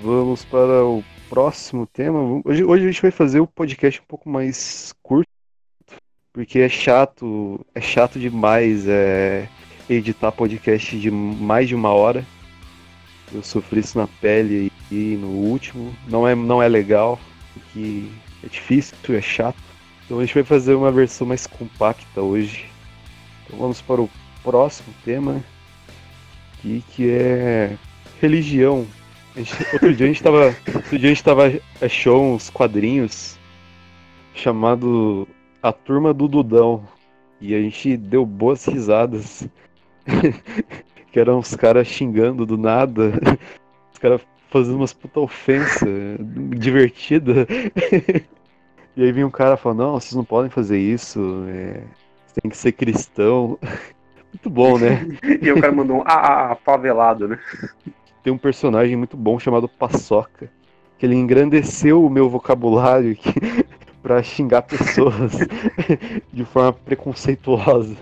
Vamos 0.03 0.45
para 0.45 0.84
o 0.84 1.03
próximo 1.29 1.87
tema. 1.87 2.43
Hoje, 2.45 2.64
hoje 2.64 2.85
a 2.85 2.87
gente 2.87 3.03
vai 3.03 3.11
fazer 3.11 3.41
o 3.41 3.47
podcast 3.47 4.01
um 4.01 4.05
pouco 4.07 4.29
mais 4.29 4.95
curto, 5.03 5.29
porque 6.33 6.61
é 6.61 6.68
chato, 6.68 7.64
é 7.74 7.81
chato 7.81 8.18
demais 8.18 8.87
é, 8.87 9.49
editar 9.89 10.33
podcast 10.33 10.99
de 10.99 11.11
mais 11.11 11.68
de 11.68 11.74
uma 11.74 11.91
hora. 11.91 12.24
Eu 13.33 13.43
sofri 13.43 13.81
isso 13.81 13.99
na 13.99 14.07
pele 14.07 14.70
e 14.91 15.16
no 15.20 15.29
último. 15.29 15.95
Não 16.09 16.27
é, 16.27 16.35
não 16.35 16.62
é 16.62 16.68
legal, 16.68 17.18
porque 17.53 18.05
é 18.45 18.49
difícil, 18.49 18.97
é 19.09 19.20
chato. 19.20 19.59
Então 20.05 20.18
a 20.18 20.24
gente 20.24 20.35
vai 20.35 20.45
fazer 20.45 20.74
uma 20.74 20.93
versão 20.93 21.27
mais 21.27 21.47
compacta 21.47 22.20
hoje. 22.20 22.66
Então 23.45 23.59
vamos 23.59 23.81
para 23.81 24.01
o 24.01 24.11
próximo 24.43 24.95
tema, 25.05 25.43
aqui, 26.55 26.85
que 26.93 27.11
é 27.11 27.77
religião. 28.20 28.87
Gente, 29.37 29.74
outro 29.74 29.95
dia 29.95 30.07
a 30.07 30.09
gente 30.09 30.22
tava. 30.22 30.57
Outro 30.74 30.99
dia 30.99 31.11
a 31.11 31.14
gente 31.14 31.24
tava. 31.24 31.53
Achou 31.82 32.34
uns 32.34 32.49
quadrinhos 32.49 33.39
chamado 34.34 35.28
A 35.62 35.72
Turma 35.72 36.14
do 36.14 36.26
Dudão. 36.26 36.89
E 37.39 37.55
a 37.55 37.61
gente 37.61 37.99
deu 37.99 38.24
boas 38.24 38.64
risadas. 38.64 39.47
que 41.12 41.20
eram 41.20 41.39
os 41.39 41.55
caras 41.55 41.87
xingando 41.87 42.47
do 42.47 42.57
nada. 42.57 43.12
Os 43.93 43.99
caras 43.99 44.22
fazendo 44.51 44.76
umas 44.76 44.95
puta 44.95 45.20
ofensa 45.20 45.87
divertida. 46.57 47.47
e 48.97 49.03
aí 49.03 49.12
vinha 49.12 49.26
um 49.26 49.30
cara 49.30 49.59
falando, 49.59 49.78
não, 49.78 49.93
vocês 50.01 50.14
não 50.14 50.24
podem 50.24 50.51
fazer 50.51 50.78
isso. 50.78 51.45
É... 51.49 51.82
Tem 52.41 52.51
que 52.51 52.57
ser 52.57 52.72
cristão. 52.72 53.59
Muito 54.32 54.51
bom, 54.51 54.78
né? 54.78 55.07
e 55.41 55.51
o 55.51 55.61
cara 55.61 55.72
mandou 55.72 55.99
um 55.99 56.03
ah, 56.03 56.53
ah, 56.53 56.57
favelado, 56.57 57.28
né? 57.28 57.39
Tem 58.27 58.33
um 58.33 58.39
personagem 58.39 58.97
muito 58.97 59.16
bom 59.16 59.39
chamado 59.39 59.68
Paçoca. 59.68 60.51
Que 60.99 61.07
ele 61.07 61.14
engrandeceu 61.14 62.05
o 62.05 62.11
meu 62.11 62.29
vocabulário 62.29 63.14
que... 63.14 63.33
para 64.03 64.20
xingar 64.20 64.62
pessoas 64.62 65.39
de 66.33 66.45
forma 66.45 66.72
preconceituosa. 66.72 67.97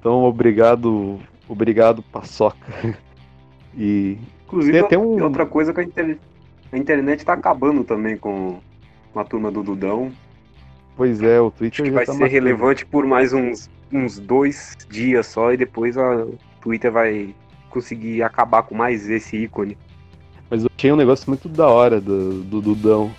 Então, 0.00 0.24
obrigado, 0.24 1.18
obrigado 1.46 2.02
Paçoca. 2.02 2.96
E 3.76 4.16
inclusive 4.46 4.72
tem 4.72 4.80
até 4.80 4.98
um... 4.98 5.22
outra 5.22 5.44
coisa 5.44 5.74
que 5.74 5.80
a 5.80 5.84
internet, 5.84 6.20
a 6.72 6.78
internet 6.78 7.22
tá 7.22 7.34
acabando 7.34 7.84
também 7.84 8.16
com, 8.16 8.60
com 9.12 9.20
a 9.20 9.24
turma 9.24 9.50
do 9.50 9.62
Dudão. 9.62 10.10
Pois 10.96 11.22
é, 11.22 11.38
o 11.42 11.50
Twitter 11.50 11.82
Acho 11.82 11.90
que 11.90 11.90
vai 11.90 12.06
tá 12.06 12.12
ser 12.12 12.20
matando. 12.20 12.32
relevante 12.32 12.86
por 12.86 13.04
mais 13.04 13.34
uns, 13.34 13.68
uns 13.92 14.18
dois 14.18 14.74
dias 14.88 15.26
só 15.26 15.52
e 15.52 15.58
depois 15.58 15.94
o 15.94 16.32
Twitter 16.62 16.90
vai 16.90 17.34
conseguir 17.68 18.22
acabar 18.22 18.62
com 18.62 18.74
mais 18.74 19.08
esse 19.08 19.36
ícone. 19.36 19.76
Mas 20.50 20.64
eu 20.64 20.70
achei 20.76 20.92
um 20.92 20.96
negócio 20.96 21.28
muito 21.28 21.48
da 21.48 21.68
hora 21.68 22.00
do, 22.00 22.42
do 22.42 22.60
Dudão. 22.60 23.10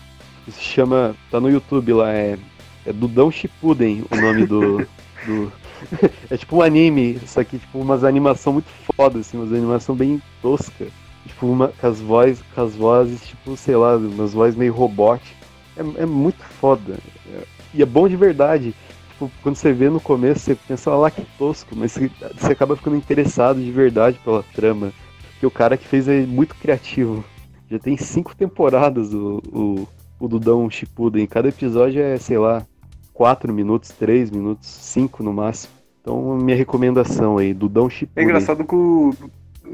Se 0.49 0.61
chama. 0.61 1.15
tá 1.29 1.39
no 1.39 1.49
YouTube 1.49 1.93
lá, 1.93 2.11
é. 2.11 2.37
É 2.85 2.93
Dudão 2.93 3.29
Shippuden 3.29 4.05
o 4.09 4.15
nome 4.15 4.45
do. 4.45 4.77
do... 5.25 5.51
é 6.29 6.37
tipo 6.37 6.57
um 6.57 6.61
anime, 6.61 7.19
só 7.25 7.43
que 7.43 7.59
tipo 7.59 7.79
umas 7.79 8.03
animação 8.03 8.53
muito 8.53 8.69
foda, 8.95 9.19
assim, 9.19 9.37
umas 9.37 9.53
animação 9.53 9.95
bem 9.95 10.21
tosca. 10.41 10.87
Tipo, 11.25 11.47
uma, 11.47 11.67
com 11.67 11.87
as 11.87 11.99
vozes, 11.99 12.43
com 12.55 12.61
as 12.61 12.75
vozes, 12.75 13.27
tipo, 13.27 13.55
sei 13.55 13.75
lá, 13.75 13.95
umas 13.97 14.33
vozes 14.33 14.55
meio 14.55 14.73
robóticas. 14.73 15.37
É, 15.77 16.03
é 16.03 16.05
muito 16.05 16.43
foda. 16.43 16.97
É 17.31 17.43
e 17.73 17.81
é 17.81 17.85
bom 17.85 18.07
de 18.07 18.15
verdade. 18.15 18.73
Tipo, 19.19 19.29
quando 19.43 19.55
você 19.57 19.73
vê 19.73 19.89
no 19.89 19.99
começo, 19.99 20.39
você 20.39 20.55
pensa 20.55 20.95
lá 20.95 21.11
que 21.11 21.21
tosco, 21.37 21.75
mas 21.75 21.91
você, 21.91 22.09
você 22.37 22.53
acaba 22.53 22.77
ficando 22.77 22.95
interessado 22.95 23.61
de 23.61 23.69
verdade 23.69 24.17
pela 24.23 24.41
trama. 24.55 24.93
Porque 25.33 25.45
o 25.45 25.51
cara 25.51 25.75
que 25.75 25.85
fez 25.85 26.07
é 26.07 26.21
muito 26.21 26.55
criativo. 26.55 27.23
Já 27.69 27.77
tem 27.77 27.97
cinco 27.97 28.33
temporadas 28.33 29.13
o, 29.13 29.41
o, 29.51 29.87
o 30.17 30.27
Dudão 30.29 30.69
Shippuden. 30.69 31.27
Cada 31.27 31.49
episódio 31.49 32.01
é, 32.01 32.17
sei 32.17 32.37
lá, 32.37 32.65
quatro 33.13 33.53
minutos, 33.53 33.89
três 33.89 34.31
minutos, 34.31 34.69
cinco 34.69 35.21
no 35.21 35.33
máximo. 35.33 35.73
Então, 36.01 36.37
minha 36.37 36.55
recomendação 36.55 37.37
aí, 37.37 37.53
Dudão 37.53 37.89
Shippuden. 37.89 38.23
É 38.23 38.25
engraçado 38.25 38.63
que 38.63 38.73
o, 38.73 39.13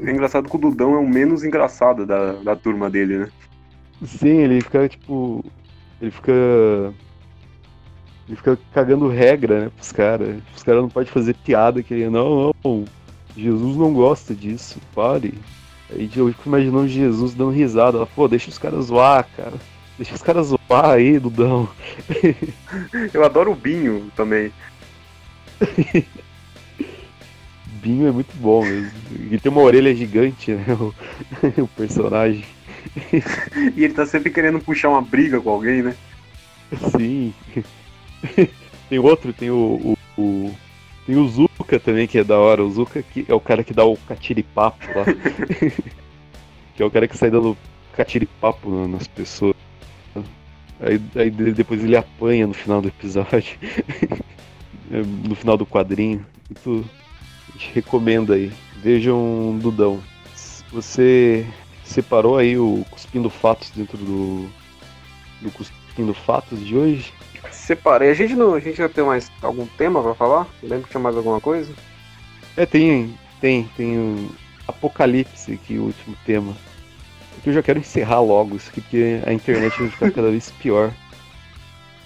é 0.02 0.10
engraçado 0.10 0.48
que 0.48 0.56
o 0.56 0.58
Dudão 0.58 0.94
é 0.94 0.98
o 0.98 1.08
menos 1.08 1.44
engraçado 1.44 2.04
da, 2.04 2.32
da 2.32 2.56
turma 2.56 2.90
dele, 2.90 3.18
né? 3.18 3.28
Sim, 4.04 4.38
ele 4.38 4.60
fica, 4.60 4.88
tipo... 4.88 5.44
Ele 6.00 6.10
fica 6.10 6.32
ele 8.28 8.36
fica 8.36 8.58
cagando 8.72 9.08
regra, 9.08 9.60
né, 9.60 9.70
pros 9.74 9.92
caras. 9.92 10.36
Os 10.54 10.62
caras 10.62 10.82
não 10.82 10.88
podem 10.88 11.10
fazer 11.10 11.34
piada 11.34 11.82
que 11.82 12.08
não, 12.08 12.52
não, 12.64 12.84
Jesus 13.36 13.76
não 13.76 13.92
gosta 13.92 14.34
disso, 14.34 14.80
pare. 14.94 15.34
Aí 15.90 16.10
eu 16.16 16.28
fico 16.28 16.48
imaginando 16.48 16.88
Jesus 16.88 17.34
dando 17.34 17.50
risada. 17.50 17.98
Ela, 17.98 18.06
pô, 18.06 18.26
deixa 18.26 18.48
os 18.48 18.58
caras 18.58 18.86
zoar, 18.86 19.28
cara. 19.36 19.54
Deixa 19.96 20.14
os 20.14 20.22
caras 20.22 20.48
zoar 20.48 20.90
aí, 20.90 21.18
Dudão. 21.18 21.68
Eu 23.14 23.24
adoro 23.24 23.52
o 23.52 23.56
Binho 23.56 24.10
também. 24.16 24.52
Binho 27.80 28.08
é 28.08 28.10
muito 28.10 28.34
bom 28.36 28.64
mesmo. 28.64 28.90
Ele 29.14 29.38
tem 29.38 29.52
uma 29.52 29.62
orelha 29.62 29.94
gigante, 29.94 30.50
né? 30.50 30.64
O, 30.74 30.92
o 31.62 31.68
personagem. 31.68 32.44
e 33.76 33.84
ele 33.84 33.94
tá 33.94 34.04
sempre 34.04 34.30
querendo 34.30 34.58
puxar 34.58 34.88
uma 34.88 35.02
briga 35.02 35.40
com 35.40 35.50
alguém, 35.50 35.82
né? 35.82 35.94
Sim. 36.90 37.32
tem 38.88 38.98
outro, 38.98 39.32
tem 39.32 39.50
o, 39.50 39.96
o, 40.16 40.20
o, 40.20 40.54
Tem 41.06 41.16
o 41.16 41.28
Zuka 41.28 41.78
também, 41.78 42.06
que 42.06 42.18
é 42.18 42.24
da 42.24 42.38
hora. 42.38 42.64
O 42.64 42.70
Zuka 42.70 43.02
que 43.02 43.24
é 43.28 43.34
o 43.34 43.40
cara 43.40 43.62
que 43.64 43.74
dá 43.74 43.84
o 43.84 43.96
catiripapo 43.96 44.86
lá. 44.94 45.04
que 46.74 46.82
é 46.82 46.84
o 46.84 46.90
cara 46.90 47.08
que 47.08 47.16
sai 47.16 47.30
dando 47.30 47.56
catiripapo 47.92 48.86
nas 48.86 49.06
pessoas. 49.06 49.56
Aí, 50.78 51.00
aí 51.14 51.30
depois 51.30 51.82
ele 51.82 51.96
apanha 51.96 52.46
no 52.46 52.54
final 52.54 52.82
do 52.82 52.88
episódio. 52.88 53.58
no 54.90 55.34
final 55.34 55.56
do 55.56 55.66
quadrinho. 55.66 56.24
Muito, 56.48 56.88
a 57.48 57.52
gente 57.52 57.74
recomenda 57.74 58.34
aí. 58.34 58.52
Vejam 58.82 59.58
Dudão. 59.60 60.00
Você 60.70 61.46
separou 61.84 62.36
aí 62.36 62.58
o 62.58 62.84
Cuspindo 62.90 63.30
Fatos 63.30 63.70
dentro 63.70 63.96
do, 63.96 64.48
do 65.40 65.50
Cuspindo 65.50 66.12
Fatos 66.12 66.64
de 66.64 66.76
hoje? 66.76 67.12
Separei. 67.52 68.10
A 68.10 68.14
gente 68.14 68.34
não. 68.34 68.54
A 68.54 68.60
gente 68.60 68.76
já 68.76 68.88
tem 68.88 69.04
mais 69.04 69.30
algum 69.42 69.66
tema 69.66 70.02
pra 70.02 70.14
falar? 70.14 70.46
Lembra 70.62 70.84
que 70.84 70.90
tinha 70.90 71.00
mais 71.00 71.16
alguma 71.16 71.40
coisa? 71.40 71.72
É, 72.56 72.64
tem. 72.66 73.14
Tem, 73.40 73.68
tem 73.76 73.98
um 73.98 74.30
Apocalipse 74.66 75.52
aqui, 75.52 75.78
o 75.78 75.84
último 75.84 76.16
tema. 76.24 76.56
É 77.44 77.48
eu 77.48 77.52
já 77.52 77.62
quero 77.62 77.78
encerrar 77.78 78.20
logo 78.20 78.56
isso 78.56 78.70
aqui, 78.70 78.80
porque 78.80 79.20
a 79.24 79.32
internet 79.32 79.78
vai 79.78 79.90
ficar 79.90 80.10
cada 80.10 80.30
vez 80.30 80.50
pior. 80.52 80.92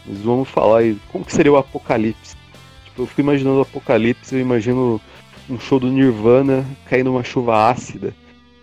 Mas 0.06 0.18
vamos 0.18 0.48
falar 0.48 0.80
aí. 0.80 0.98
Como 1.10 1.24
que 1.24 1.32
seria 1.32 1.52
o 1.52 1.56
Apocalipse? 1.56 2.36
Tipo, 2.84 3.02
eu 3.02 3.06
fico 3.06 3.20
imaginando 3.20 3.58
o 3.58 3.62
Apocalipse, 3.62 4.34
eu 4.34 4.40
imagino 4.40 5.00
um 5.48 5.58
show 5.58 5.78
do 5.78 5.88
Nirvana 5.88 6.64
caindo 6.86 7.10
uma 7.10 7.24
chuva 7.24 7.70
ácida. 7.70 8.14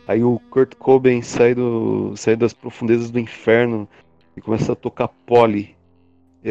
Aí 0.07 0.23
o 0.23 0.39
Kurt 0.49 0.75
Cobain 0.75 1.21
sai, 1.21 1.53
do, 1.53 2.13
sai 2.15 2.35
das 2.35 2.53
profundezas 2.53 3.11
do 3.11 3.19
inferno 3.19 3.87
e 4.35 4.41
começa 4.41 4.73
a 4.73 4.75
tocar 4.75 5.07
pole 5.25 5.76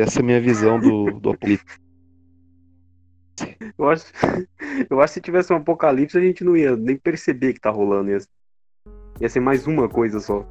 essa 0.01 0.20
é 0.20 0.22
a 0.22 0.24
minha 0.24 0.40
visão 0.40 0.78
do, 0.78 1.11
do 1.20 1.30
apocalipse. 1.30 1.64
Eu 3.78 3.88
acho, 3.90 4.05
eu 4.88 5.01
acho 5.01 5.12
que 5.12 5.20
se 5.20 5.20
tivesse 5.20 5.53
um 5.53 5.57
apocalipse 5.57 6.16
a 6.16 6.20
gente 6.20 6.44
não 6.44 6.57
ia 6.57 6.76
nem 6.76 6.97
perceber 6.97 7.53
que 7.53 7.61
tá 7.61 7.70
rolando 7.70 8.11
isso. 8.11 8.28
Ia 9.20 9.28
ser 9.28 9.40
mais 9.40 9.66
uma 9.66 9.88
coisa 9.88 10.20
só. 10.20 10.47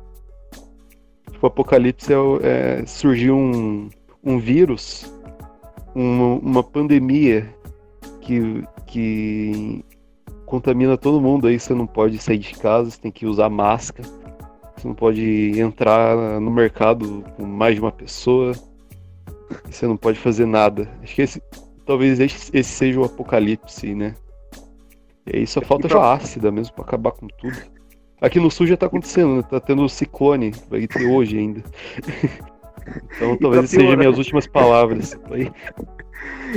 Tipo, 1.32 1.46
o 1.46 1.48
apocalipse 1.48 2.12
é, 2.14 2.82
é 2.82 2.86
surgir 2.86 3.32
um, 3.32 3.90
um 4.24 4.40
vírus, 4.40 5.12
uma, 5.94 6.36
uma 6.36 6.64
pandemia 6.64 7.48
que, 8.22 8.64
que 8.88 9.86
contamina 10.46 10.98
todo 10.98 11.22
mundo. 11.22 11.48
Aí 11.48 11.60
você 11.60 11.74
não 11.74 11.86
pode 11.86 12.18
sair 12.20 12.40
de 12.40 12.54
casa, 12.56 12.92
você 12.92 13.02
tem 13.02 13.12
que 13.12 13.26
usar 13.26 13.50
máscara. 13.50 14.08
Você 14.76 14.88
não 14.88 14.96
pode 14.96 15.60
entrar 15.60 16.40
no 16.40 16.52
mercado 16.52 17.24
com 17.36 17.46
mais 17.46 17.76
de 17.76 17.82
uma 17.82 17.92
pessoa 17.92 18.54
você 19.64 19.88
não 19.88 19.98
pode 19.98 20.20
fazer 20.20 20.46
nada. 20.46 20.90
Acho 21.02 21.16
que 21.16 21.22
esse, 21.22 21.42
talvez 21.86 22.20
esse, 22.20 22.56
esse 22.56 22.70
seja 22.70 23.00
o 23.00 23.06
apocalipse, 23.06 23.94
né? 23.94 24.16
E 25.26 25.38
aí 25.38 25.48
só 25.48 25.62
falta 25.62 25.88
já 25.90 26.14
ácida 26.14 26.52
mesmo 26.52 26.76
pra 26.76 26.86
acabar 26.86 27.12
com 27.12 27.28
tudo. 27.28 27.58
Aqui 28.22 28.40
no 28.40 28.50
sul 28.50 28.68
já 28.68 28.78
tá 28.78 28.86
acontecendo, 28.86 29.38
né? 29.38 29.44
Tá 29.44 29.60
tendo 29.60 29.88
ciclone, 29.90 30.52
vai 30.70 30.88
ter 30.88 31.06
hoje 31.06 31.38
ainda. 31.38 31.64
então 33.16 33.38
talvez 33.38 33.70
sejam 33.70 33.98
minhas 33.98 34.18
últimas 34.18 34.48
palavras. 34.48 35.18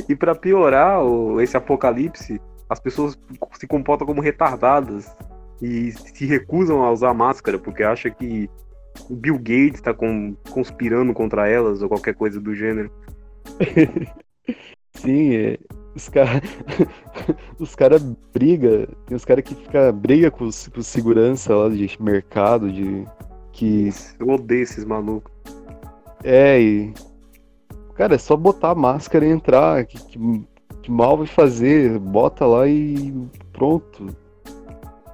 e 0.08 0.14
para 0.14 0.34
piorar 0.34 1.02
o, 1.02 1.40
esse 1.40 1.56
apocalipse, 1.56 2.40
as 2.68 2.78
pessoas 2.78 3.18
se 3.58 3.66
comportam 3.66 4.06
como 4.06 4.20
retardadas 4.20 5.14
e 5.60 5.92
se 5.92 6.26
recusam 6.26 6.84
a 6.84 6.92
usar 6.92 7.12
máscara 7.14 7.58
porque 7.58 7.82
acham 7.82 8.12
que 8.12 8.48
o 9.08 9.16
Bill 9.16 9.36
Gates 9.38 9.80
tá 9.80 9.92
com, 9.94 10.34
conspirando 10.50 11.12
contra 11.12 11.48
elas 11.48 11.82
ou 11.82 11.88
qualquer 11.88 12.14
coisa 12.14 12.40
do 12.40 12.54
gênero. 12.54 12.90
Sim, 14.94 15.34
é, 15.34 15.58
os 15.94 16.08
caras 16.08 16.42
os 17.58 17.74
cara 17.74 17.98
briga, 18.32 18.88
tem 19.06 19.16
os 19.16 19.24
caras 19.24 19.44
que 19.44 19.54
fica 19.54 19.92
briga 19.92 20.30
com 20.30 20.44
os, 20.44 20.68
com 20.68 20.82
segurança 20.82 21.54
lá 21.54 21.68
de 21.68 21.96
mercado, 22.00 22.72
de 22.72 23.04
que 23.52 23.90
eu 24.18 24.28
odeio 24.28 24.62
esses 24.62 24.84
malucos. 24.84 25.32
É, 26.24 26.60
e 26.60 26.92
Cara, 27.98 28.14
é 28.14 28.18
só 28.18 28.36
botar 28.36 28.70
a 28.70 28.74
máscara 28.76 29.26
e 29.26 29.28
entrar. 29.28 29.84
Que, 29.84 30.00
que, 30.00 30.46
que 30.82 30.90
mal 30.90 31.18
vai 31.18 31.26
fazer? 31.26 31.98
Bota 31.98 32.46
lá 32.46 32.68
e 32.68 33.12
pronto. 33.52 34.16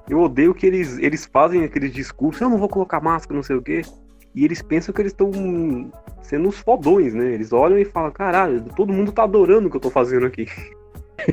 Eu 0.09 0.19
odeio 0.19 0.53
que 0.53 0.65
eles, 0.65 0.97
eles 0.99 1.25
fazem 1.25 1.63
aqueles 1.63 1.91
discursos, 1.93 2.41
eu 2.41 2.49
não 2.49 2.57
vou 2.57 2.69
colocar 2.69 3.01
máscara, 3.01 3.35
não 3.35 3.43
sei 3.43 3.55
o 3.55 3.61
quê. 3.61 3.81
E 4.35 4.43
eles 4.43 4.61
pensam 4.61 4.93
que 4.93 5.01
eles 5.01 5.13
estão 5.13 5.31
sendo 6.21 6.49
os 6.49 6.57
fodões, 6.59 7.13
né? 7.13 7.33
Eles 7.33 7.53
olham 7.53 7.77
e 7.79 7.85
falam, 7.85 8.11
caralho, 8.11 8.63
todo 8.75 8.91
mundo 8.93 9.11
tá 9.11 9.23
adorando 9.23 9.67
o 9.67 9.71
que 9.71 9.77
eu 9.77 9.81
tô 9.81 9.89
fazendo 9.89 10.25
aqui. 10.25 10.45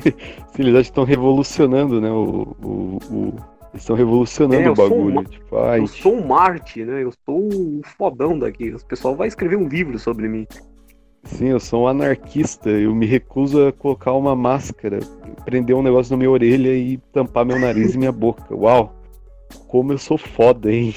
Sim, 0.55 0.59
eles 0.59 0.71
acham 0.73 0.81
que 0.83 0.89
estão 0.89 1.03
revolucionando, 1.03 1.99
né? 1.99 2.09
O, 2.09 2.55
o, 2.63 2.97
o... 3.11 3.33
Eles 3.73 3.81
estão 3.83 3.95
revolucionando 3.95 4.61
É, 4.61 4.71
o 4.71 4.75
sou 4.75 4.89
bagulho. 4.89 5.11
uma- 5.11 5.23
Tipo, 5.25 5.57
ai, 5.57 5.79
Eu 5.79 5.87
sou 5.87 6.15
um 6.15 6.25
Marte, 6.27 6.85
né? 6.85 7.03
Eu 7.03 7.11
sou 7.25 7.39
o 7.49 7.81
fodão 7.97 8.37
daqui. 8.39 8.69
O 8.73 8.85
pessoal 8.85 9.15
vai 9.15 9.27
escrever 9.27 9.57
um 9.57 9.67
livro 9.67 9.97
sobre 9.99 10.29
mim. 10.29 10.47
Sim, 11.23 11.49
eu 11.49 11.59
sou 11.59 11.83
um 11.83 11.87
anarquista. 11.87 12.69
Eu 12.69 12.93
me 12.93 13.05
recuso 13.05 13.67
a 13.67 13.71
colocar 13.71 14.13
uma 14.13 14.35
máscara, 14.35 14.99
prender 15.45 15.75
um 15.75 15.81
negócio 15.83 16.11
na 16.11 16.17
minha 16.17 16.31
orelha 16.31 16.75
e 16.75 16.97
tampar 17.11 17.45
meu 17.45 17.59
nariz 17.59 17.95
e 17.95 17.97
minha 17.97 18.11
boca. 18.11 18.55
Uau! 18.55 18.95
Como 19.67 19.91
eu 19.91 19.97
sou 19.97 20.17
foda, 20.17 20.71
hein? 20.71 20.95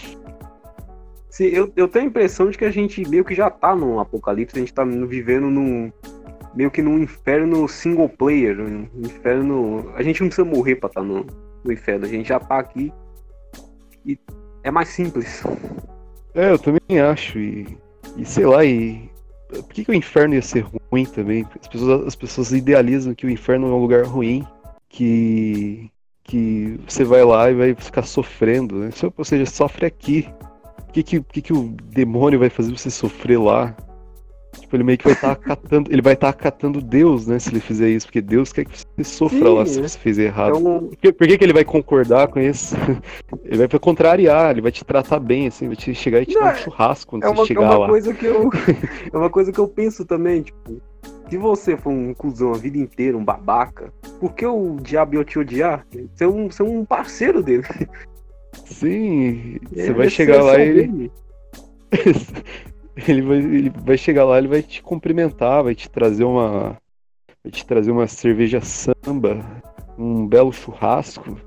Sim, 1.37 1.45
eu, 1.49 1.71
eu 1.77 1.87
tenho 1.87 2.07
a 2.07 2.09
impressão 2.09 2.49
de 2.49 2.57
que 2.57 2.65
a 2.65 2.71
gente 2.71 3.07
meio 3.07 3.25
que 3.25 3.35
já 3.35 3.51
tá 3.51 3.77
num 3.77 4.01
apocalipse, 4.01 4.57
a 4.57 4.59
gente 4.59 4.73
tá 4.73 4.85
vivendo 4.85 5.51
num. 5.51 5.93
meio 6.55 6.71
que 6.71 6.81
num 6.81 6.99
inferno 6.99 7.69
single 7.69 8.09
player. 8.09 8.59
Um 8.59 8.89
inferno. 9.01 9.93
A 9.95 10.03
gente 10.03 10.23
não 10.23 10.29
precisa 10.29 10.49
morrer 10.49 10.77
pra 10.77 10.89
estar 10.89 11.03
no, 11.03 11.27
no 11.63 11.73
inferno, 11.73 12.07
a 12.07 12.09
gente 12.09 12.29
já 12.29 12.41
tá 12.41 12.59
aqui. 12.59 12.91
E 14.05 14.19
é 14.63 14.71
mais 14.71 14.89
simples. 14.89 15.45
É, 16.35 16.51
eu 16.51 16.59
também 16.59 17.01
acho. 17.01 17.39
E, 17.39 17.77
e 18.17 18.25
sei 18.25 18.47
lá, 18.47 18.65
e. 18.65 19.11
Por 19.63 19.73
que, 19.73 19.85
que 19.85 19.91
o 19.91 19.95
inferno 19.95 20.35
ia 20.35 20.43
ser 20.43 20.65
ruim 20.91 21.05
também? 21.05 21.47
As 21.61 21.69
pessoas, 21.69 22.07
as 22.07 22.15
pessoas 22.15 22.53
idealizam 22.53 23.15
que 23.15 23.27
o 23.27 23.31
inferno 23.31 23.69
é 23.69 23.71
um 23.71 23.81
lugar 23.81 24.05
ruim, 24.05 24.47
que. 24.89 25.91
que 26.25 26.79
você 26.87 27.05
vai 27.05 27.25
lá 27.25 27.51
e 27.51 27.55
vai 27.55 27.75
ficar 27.75 28.03
sofrendo, 28.03 28.77
né? 28.77 28.91
Ou 29.17 29.25
seja, 29.25 29.47
sofre 29.47 29.87
aqui. 29.87 30.29
Por 30.77 30.93
que, 30.93 31.03
que, 31.03 31.21
que, 31.21 31.43
que 31.43 31.53
o 31.53 31.75
demônio 31.85 32.39
vai 32.39 32.49
fazer 32.49 32.77
você 32.77 32.91
sofrer 32.91 33.39
lá? 33.39 33.77
Tipo, 34.61 34.77
ele 34.77 34.85
meio 34.85 34.99
que 34.99 35.05
vai 35.05 35.13
estar 35.15 35.33
acatando. 35.33 35.93
Ele 35.93 36.03
vai 36.03 36.15
estar 36.15 36.29
acatando 36.29 36.81
Deus, 36.81 37.27
né? 37.27 37.39
Se 37.39 37.51
ele 37.51 37.61
fizer 37.61 37.89
isso, 37.89 38.07
porque 38.07 38.21
Deus 38.21 38.53
quer 38.53 38.65
que 38.65 38.79
você 38.79 39.05
sofra 39.05 39.39
Sim, 39.39 39.55
lá 39.55 39.67
se 39.67 39.79
é. 39.79 39.83
você 39.83 39.99
fez 39.99 40.19
errado. 40.19 40.59
Então, 40.59 40.89
Por 40.89 40.97
que, 40.97 41.13
por 41.13 41.27
que, 41.27 41.39
que 41.39 41.45
ele 41.45 41.53
vai 41.53 41.65
concordar 41.65 42.29
com 42.29 42.41
isso? 42.41 42.75
Ele 43.45 43.67
vai 43.67 43.79
contrariar, 43.79 44.51
ele 44.51 44.61
vai 44.61 44.73
te 44.73 44.85
tratar 44.85 45.21
bem, 45.21 45.47
assim, 45.47 45.67
vai 45.69 45.77
te 45.77 45.95
chegar 45.95 46.21
e 46.21 46.27
te 46.27 46.35
Não, 46.35 46.43
dar 46.43 46.55
um 46.55 46.57
churrasco 46.57 47.11
quando 47.11 47.25
é 47.25 47.29
você 47.29 47.33
uma, 47.35 47.43
é 47.43 47.47
chegar 47.47 47.61
uma 47.61 47.79
lá. 47.79 47.89
coisa 47.89 48.13
que 48.15 48.27
eu. 48.27 48.51
é 49.13 49.17
uma 49.17 49.31
coisa 49.31 49.53
que 49.53 49.59
eu 49.59 49.69
penso 49.69 50.05
também, 50.05 50.43
tipo. 50.43 50.81
Se 51.29 51.37
você 51.37 51.77
for 51.77 51.91
um 51.91 52.15
cuzão 52.15 52.53
a 52.53 52.57
vida 52.57 52.79
inteira, 52.79 53.17
um 53.17 53.25
babaca, 53.25 53.93
por 54.21 54.33
que 54.33 54.47
o 54.47 54.77
diabo 54.81 55.17
ia 55.17 55.25
te 55.25 55.39
odiar? 55.39 55.85
Você 56.15 56.25
é 56.25 56.29
um, 56.29 56.51
você 56.51 56.63
é 56.63 56.65
um 56.65 56.85
parceiro 56.85 57.43
dele. 57.43 57.65
Sim, 58.65 59.59
você 59.73 59.81
Ele 59.81 59.95
vai 59.95 60.07
é 60.07 60.11
chegar 60.11 60.43
lá 60.43 60.59
e 60.59 61.11
ele, 62.97 63.23
vai, 63.23 63.39
ele 63.39 63.71
vai 63.71 63.99
chegar 63.99 64.25
lá, 64.25 64.39
ele 64.39 64.49
vai 64.49 64.63
te 64.63 64.83
cumprimentar, 64.83 65.65
vai 65.65 65.75
te 65.75 65.89
trazer 65.91 66.25
uma. 66.25 66.77
Vai 67.43 67.53
te 67.53 67.65
trazer 67.65 67.91
uma 67.91 68.07
cerveja 68.07 68.61
samba, 68.61 69.45
um 69.99 70.27
belo 70.27 70.53
churrasco. 70.53 71.39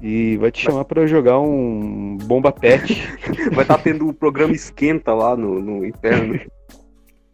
E 0.00 0.36
vai 0.36 0.50
te 0.50 0.60
chamar 0.60 0.84
pra 0.84 1.06
jogar 1.06 1.38
um 1.38 2.16
bomba 2.16 2.50
pet. 2.50 3.06
Vai 3.54 3.62
estar 3.62 3.78
tendo 3.78 4.08
o 4.08 4.12
programa 4.12 4.52
Esquenta 4.52 5.14
lá 5.14 5.36
no, 5.36 5.60
no 5.60 5.86
inferno. 5.86 6.40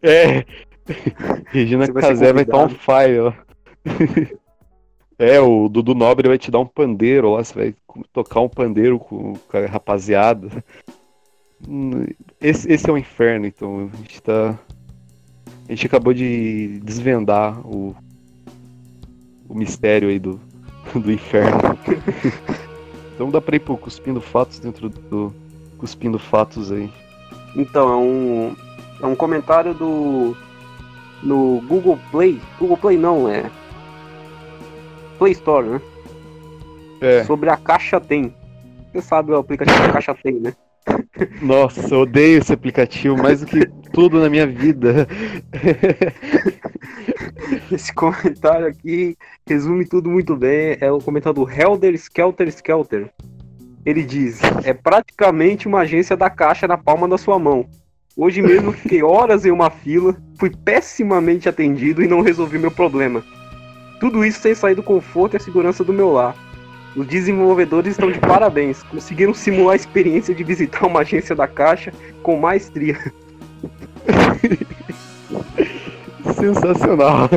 É! 0.03 0.45
Regina 1.47 1.87
Você 1.87 1.91
vai 1.91 2.03
ser 2.03 2.09
Casé 2.09 2.31
vai 2.31 2.43
estar 2.43 2.57
on 2.57 2.69
convidado. 2.69 2.79
fire 2.79 3.19
lá. 3.21 3.37
É, 5.21 5.37
o 5.37 5.67
Dudu 5.67 5.93
Nobre 5.93 6.29
vai 6.29 6.37
te 6.37 6.49
dar 6.49 6.59
um 6.59 6.65
pandeiro 6.65 7.33
lá, 7.33 7.43
você 7.43 7.53
vai 7.53 7.75
tocar 8.13 8.39
um 8.39 8.47
pandeiro 8.47 8.97
com, 8.97 9.33
com 9.33 9.57
a 9.57 9.65
rapaziada. 9.65 10.63
Esse, 12.39 12.71
esse 12.71 12.89
é 12.89 12.93
o 12.93 12.97
inferno, 12.97 13.45
então. 13.45 13.89
A 13.93 13.97
gente 13.97 14.21
tá. 14.21 14.57
A 15.67 15.71
gente 15.71 15.85
acabou 15.85 16.13
de 16.13 16.79
desvendar 16.83 17.59
o, 17.65 17.95
o 19.47 19.53
mistério 19.53 20.09
aí 20.09 20.19
do, 20.19 20.39
do 20.95 21.11
inferno. 21.11 21.77
Então 23.19 23.29
dá 23.29 23.41
pra 23.41 23.57
ir 23.57 23.59
pro 23.59 23.75
Cuspindo 23.75 24.21
Fatos 24.21 24.59
dentro 24.59 24.87
do 24.87 25.35
Cuspindo 25.77 26.17
Fatos 26.17 26.71
aí. 26.71 26.89
Então, 27.53 27.91
é 27.91 27.97
um, 27.97 28.55
é 29.01 29.05
um 29.05 29.13
comentário 29.13 29.73
do. 29.73 30.37
No 31.21 31.61
Google 31.67 31.99
Play. 32.11 32.41
Google 32.57 32.77
Play 32.77 32.97
não, 32.97 33.27
é. 33.27 33.51
Play 35.17 35.33
Store, 35.33 35.67
né? 35.67 35.81
É, 37.01 37.25
Sobre 37.25 37.49
a 37.49 37.57
Caixa 37.57 37.99
Tem. 37.99 38.33
Você 38.93 39.01
sabe 39.01 39.33
o 39.33 39.37
aplicativo 39.37 39.77
da 39.79 39.91
Caixa 39.91 40.15
Tem, 40.15 40.39
né? 40.39 40.55
Nossa, 41.41 41.97
odeio 41.97 42.39
esse 42.39 42.53
aplicativo 42.53 43.17
mais 43.17 43.41
do 43.41 43.47
que 43.47 43.65
tudo 43.91 44.19
na 44.19 44.29
minha 44.29 44.47
vida. 44.47 45.07
Esse 47.71 47.93
comentário 47.93 48.67
aqui 48.67 49.17
resume 49.47 49.85
tudo 49.85 50.09
muito 50.09 50.35
bem. 50.35 50.77
É 50.79 50.91
o 50.91 50.99
comentário 50.99 51.43
do 51.43 51.49
Helder 51.49 51.93
Skelter 51.95 52.47
Skelter. 52.49 53.09
Ele 53.85 54.03
diz: 54.03 54.39
É 54.63 54.73
praticamente 54.73 55.67
uma 55.67 55.79
agência 55.79 56.15
da 56.15 56.29
Caixa 56.29 56.67
na 56.67 56.77
palma 56.77 57.07
da 57.07 57.17
sua 57.17 57.39
mão. 57.39 57.65
Hoje 58.15 58.41
mesmo 58.41 58.73
fiquei 58.73 59.01
horas 59.01 59.45
em 59.45 59.51
uma 59.51 59.69
fila, 59.69 60.15
fui 60.37 60.49
pessimamente 60.49 61.47
atendido 61.47 62.03
e 62.03 62.07
não 62.07 62.21
resolvi 62.21 62.59
meu 62.59 62.71
problema. 62.71 63.23
Tudo 63.99 64.25
isso 64.25 64.41
sem 64.41 64.53
sair 64.53 64.75
do 64.75 64.83
conforto 64.83 65.35
e 65.35 65.37
a 65.37 65.39
segurança 65.39 65.83
do 65.83 65.93
meu 65.93 66.11
lar. 66.11 66.35
Os 66.95 67.07
desenvolvedores 67.07 67.91
estão 67.91 68.11
de 68.11 68.19
parabéns, 68.19 68.81
conseguiram 68.83 69.33
simular 69.33 69.73
a 69.73 69.75
experiência 69.75 70.33
de 70.33 70.43
visitar 70.43 70.87
uma 70.87 71.01
agência 71.01 71.35
da 71.35 71.47
Caixa 71.47 71.93
com 72.23 72.39
maestria. 72.39 72.97
Sensacional. 76.35 77.29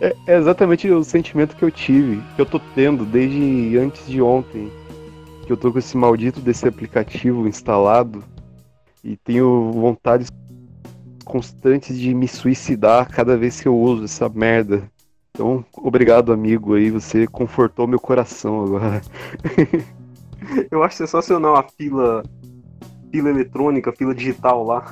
É, 0.00 0.14
é 0.26 0.36
exatamente 0.36 0.90
o 0.90 1.02
sentimento 1.02 1.56
que 1.56 1.64
eu 1.64 1.70
tive, 1.70 2.22
que 2.34 2.40
eu 2.40 2.46
tô 2.46 2.60
tendo 2.74 3.04
desde 3.04 3.78
antes 3.78 4.06
de 4.06 4.20
ontem. 4.20 4.70
Que 5.46 5.52
eu 5.52 5.56
tô 5.56 5.72
com 5.72 5.78
esse 5.78 5.96
maldito 5.96 6.40
desse 6.40 6.66
aplicativo 6.66 7.46
instalado 7.46 8.22
e 9.02 9.16
tenho 9.16 9.70
vontades 9.72 10.28
constantes 11.24 11.98
de 11.98 12.12
me 12.12 12.26
suicidar 12.26 13.08
cada 13.08 13.36
vez 13.36 13.60
que 13.60 13.68
eu 13.68 13.78
uso 13.78 14.04
essa 14.04 14.28
merda. 14.28 14.90
Então, 15.36 15.62
obrigado, 15.76 16.32
amigo, 16.32 16.74
aí 16.74 16.90
você 16.90 17.26
confortou 17.26 17.86
meu 17.86 18.00
coração 18.00 18.64
agora. 18.64 19.02
Eu 20.72 20.82
acho 20.82 20.96
sensacional 20.96 21.56
a 21.56 21.62
fila, 21.62 22.22
fila 23.12 23.28
eletrônica, 23.28 23.92
fila 23.92 24.14
digital 24.14 24.64
lá. 24.64 24.86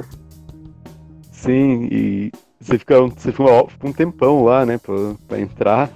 Sim, 1.33 1.89
e 1.91 2.33
você 2.61 2.79
fica, 2.79 3.01
você 3.01 3.33
fica 3.33 3.43
um- 3.83 3.93
tempão 3.93 4.45
lá, 4.45 4.67
né, 4.67 4.77
pra, 4.77 4.95
pra 5.27 5.41
entrar. 5.41 5.91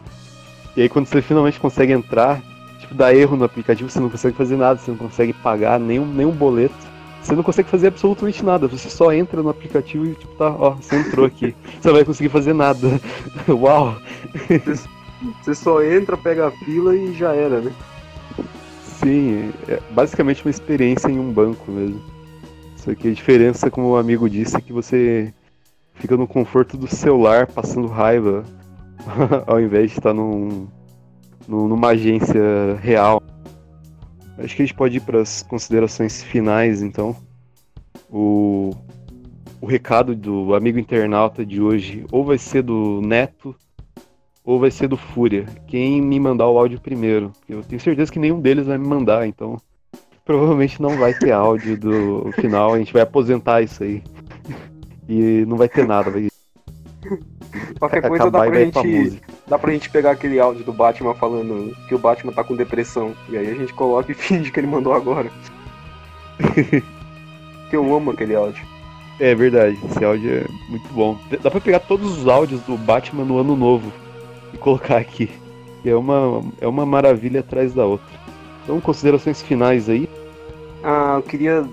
E 0.75 0.81
aí 0.81 0.89
quando 0.89 1.07
você 1.07 1.21
finalmente 1.21 1.61
consegue 1.61 1.93
entrar, 1.93 2.41
tipo, 2.79 2.95
dá 2.95 3.15
erro 3.15 3.37
no 3.37 3.45
aplicativo, 3.45 3.91
você 3.91 4.01
não 4.01 4.09
consegue 4.09 4.35
fazer 4.35 4.57
nada, 4.57 4.81
você 4.81 4.91
não 4.91 4.99
consegue 4.99 5.35
pagar 5.35 5.79
nenhum, 5.79 6.07
nenhum 6.07 6.33
boleto. 6.33 6.75
Você 7.23 7.35
não 7.35 7.43
consegue 7.43 7.69
fazer 7.69 7.89
absolutamente 7.89 8.45
nada, 8.45 8.67
você 8.69 8.89
só 8.89 9.13
entra 9.13 9.43
no 9.43 9.51
aplicativo 9.51 10.07
e 10.07 10.15
tipo, 10.15 10.35
tá, 10.37 10.51
ó, 10.51 10.71
você 10.71 10.97
entrou 10.97 11.27
aqui. 11.27 11.55
Você 11.81 11.89
não 11.89 11.95
vai 11.95 12.05
conseguir 12.05 12.29
fazer 12.31 12.53
nada. 12.55 13.01
Uau! 13.49 13.97
Você 15.43 15.55
só 15.55 15.83
entra, 15.83 16.17
pega 16.17 16.47
a 16.49 16.51
fila 16.51 16.95
e 16.97 17.13
já 17.13 17.35
era, 17.35 17.61
né? 17.61 17.73
Sim, 19.01 19.53
é 19.69 19.81
basicamente 19.91 20.45
uma 20.45 20.51
experiência 20.51 21.09
em 21.09 21.19
um 21.19 21.31
banco 21.33 21.71
mesmo. 21.71 22.01
Só 22.77 22.95
que 22.95 23.09
a 23.09 23.13
diferença, 23.13 23.71
como 23.71 23.89
o 23.91 23.97
amigo 23.97 24.29
disse, 24.31 24.57
é 24.57 24.61
que 24.61 24.73
você 24.73 25.33
fica 25.95 26.17
no 26.17 26.27
conforto 26.27 26.77
do 26.77 26.87
celular 26.87 27.47
passando 27.47 27.89
raiva 27.89 28.45
ao 29.47 29.61
invés 29.61 29.91
de 29.91 29.99
estar 29.99 30.15
num, 30.15 30.67
num- 31.47 31.69
numa 31.69 31.89
agência 31.89 32.41
real. 32.81 33.23
Acho 34.39 34.55
que 34.55 34.63
a 34.63 34.67
gente 34.67 34.75
pode 34.75 34.97
ir 34.99 35.01
para 35.01 35.21
as 35.21 35.43
considerações 35.43 36.23
finais, 36.23 36.81
então. 36.81 37.17
O, 38.11 38.71
o 39.61 39.67
recado 39.67 40.15
do 40.15 40.55
amigo 40.55 40.79
internauta 40.79 41.45
de 41.45 41.61
hoje 41.61 42.07
ou 42.11 42.25
vai 42.25 42.39
ser 42.39 42.63
do 42.63 43.01
Neto 43.03 43.55
ou 44.45 44.59
vai 44.59 44.71
ser 44.71 44.89
do 44.89 44.97
Fúria. 44.97 45.45
Quem 45.67 46.01
me 46.01 46.19
mandar 46.19 46.49
o 46.49 46.59
áudio 46.59 46.81
primeiro. 46.81 47.33
Eu 47.49 47.63
tenho 47.63 47.81
certeza 47.81 48.11
que 48.11 48.19
nenhum 48.19 48.41
deles 48.41 48.67
vai 48.67 48.79
me 48.79 48.87
mandar, 48.87 49.27
então 49.27 49.61
provavelmente 50.25 50.81
não 50.81 50.97
vai 50.97 51.13
ter 51.13 51.33
áudio 51.33 51.77
do 51.77 52.33
final. 52.33 52.75
A 52.75 52.79
gente 52.79 52.93
vai 52.93 53.03
aposentar 53.03 53.63
isso 53.63 53.83
aí. 53.83 54.03
E 55.11 55.47
não 55.47 55.57
vai 55.57 55.71
ter 55.71 55.87
nada. 55.87 56.11
Vai 56.11 56.29
Qualquer 57.79 58.07
coisa 58.07 58.31
dá 58.31 58.47
e 58.47 58.51
pra 58.51 58.61
gente, 58.61 58.87
música. 58.87 59.38
Dá 59.49 59.59
pra 59.59 59.73
gente 59.73 59.91
pegar 59.91 60.13
aquele 60.13 60.39
áudio 60.39 60.65
do 60.65 60.73
Batman 60.73 61.15
falando 61.15 61.75
que 61.89 61.95
o 61.95 61.99
Batman 61.99 62.33
tá 62.33 62.45
com 62.45 62.55
depressão. 62.55 63.15
E 63.29 63.37
aí 63.37 63.51
a 63.51 63.55
gente 63.55 63.73
coloca 63.73 64.13
e 64.13 64.15
finge 64.17 64.51
que 64.51 64.61
ele 64.61 64.67
mandou 64.67 64.93
agora. 64.93 65.31
que 67.71 67.77
eu 67.77 67.95
amo 67.95 68.11
aquele 68.11 68.35
áudio. 68.35 68.65
É 69.21 69.35
verdade, 69.35 69.77
esse 69.91 70.05
áudio 70.05 70.31
é 70.31 70.47
muito 70.69 70.89
bom. 70.93 71.19
Dá 71.43 71.51
pra 71.51 71.61
pegar 71.61 71.81
todos 71.81 72.19
os 72.19 72.29
áudios 72.29 72.61
do 72.63 72.77
Batman 72.77 73.25
no 73.25 73.39
ano 73.39 73.57
novo 73.57 73.93
e 74.53 74.59
colocar 74.59 74.99
aqui. 74.99 75.29
É 75.85 75.95
uma, 75.95 76.43
é 76.61 76.67
uma 76.69 76.87
maravilha 76.87 77.41
atrás 77.41 77.75
da 77.75 77.85
outra. 77.85 78.19
Então, 78.63 78.81
considerações 78.81 79.43
finais 79.43 79.89
aí. 79.89 80.09
Ah, 80.85 81.15
eu 81.17 81.23
queria. 81.23 81.67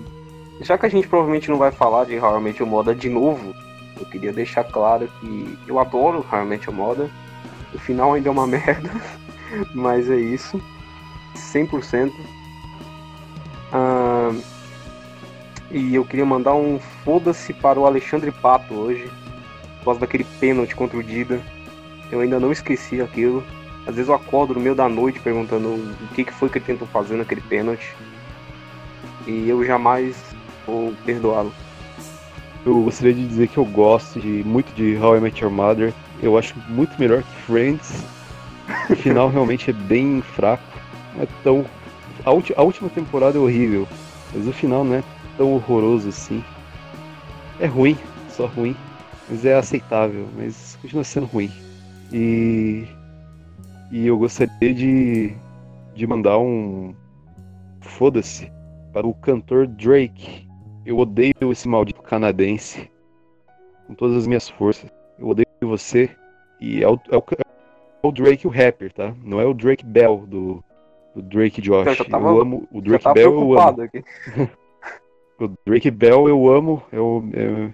Já 0.62 0.78
que 0.78 0.86
a 0.86 0.88
gente 0.88 1.06
provavelmente 1.06 1.50
não 1.50 1.58
vai 1.58 1.70
falar 1.70 2.04
de 2.04 2.14
Your 2.14 2.66
Moda 2.66 2.94
de 2.94 3.08
novo, 3.08 3.54
eu 4.00 4.06
queria 4.06 4.32
deixar 4.32 4.64
claro 4.64 5.08
que 5.20 5.58
eu 5.68 5.78
adoro 5.78 6.24
Your 6.32 6.72
Moda. 6.72 7.10
O 7.76 7.78
final 7.78 8.14
ainda 8.14 8.30
é 8.30 8.32
uma 8.32 8.46
merda, 8.48 8.90
mas 9.74 10.10
é 10.10 10.16
isso. 10.16 10.60
100%. 11.34 12.10
Ah, 13.70 14.34
e 15.70 15.94
eu 15.94 16.02
queria 16.02 16.24
mandar 16.24 16.54
um 16.54 16.80
foda-se 17.04 17.52
para 17.52 17.78
o 17.78 17.84
Alexandre 17.84 18.32
Pato 18.32 18.72
hoje, 18.72 19.10
por 19.78 19.84
causa 19.84 20.00
daquele 20.00 20.24
pênalti 20.40 20.74
contra 20.74 20.96
o 20.96 21.02
Dida. 21.02 21.38
Eu 22.10 22.20
ainda 22.20 22.40
não 22.40 22.50
esqueci 22.50 23.02
aquilo. 23.02 23.44
Às 23.86 23.94
vezes 23.94 24.08
eu 24.08 24.14
acordo 24.14 24.54
no 24.54 24.60
meio 24.60 24.74
da 24.74 24.88
noite 24.88 25.20
perguntando 25.20 25.68
o 25.68 26.14
que, 26.14 26.24
que 26.24 26.32
foi 26.32 26.48
que 26.48 26.56
ele 26.56 26.64
tentou 26.64 26.88
fazer 26.88 27.16
naquele 27.16 27.42
pênalti. 27.42 27.94
E 29.26 29.50
eu 29.50 29.62
jamais 29.66 30.16
vou 30.66 30.94
perdoá-lo. 31.04 31.52
Eu 32.64 32.80
gostaria 32.80 33.12
de 33.12 33.26
dizer 33.26 33.48
que 33.48 33.58
eu 33.58 33.66
gosto 33.66 34.18
de, 34.18 34.42
muito 34.44 34.72
de 34.74 34.96
How 34.96 35.18
I 35.18 35.20
Met 35.20 35.44
Your 35.44 35.52
Mother. 35.52 35.92
Eu 36.22 36.36
acho 36.38 36.54
muito 36.68 36.98
melhor 36.98 37.22
que 37.22 37.36
Friends. 37.42 38.04
O 38.90 38.96
final 38.96 39.28
realmente 39.28 39.70
é 39.70 39.72
bem 39.72 40.20
fraco. 40.22 40.62
Então, 41.40 41.64
a, 42.24 42.30
a 42.30 42.62
última 42.62 42.88
temporada 42.90 43.38
é 43.38 43.40
horrível, 43.40 43.86
mas 44.34 44.46
o 44.46 44.52
final 44.52 44.84
não 44.84 44.96
é 44.96 45.04
tão 45.36 45.52
horroroso 45.54 46.08
assim. 46.08 46.42
É 47.60 47.66
ruim, 47.66 47.96
só 48.28 48.46
ruim, 48.46 48.76
mas 49.28 49.44
é 49.44 49.54
aceitável, 49.54 50.26
mas 50.36 50.76
continua 50.82 51.04
sendo 51.04 51.26
ruim. 51.26 51.50
E 52.12 52.86
e 53.90 54.06
eu 54.06 54.18
gostaria 54.18 54.74
de, 54.74 55.32
de 55.94 56.06
mandar 56.06 56.38
um 56.38 56.92
foda-se 57.80 58.50
para 58.92 59.06
o 59.06 59.14
cantor 59.14 59.66
Drake. 59.66 60.48
Eu 60.84 60.98
odeio 60.98 61.52
esse 61.52 61.68
maldito 61.68 62.02
canadense 62.02 62.90
com 63.86 63.94
todas 63.94 64.16
as 64.16 64.26
minhas 64.26 64.48
forças. 64.48 64.90
Odeio 65.56 65.78
você. 65.78 66.10
E 66.60 66.82
é 66.82 66.88
o, 66.88 66.98
é 67.10 67.16
o, 67.16 67.24
é 67.38 68.06
o 68.06 68.12
Drake 68.12 68.46
o 68.46 68.50
rapper, 68.50 68.92
tá? 68.92 69.14
Não 69.22 69.40
é 69.40 69.44
o 69.44 69.54
Drake 69.54 69.84
Bell 69.84 70.26
do, 70.26 70.64
do 71.14 71.22
Drake 71.22 71.60
Josh. 71.60 71.98
Eu, 71.98 72.04
tava, 72.08 72.28
eu 72.28 72.40
amo 72.40 72.68
o 72.72 72.80
Drake 72.80 73.12
Bell, 73.12 73.32
eu 73.32 73.58
amo. 73.58 73.82
Aqui. 73.82 74.04
o 75.38 75.48
Drake 75.66 75.90
Bell 75.90 76.28
eu 76.28 76.48
amo, 76.48 76.82
é, 76.92 77.72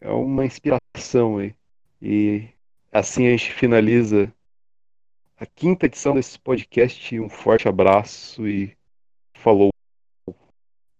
é 0.00 0.10
uma 0.10 0.44
inspiração 0.44 1.38
aí. 1.38 1.54
E 2.00 2.48
assim 2.92 3.26
a 3.26 3.30
gente 3.30 3.52
finaliza 3.52 4.32
a 5.38 5.46
quinta 5.46 5.86
edição 5.86 6.14
desse 6.14 6.38
podcast. 6.38 7.18
Um 7.18 7.28
forte 7.28 7.68
abraço 7.68 8.46
e 8.46 8.76
falou. 9.34 9.70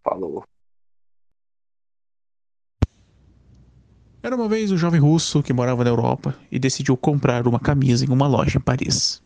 Falou. 0.02 0.44
Era 4.22 4.36
uma 4.36 4.48
vez 4.48 4.70
um 4.70 4.76
jovem 4.76 5.00
russo 5.00 5.42
que 5.42 5.52
morava 5.52 5.82
na 5.82 5.88
Europa 5.88 6.36
e 6.52 6.58
decidiu 6.58 6.94
comprar 6.94 7.48
uma 7.48 7.58
camisa 7.58 8.04
em 8.04 8.10
uma 8.10 8.26
loja 8.26 8.58
em 8.58 8.60
Paris. 8.60 9.22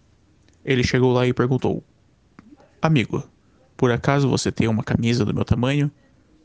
Ele 0.64 0.84
chegou 0.84 1.12
lá 1.12 1.26
e 1.26 1.32
perguntou: 1.32 1.82
Amigo, 2.80 3.24
por 3.76 3.90
acaso 3.90 4.28
você 4.28 4.52
tem 4.52 4.68
uma 4.68 4.84
camisa 4.84 5.24
do 5.24 5.34
meu 5.34 5.44
tamanho? 5.44 5.90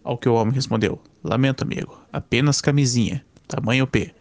Ao 0.04 0.18
que 0.18 0.28
o 0.28 0.34
homem 0.34 0.56
respondeu: 0.56 1.00
Lamento, 1.24 1.64
amigo, 1.64 1.96
apenas 2.12 2.60
camisinha, 2.60 3.24
tamanho 3.48 3.86
P. 3.86 4.16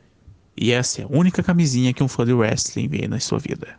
E 0.55 0.73
essa 0.73 1.01
é 1.01 1.05
a 1.05 1.09
única 1.09 1.43
camisinha 1.43 1.95
que 1.95 2.03
um 2.03 2.09
fã 2.09 2.27
de 2.27 2.35
wrestling 2.35 2.87
vê 2.87 3.09
na 3.09 3.19
sua 3.21 3.39
vida. 3.39 3.79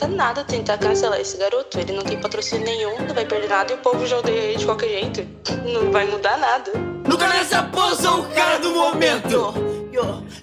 Adianta 0.00 0.08
nada 0.08 0.44
tentar 0.44 0.78
cancelar 0.78 1.20
esse 1.20 1.36
garoto. 1.36 1.78
Ele 1.78 1.92
não 1.92 2.02
tem 2.02 2.18
patrocínio 2.18 2.64
nenhum, 2.64 2.98
não 3.06 3.14
vai 3.14 3.24
perder 3.24 3.48
nada 3.48 3.72
e 3.72 3.76
o 3.76 3.78
povo 3.78 4.06
já 4.06 4.18
odeia 4.18 4.40
ele 4.40 4.58
de 4.58 4.64
qualquer 4.64 4.88
jeito. 4.88 5.26
Não 5.64 5.90
vai 5.90 6.06
mudar 6.06 6.38
nada. 6.38 6.72
Nunca 7.06 7.28
nessa 7.28 7.68
sou 8.00 8.20
o 8.20 8.24
cara 8.30 8.58
do 8.58 8.70
momento. 8.70 9.54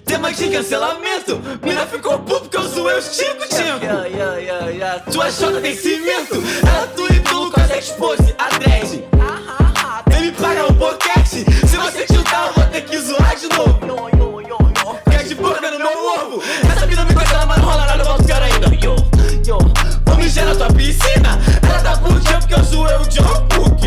Tema 0.04 0.32
de 0.32 0.48
cancelamento. 0.48 1.40
Mina 1.62 1.86
ficou 1.86 2.18
puto 2.20 2.42
porque 2.42 2.56
eu 2.56 2.62
zoei 2.62 2.98
os 2.98 3.16
tico 3.16 3.48
tico. 3.48 5.12
Tua 5.12 5.30
chota 5.30 5.60
tem 5.60 5.76
cimento. 5.76 6.36
Ela 6.66 6.86
tu 6.88 7.12
e 7.12 7.20
tu 7.20 7.50
quase 7.50 7.78
expose 7.78 8.34
a 8.38 8.48
dread. 8.58 9.04
Vem 10.08 10.20
me 10.20 10.32
pagar 10.32 10.66
um 10.66 10.72
boquete. 10.72 11.44
Se 11.66 11.76
você 11.76 12.06
chutar, 12.06 12.48
eu 12.48 12.52
vou 12.54 12.64
ter 12.66 12.82
que 12.82 12.98
zoar 12.98 13.36
de 13.36 13.48
novo. 13.48 13.78
Quer 15.10 15.24
de 15.24 15.34
boca 15.34 15.70
no 15.70 15.78
meu 15.78 16.06
ovo. 16.06 16.42
Essa 16.70 16.86
vida 16.86 17.04
me 17.04 17.14
cancela, 17.14 17.46
mas 17.46 17.58
não 17.58 17.68
rola 17.68 17.86
nada, 17.86 18.02
eu 18.02 18.27
ainda. 19.52 20.00
Vou 20.04 20.16
mijar 20.16 20.46
na 20.46 20.54
tua 20.54 20.68
piscina. 20.68 21.38
Ela 21.62 21.80
tá 21.80 21.96
putinha 21.96 22.38
porque 22.38 22.54
eu 22.54 22.62
zoei 22.64 22.96
o 22.96 23.06
John 23.08 23.46
Cook. 23.54 23.80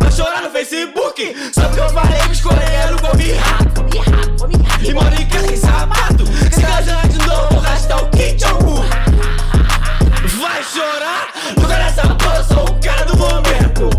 Vai 0.00 0.12
chorar 0.12 0.42
no 0.42 0.50
Facebook. 0.50 1.36
Só 1.52 1.62
porque 1.62 1.80
eu 1.80 1.88
falei 1.90 2.20
que 2.20 2.32
escolher 2.32 2.70
era 2.70 2.96
o 2.96 3.00
Gobi 3.00 3.32
Rato. 3.32 3.82
E 4.82 4.94
mano, 4.94 5.14
em 5.14 5.26
casa 5.26 5.46
sem 5.46 5.56
sapato. 5.56 6.26
Se 6.26 6.60
casando 6.60 7.08
de 7.08 7.18
novo, 7.26 7.54
vou 7.54 7.60
gastar 7.60 7.96
o 7.96 8.06
Kim 8.10 8.36
Jong-un. 8.36 8.82
Vai 10.40 10.62
chorar? 10.64 11.32
Nunca 11.56 11.76
nessa 11.76 12.02
porra, 12.14 12.44
sou 12.44 12.64
o 12.64 12.80
cara 12.80 13.04
do 13.04 13.16
momento. 13.16 13.90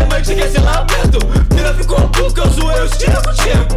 É 0.00 0.04
mãe 0.06 0.22
que 0.22 0.32
esse 0.32 0.58
lamento. 0.58 1.18
Mina 1.54 1.74
ficou 1.74 2.08
que 2.08 2.40
eu 2.40 2.48
zoei 2.50 2.82
os 2.82 2.90
tico 2.92 3.20
tico. 3.34 3.76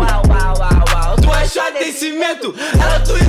Tu 1.22 1.34
é 1.34 1.48
chata 1.48 1.80
tem 1.80 1.92
cimento. 1.92 2.56
Ela 2.82 3.00
tweetou, 3.02 3.29